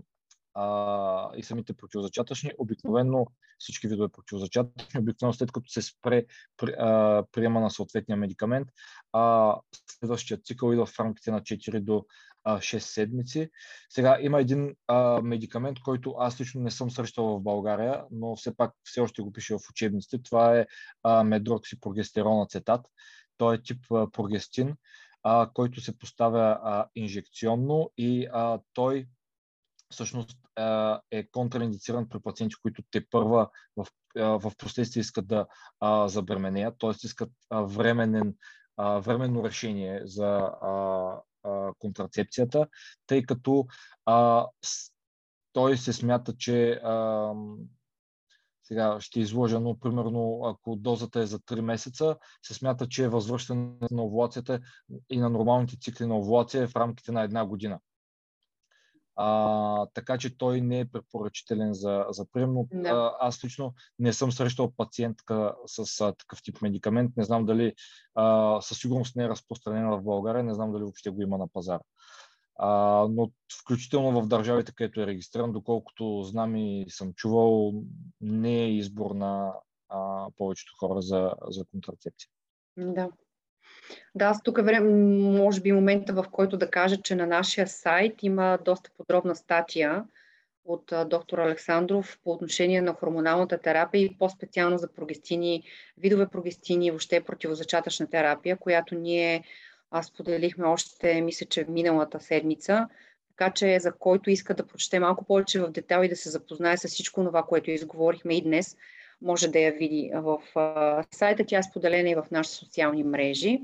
а, 0.54 1.32
и 1.36 1.44
самите 1.44 1.74
противозачатъчни. 1.74 2.52
Обикновено 2.58 3.28
всички 3.60 3.88
видове 3.88 4.10
противозачатъчни, 4.10 5.00
обикновено 5.00 5.34
след 5.34 5.52
като 5.52 5.70
се 5.70 5.82
спре 5.82 6.26
при, 6.58 6.72
а, 6.72 7.24
приема 7.32 7.60
на 7.60 7.70
съответния 7.70 8.18
медикамент, 8.18 8.68
а, 9.14 9.56
следващия 9.88 10.38
цикъл 10.38 10.72
идва 10.72 10.86
в 10.86 11.00
рамките 11.00 11.32
на 11.32 11.42
4 11.42 11.80
до 11.80 12.06
а, 12.44 12.58
6 12.58 12.78
седмици. 12.80 13.50
Сега 13.90 14.18
има 14.22 14.42
един 14.42 14.76
а, 14.88 15.22
медикамент, 15.22 15.80
който 15.80 16.16
аз 16.18 16.42
лично 16.42 16.62
не 16.62 16.72
съм 16.72 16.92
срещал 16.92 17.26
в 17.26 17.42
България, 17.42 18.04
но 18.12 18.36
все 18.36 18.58
пак 18.58 18.74
все 18.84 19.02
още 19.02 19.22
го 19.22 19.34
пише 19.34 19.54
в 19.54 19.70
учебниците. 19.70 20.24
Това 20.24 20.58
е 20.60 20.66
а, 21.04 21.24
медроксипрогестерон 21.24 22.42
ацетат. 22.42 22.82
Той 23.38 23.56
е 23.56 23.62
тип 23.62 23.92
а, 23.92 24.12
прогестин, 24.12 24.76
а, 25.24 25.50
който 25.54 25.82
се 25.82 25.98
поставя 25.98 26.60
а, 26.64 26.88
инжекционно 26.96 27.92
и 27.98 28.28
а, 28.34 28.60
той 28.74 29.08
всъщност 29.90 30.38
е 31.12 31.28
контраиндициран 31.32 32.10
при 32.10 32.20
пациенти, 32.20 32.56
които 32.62 32.84
те 32.92 33.10
първа 33.10 33.50
в, 33.76 33.88
в 34.16 34.52
последствие 34.58 35.02
искат 35.02 35.28
да 35.28 35.46
забременеят, 36.08 36.76
т.е. 36.80 36.90
искат 37.04 37.30
временен, 37.52 38.36
временно 38.78 39.44
решение 39.44 40.02
за 40.04 40.52
контрацепцията, 41.80 42.68
тъй 43.08 43.24
като 43.24 43.66
а, 44.06 44.48
той 45.54 45.78
се 45.78 45.94
смята, 45.94 46.38
че 46.38 46.72
а, 46.72 47.34
сега 48.64 48.98
ще 49.00 49.20
изложа, 49.20 49.60
но 49.60 49.80
примерно 49.80 50.42
ако 50.46 50.76
дозата 50.76 51.20
е 51.20 51.26
за 51.26 51.40
3 51.40 51.62
месеца, 51.62 52.18
се 52.42 52.54
смята, 52.54 52.88
че 52.88 53.08
възвръщането 53.08 53.96
на 53.96 54.04
овулацията 54.04 54.60
и 55.10 55.20
на 55.20 55.30
нормалните 55.30 55.78
цикли 55.80 56.06
на 56.06 56.18
овулация 56.18 56.64
е 56.64 56.68
в 56.68 56.76
рамките 56.76 57.12
на 57.12 57.22
една 57.22 57.46
година. 57.46 57.80
А, 59.24 59.88
така 59.94 60.18
че 60.18 60.38
той 60.38 60.62
не 60.62 60.80
е 60.80 60.86
препоръчителен 60.86 61.74
за, 61.74 62.06
за 62.10 62.26
прием, 62.32 62.54
но 62.54 62.68
да. 62.74 63.18
аз 63.20 63.44
лично 63.44 63.74
не 64.00 64.14
съм 64.14 64.32
срещал 64.32 64.74
пациентка 64.78 65.56
с 65.66 66.02
а, 66.02 66.14
такъв 66.14 66.44
тип 66.44 66.62
медикамент. 66.62 67.18
Не 67.18 67.24
знам 67.24 67.46
дали 67.46 67.74
а, 68.16 68.62
със 68.62 68.80
сигурност 68.80 69.16
не 69.16 69.24
е 69.24 69.30
разпространен 69.30 69.90
в 69.90 70.04
България, 70.04 70.44
не 70.44 70.54
знам 70.54 70.72
дали 70.72 70.84
въобще 70.84 71.10
го 71.10 71.22
има 71.22 71.38
на 71.38 71.48
пазара. 71.48 71.82
А, 72.56 72.70
но 73.10 73.32
включително 73.62 74.22
в 74.22 74.28
държавите, 74.28 74.74
където 74.76 75.02
е 75.02 75.08
регистриран, 75.08 75.52
доколкото 75.52 76.24
знам 76.24 76.56
и 76.56 76.86
съм 76.90 77.14
чувал, 77.14 77.74
не 78.22 78.64
е 78.64 78.72
избор 78.72 79.12
на 79.12 79.54
а, 79.90 80.28
повечето 80.38 80.74
хора 80.80 81.02
за, 81.02 81.34
за 81.50 81.66
контрацепция. 81.66 82.30
Да. 82.78 83.10
Да, 84.16 84.26
аз 84.26 84.44
тук 84.44 84.58
е 84.58 84.62
време, 84.62 84.90
може 85.40 85.62
би 85.62 85.72
момента, 85.72 86.14
в 86.14 86.26
който 86.32 86.58
да 86.58 86.70
кажа, 86.70 86.98
че 86.98 87.16
на 87.16 87.28
нашия 87.28 87.68
сайт 87.68 88.24
има 88.24 88.60
доста 88.66 88.90
подробна 88.98 89.36
статия 89.36 90.04
от 90.66 90.94
доктор 91.06 91.38
Александров 91.38 92.20
по 92.24 92.32
отношение 92.32 92.82
на 92.82 92.94
хормоналната 92.94 93.58
терапия 93.58 94.02
и 94.02 94.18
по-специално 94.20 94.78
за 94.78 94.94
прогестини, 94.94 95.64
видове 95.98 96.28
прогестини 96.28 96.86
и 96.86 96.92
въобще 96.92 97.22
противозачатъчна 97.22 98.10
терапия, 98.10 98.58
която 98.58 98.96
ние 98.96 99.44
аз 99.92 100.14
поделихме 100.14 100.68
още, 100.68 101.22
мисля, 101.22 101.46
че 101.46 101.66
миналата 101.70 102.20
седмица. 102.20 102.88
Така 103.30 103.54
че 103.54 103.80
за 103.80 103.92
който 103.92 104.30
иска 104.30 104.54
да 104.54 104.68
прочете 104.68 105.00
малко 105.00 105.26
повече 105.26 105.62
в 105.62 105.72
детал 105.72 106.04
и 106.04 106.10
да 106.10 106.16
се 106.16 106.30
запознае 106.30 106.78
с 106.78 106.88
всичко 106.88 107.24
това, 107.24 107.44
което 107.44 107.72
изговорихме 107.72 108.34
и 108.38 108.42
днес, 108.42 108.78
може 109.22 109.48
да 109.48 109.60
я 109.60 109.72
види 109.72 110.12
в 110.14 110.38
сайта. 111.12 111.44
Тя 111.48 111.58
е 111.58 111.64
споделена 111.64 112.10
и 112.10 112.16
в 112.16 112.26
нашите 112.32 112.56
социални 112.56 113.04
мрежи. 113.04 113.62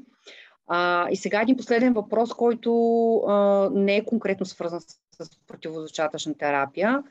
А, 0.68 1.08
и 1.12 1.16
сега 1.16 1.42
един 1.42 1.58
последен 1.58 1.94
въпрос, 1.94 2.34
който 2.34 3.16
а, 3.18 3.70
не 3.74 3.96
е 3.96 4.06
конкретно 4.06 4.46
свързан 4.46 4.82
с, 4.82 4.98
с 5.20 5.30
противозачатъчна 5.48 6.38
терапия, 6.38 7.04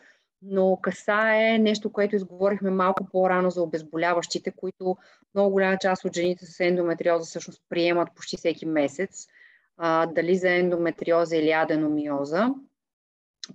но 0.43 0.79
касае 0.83 1.59
нещо, 1.59 1.93
което 1.93 2.17
изговорихме 2.17 2.71
малко 2.71 3.09
по-рано 3.13 3.51
за 3.51 3.63
обезболяващите, 3.63 4.51
които 4.51 4.97
много 5.35 5.51
голяма 5.51 5.79
част 5.79 6.05
от 6.05 6.15
жените 6.15 6.47
с 6.47 6.61
ендометриоза 6.61 7.25
всъщност 7.25 7.63
приемат 7.69 8.09
почти 8.15 8.37
всеки 8.37 8.67
месец. 8.67 9.27
а, 9.77 10.07
дали 10.07 10.37
за 10.37 10.51
ендометриоза 10.51 11.37
или 11.37 11.51
аденомиоза. 11.51 12.49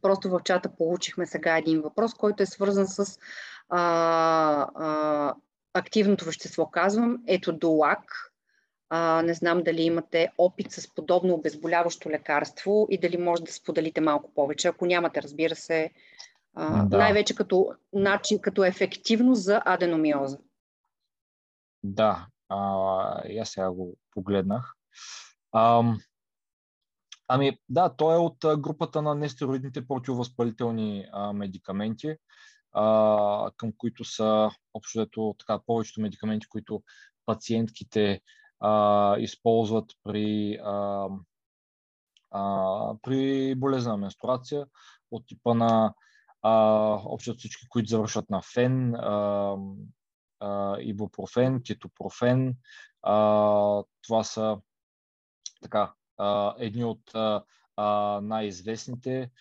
Просто 0.02 0.30
в 0.30 0.42
чата 0.44 0.70
получихме 0.78 1.26
сега 1.26 1.58
един 1.58 1.82
въпрос, 1.82 2.14
който 2.14 2.44
е 2.44 2.46
свързан 2.46 2.88
с 2.88 3.20
а, 3.72 4.68
а, 4.76 5.34
активното 5.74 6.26
вещество, 6.26 6.66
казвам, 6.66 7.24
ето 7.28 7.54
долак. 7.54 8.32
А, 8.90 9.22
не 9.22 9.34
знам 9.34 9.64
дали 9.64 9.82
имате 9.82 10.32
опит 10.38 10.72
с 10.72 10.94
подобно 10.96 11.34
обезболяващо 11.34 12.10
лекарство 12.10 12.88
и 12.90 12.98
дали 12.98 13.18
може 13.18 13.44
да 13.44 13.54
споделите 13.54 14.02
малко 14.02 14.34
повече. 14.34 14.68
Ако 14.68 14.86
нямате, 14.86 15.22
разбира 15.22 15.56
се, 15.56 15.92
а, 16.56 16.86
да. 16.86 16.98
най-вече 16.98 17.36
като 17.36 17.74
начин, 17.94 18.40
като 18.40 18.64
ефективно 18.64 19.36
за 19.36 19.62
аденомиоза. 19.66 20.38
Да, 21.84 22.28
а, 22.50 23.40
аз 23.42 23.50
сега 23.50 23.72
го 23.72 23.98
погледнах. 24.12 24.74
А, 25.52 25.84
ами 27.28 27.60
да, 27.70 27.90
той 27.90 28.16
е 28.16 28.18
от 28.18 28.38
групата 28.58 29.02
на 29.02 29.16
нестероидните 29.16 29.88
противовъзпалителни 29.88 31.06
а, 31.12 31.34
медикаменти, 31.34 32.16
а, 32.74 33.52
към 33.58 33.72
които 33.78 34.04
са 34.04 34.50
общо 34.74 35.36
така 35.40 35.60
повечето 35.66 36.02
медикаменти, 36.02 36.48
които 36.48 36.84
пациентките 37.26 38.22
а, 38.60 39.18
използват 39.20 39.92
при, 40.04 40.60
а, 40.64 41.08
а, 42.32 42.96
при 43.02 43.56
болезна 43.56 43.98
менструация 43.98 44.66
от 45.12 45.28
типа 45.28 45.54
на 45.54 45.94
а, 46.42 46.54
общо 47.06 47.34
всички, 47.34 47.70
които 47.70 47.90
завършват 47.90 48.30
на 48.30 48.42
фен, 48.42 48.96
а, 48.96 49.58
а, 50.40 50.78
ибупрофен, 50.80 51.62
кетопрофен. 51.64 52.56
А, 53.04 53.84
това 54.02 54.24
са 54.24 54.58
така, 55.62 55.94
а, 56.18 56.56
едни 56.58 56.84
от 56.84 57.16
а, 57.16 57.44
най-известните 58.22 59.32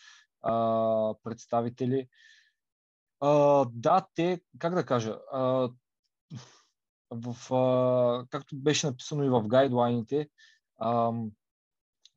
а, 0.42 1.14
представители. 1.22 2.08
Да, 3.72 4.06
те, 4.14 4.40
как 4.58 4.74
да 4.74 4.86
кажа, 4.86 5.18
а, 5.32 5.70
в, 7.10 7.54
а, 7.54 8.26
както 8.30 8.56
беше 8.56 8.86
написано 8.86 9.24
и 9.24 9.28
в 9.28 9.48
гайдлайните 9.48 10.28
а, 10.78 11.12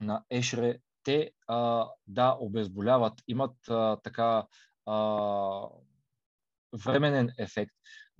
на 0.01 0.23
Ешре, 0.29 0.79
те 1.03 1.31
а, 1.47 1.89
да 2.07 2.37
обезболяват, 2.39 3.13
имат 3.27 3.55
а, 3.69 3.97
така 4.03 4.47
а, 4.85 5.67
временен 6.85 7.29
ефект, 7.37 7.75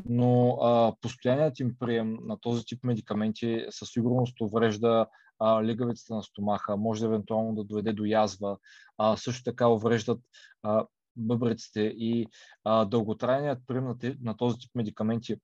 но 0.06 0.50
а, 0.50 0.96
постоянният 1.02 1.60
им 1.60 1.76
прием 1.80 2.18
на 2.22 2.40
този 2.40 2.66
тип 2.66 2.84
медикаменти 2.84 3.66
със 3.70 3.90
сигурност 3.90 4.42
уврежда 4.42 5.08
а, 5.40 5.64
лигавицата 5.64 6.16
на 6.16 6.24
стомаха, 6.24 6.78
може 6.78 7.06
евентуално 7.06 7.56
да 7.56 7.64
доведе 7.64 7.94
до 7.94 8.06
язва, 8.06 8.58
а, 8.98 9.18
също 9.18 9.44
така 9.44 9.68
увреждат 9.68 10.20
а, 10.64 10.86
бъбреците 11.16 11.82
и 11.82 12.28
а, 12.64 12.86
дълготрайният 12.86 13.60
прием 13.68 13.84
на, 13.84 13.96
на 14.22 14.38
този 14.38 14.58
тип 14.58 14.72
медикаменти 14.76 15.36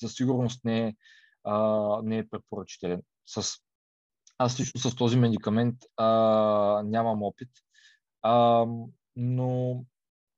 със 0.00 0.14
сигурност 0.14 0.64
не 0.64 0.86
е, 0.86 0.94
а, 1.44 1.56
не 2.02 2.18
е 2.18 2.28
препоръчителен. 2.28 3.02
С, 3.26 3.58
аз 4.38 4.60
лично 4.60 4.80
с 4.80 4.96
този 4.96 5.16
медикамент 5.16 5.76
а, 5.96 6.06
нямам 6.84 7.22
опит, 7.22 7.50
а, 8.22 8.66
но 9.16 9.84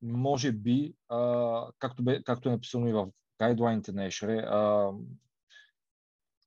може 0.02 0.52
би, 0.52 0.94
а, 1.08 1.68
както, 1.78 2.02
бе, 2.02 2.22
както 2.22 2.48
е 2.48 2.52
написано 2.52 2.88
и 2.88 2.92
в 2.92 3.06
гайдлайните 3.38 3.92
на 3.92 4.04
Ешре, 4.04 4.36
а, 4.36 4.90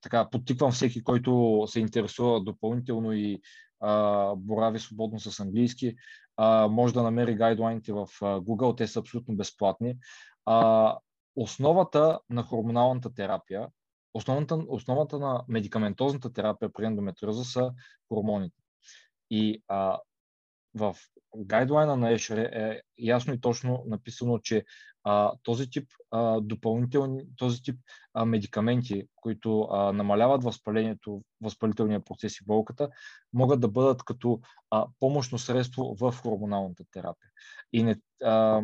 така, 0.02 0.30
подтиквам 0.30 0.72
всеки, 0.72 1.04
който 1.04 1.64
се 1.68 1.80
интересува 1.80 2.44
допълнително 2.44 3.14
и 3.14 3.42
а, 3.80 4.36
борави 4.36 4.80
свободно 4.80 5.20
с 5.20 5.40
английски, 5.40 5.96
а, 6.38 6.68
може 6.68 6.94
да 6.94 7.04
намери 7.04 7.36
гайдлайните 7.36 7.94
в 7.94 8.08
Google, 8.22 8.78
те 8.78 8.88
са 8.88 9.00
абсолютно 9.00 9.36
безплатни. 9.36 9.98
А, 10.46 10.98
основата 11.36 12.20
на 12.30 12.44
хормоналната 12.44 13.14
терапия, 13.14 13.68
основата, 14.14 14.56
основата 14.68 15.20
на 15.20 15.44
медикаментозната 15.48 16.34
терапия 16.34 16.74
при 16.74 16.86
ендометриоза 16.86 17.44
са 17.44 17.74
хормоните. 18.10 18.62
И 19.30 19.64
а, 19.68 20.00
в 20.76 20.96
гайдлайна 21.36 21.98
на 21.98 22.12
Ешре 22.12 22.42
е 22.42 22.82
ясно 22.98 23.34
и 23.34 23.42
точно 23.42 23.84
написано, 23.88 24.40
че 24.40 24.66
а, 25.04 25.34
този 25.44 25.70
тип 25.70 25.90
а, 26.12 26.42
допълнителни, 26.42 27.24
този 27.38 27.62
тип 27.62 27.76
а, 28.14 28.26
медикаменти, 28.26 29.08
които 29.16 29.62
а, 29.62 29.94
намаляват 29.94 30.44
възпалението, 30.44 31.22
възпалителния 31.42 32.04
процес 32.04 32.38
и 32.38 32.46
болката, 32.46 32.90
могат 33.34 33.60
да 33.60 33.68
бъдат 33.68 34.04
като 34.04 34.40
а, 34.72 34.88
помощно 35.00 35.38
средство 35.38 35.96
в 36.00 36.12
хормоналната 36.12 36.84
терапия. 36.92 37.30
И 37.74 37.84
не, 37.84 37.96
а, 38.24 38.62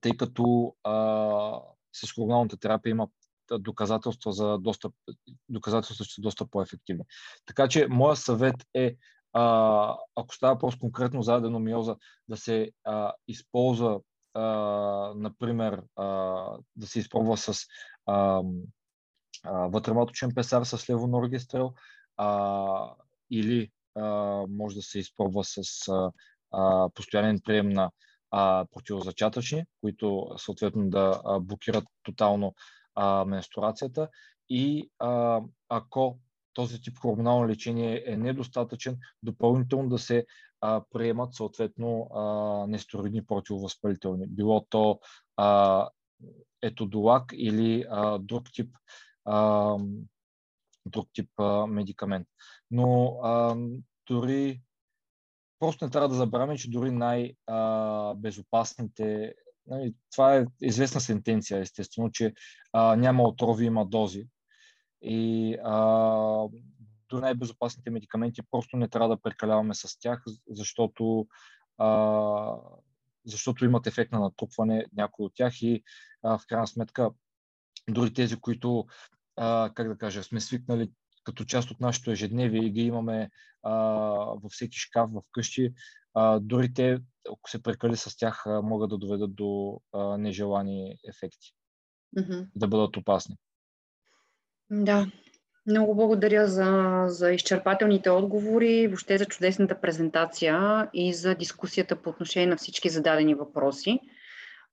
тъй 0.00 0.12
като 0.16 0.74
а, 0.84 0.94
с 1.92 2.14
хормоналната 2.14 2.56
терапия 2.56 2.90
има 2.90 3.08
доказателства 3.58 4.32
за 4.32 4.58
доста, 4.58 4.90
доказателства, 5.48 6.04
че 6.04 6.14
са 6.14 6.20
доста 6.20 6.46
по-ефективни. 6.46 7.04
Така 7.46 7.68
че 7.68 7.86
моят 7.88 8.18
съвет 8.18 8.56
е 8.74 8.96
а, 9.32 9.96
ако 10.16 10.34
става 10.34 10.58
просто 10.58 10.80
конкретно 10.80 11.22
за 11.22 11.34
аденомиоза, 11.34 11.96
да 12.28 12.36
се 12.36 12.70
а, 12.84 13.12
използва, 13.28 14.00
а, 14.34 14.42
например, 15.16 15.82
а, 15.96 16.04
да 16.76 16.86
се 16.86 16.98
изпробва 16.98 17.36
с 17.36 17.66
а, 18.06 18.42
а, 19.44 19.52
вътрематочен 19.52 20.34
песар 20.34 20.64
с 20.64 20.90
левоноргестрел 20.90 21.74
а, 22.16 22.94
или 23.30 23.70
а, 23.94 24.04
може 24.48 24.76
да 24.76 24.82
се 24.82 24.98
изпробва 24.98 25.44
с 25.44 25.88
а, 25.88 26.12
а, 26.52 26.88
постоянен 26.94 27.40
прием 27.44 27.68
на 27.68 27.90
а, 28.30 28.66
противозачатъчни, 28.72 29.64
които 29.80 30.28
съответно 30.36 30.90
да 30.90 31.20
а, 31.24 31.40
блокират 31.40 31.84
тотално 32.02 32.54
а, 32.94 33.24
менструацията. 33.24 34.08
И 34.48 34.90
а, 34.98 35.40
ако 35.68 36.18
този 36.52 36.80
тип 36.80 36.98
хормонално 36.98 37.48
лечение 37.48 38.04
е 38.06 38.16
недостатъчен, 38.16 38.98
допълнително 39.22 39.88
да 39.88 39.98
се 39.98 40.26
а, 40.60 40.82
приемат 40.90 41.34
съответно 41.34 42.10
а, 42.14 42.22
нестероидни 42.66 43.26
противовъзпалителни. 43.26 44.26
Било 44.26 44.66
то 44.70 45.00
а, 45.36 45.88
етодолак 46.62 47.32
или 47.34 47.84
а, 47.90 48.18
друг 48.18 48.52
тип, 48.52 48.76
а, 49.24 49.76
друг 50.86 51.08
тип 51.12 51.30
а, 51.38 51.66
медикамент. 51.66 52.28
Но 52.70 53.20
а, 53.22 53.56
дори 54.08 54.62
просто 55.58 55.84
не 55.84 55.90
трябва 55.90 56.08
да 56.08 56.14
забравяме, 56.14 56.58
че 56.58 56.70
дори 56.70 56.90
най-безопасните 56.90 59.34
нали, 59.66 59.94
това 60.12 60.36
е 60.36 60.46
известна 60.62 61.00
сентенция, 61.00 61.60
естествено, 61.60 62.10
че 62.10 62.34
а, 62.72 62.96
няма 62.96 63.22
отрови, 63.22 63.64
има 63.64 63.86
дози. 63.86 64.26
И 65.02 65.54
а, 65.64 65.78
до 67.08 67.20
най-безопасните 67.20 67.90
медикаменти 67.90 68.42
просто 68.50 68.76
не 68.76 68.88
трябва 68.88 69.08
да 69.08 69.22
прекаляваме 69.22 69.74
с 69.74 69.98
тях, 70.00 70.22
защото, 70.50 71.26
а, 71.78 72.56
защото 73.24 73.64
имат 73.64 73.86
ефект 73.86 74.12
на 74.12 74.20
натрупване 74.20 74.86
някои 74.96 75.26
от 75.26 75.34
тях 75.34 75.62
и 75.62 75.82
а, 76.22 76.38
в 76.38 76.46
крайна 76.48 76.66
сметка 76.66 77.10
дори 77.90 78.14
тези, 78.14 78.36
които, 78.36 78.86
а, 79.36 79.70
как 79.74 79.88
да 79.88 79.98
кажа, 79.98 80.22
сме 80.22 80.40
свикнали 80.40 80.90
като 81.24 81.44
част 81.44 81.70
от 81.70 81.80
нашето 81.80 82.10
ежедневие 82.10 82.64
и 82.64 82.70
ги 82.70 82.80
имаме 82.80 83.30
а, 83.62 83.72
във 84.42 84.52
всеки 84.52 84.78
шкаф 84.78 85.10
в 85.10 85.22
къщи, 85.32 85.74
а, 86.14 86.40
дори 86.40 86.74
те, 86.74 86.98
ако 87.32 87.50
се 87.50 87.62
прекали 87.62 87.96
с 87.96 88.16
тях, 88.16 88.46
а, 88.46 88.62
могат 88.62 88.90
да 88.90 88.98
доведат 88.98 89.34
до 89.34 89.80
а, 89.92 90.18
нежелани 90.18 90.96
ефекти, 91.08 91.54
mm-hmm. 92.16 92.48
да 92.56 92.68
бъдат 92.68 92.96
опасни. 92.96 93.36
Да, 94.70 95.06
много 95.66 95.94
благодаря 95.94 96.46
за, 96.46 97.04
за 97.06 97.32
изчерпателните 97.32 98.10
отговори, 98.10 98.86
въобще 98.86 99.18
за 99.18 99.26
чудесната 99.26 99.80
презентация 99.80 100.88
и 100.94 101.14
за 101.14 101.34
дискусията 101.34 101.96
по 101.96 102.10
отношение 102.10 102.46
на 102.46 102.56
всички 102.56 102.88
зададени 102.88 103.34
въпроси. 103.34 104.00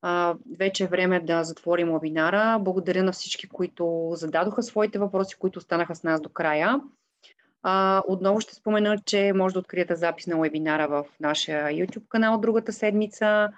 А, 0.02 0.34
вече 0.58 0.84
е 0.84 0.86
време 0.86 1.20
да 1.20 1.44
затворим 1.44 1.92
вебинара. 1.92 2.58
Благодаря 2.60 3.02
на 3.02 3.12
всички, 3.12 3.48
които 3.48 4.10
зададоха 4.12 4.62
своите 4.62 4.98
въпроси, 4.98 5.36
които 5.38 5.58
останаха 5.58 5.94
с 5.94 6.02
нас 6.02 6.20
до 6.20 6.28
края. 6.28 6.80
А, 7.62 8.02
отново 8.08 8.40
ще 8.40 8.54
спомена, 8.54 8.98
че 9.06 9.32
може 9.34 9.52
да 9.52 9.58
откриете 9.58 9.94
запис 9.94 10.26
на 10.26 10.40
вебинара 10.40 10.88
в 10.88 11.04
нашия 11.20 11.66
YouTube 11.66 12.08
канал 12.08 12.40
другата 12.40 12.72
седмица. 12.72 13.48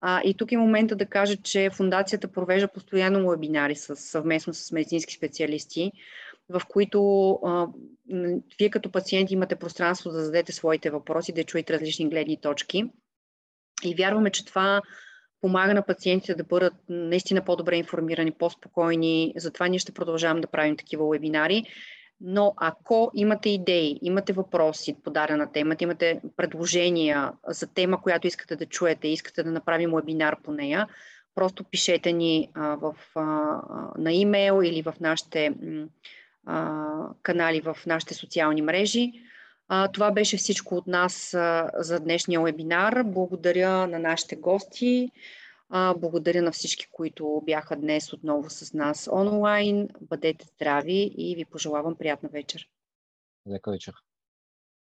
А, 0.00 0.22
и 0.24 0.34
тук 0.34 0.52
е 0.52 0.56
момента 0.56 0.96
да 0.96 1.06
кажа, 1.06 1.36
че 1.36 1.70
фундацията 1.70 2.28
провежда 2.28 2.68
постоянно 2.68 3.30
вебинари 3.30 3.76
с, 3.76 3.96
съвместно 3.96 4.54
с 4.54 4.72
медицински 4.72 5.14
специалисти, 5.14 5.92
в 6.48 6.62
които 6.68 7.30
а, 7.32 7.66
вие 8.58 8.70
като 8.70 8.90
пациент 8.90 9.30
имате 9.30 9.56
пространство 9.56 10.10
да 10.10 10.20
зададете 10.20 10.52
своите 10.52 10.90
въпроси, 10.90 11.32
да 11.32 11.44
чуете 11.44 11.72
различни 11.72 12.08
гледни 12.08 12.40
точки. 12.40 12.84
И 13.84 13.94
вярваме, 13.94 14.30
че 14.30 14.44
това 14.44 14.82
помага 15.40 15.74
на 15.74 15.82
пациентите 15.82 16.34
да 16.34 16.44
бъдат 16.44 16.74
наистина 16.88 17.44
по-добре 17.44 17.76
информирани, 17.76 18.32
по-спокойни. 18.32 19.32
Затова 19.36 19.68
ние 19.68 19.78
ще 19.78 19.92
продължаваме 19.92 20.40
да 20.40 20.46
правим 20.46 20.76
такива 20.76 21.08
вебинари. 21.08 21.64
Но 22.20 22.54
ако 22.56 23.10
имате 23.14 23.48
идеи, 23.48 23.98
имате 24.02 24.32
въпроси 24.32 24.96
по 25.04 25.10
дадена 25.10 25.52
тема, 25.52 25.76
имате 25.80 26.20
предложения 26.36 27.32
за 27.48 27.66
тема, 27.66 28.02
която 28.02 28.26
искате 28.26 28.56
да 28.56 28.66
чуете, 28.66 29.08
искате 29.08 29.42
да 29.42 29.50
направим 29.50 29.92
вебинар 29.94 30.36
по 30.42 30.52
нея, 30.52 30.88
просто 31.34 31.64
пишете 31.64 32.12
ни 32.12 32.48
а, 32.54 32.76
в, 32.76 32.94
а, 33.14 33.22
на 33.98 34.12
имейл 34.12 34.62
или 34.62 34.82
в 34.82 34.94
нашите 35.00 35.54
а, 36.46 36.82
канали 37.22 37.60
в 37.60 37.76
нашите 37.86 38.14
социални 38.14 38.62
мрежи. 38.62 39.12
А, 39.68 39.88
това 39.88 40.10
беше 40.10 40.36
всичко 40.36 40.74
от 40.74 40.86
нас 40.86 41.34
а, 41.34 41.70
за 41.74 42.00
днешния 42.00 42.40
вебинар. 42.40 43.02
Благодаря 43.04 43.86
на 43.86 43.98
нашите 43.98 44.36
гости. 44.36 45.10
А, 45.68 45.94
благодаря 45.94 46.42
на 46.42 46.52
всички, 46.52 46.86
които 46.92 47.42
бяха 47.44 47.76
днес 47.76 48.12
отново 48.12 48.50
с 48.50 48.72
нас 48.72 49.08
онлайн. 49.12 49.88
Бъдете 50.00 50.46
здрави 50.46 51.14
и 51.18 51.34
ви 51.36 51.44
пожелавам 51.44 51.96
приятна 51.96 52.28
вечер. 52.28 52.68
Лека 53.48 53.70
вечер. 53.70 53.94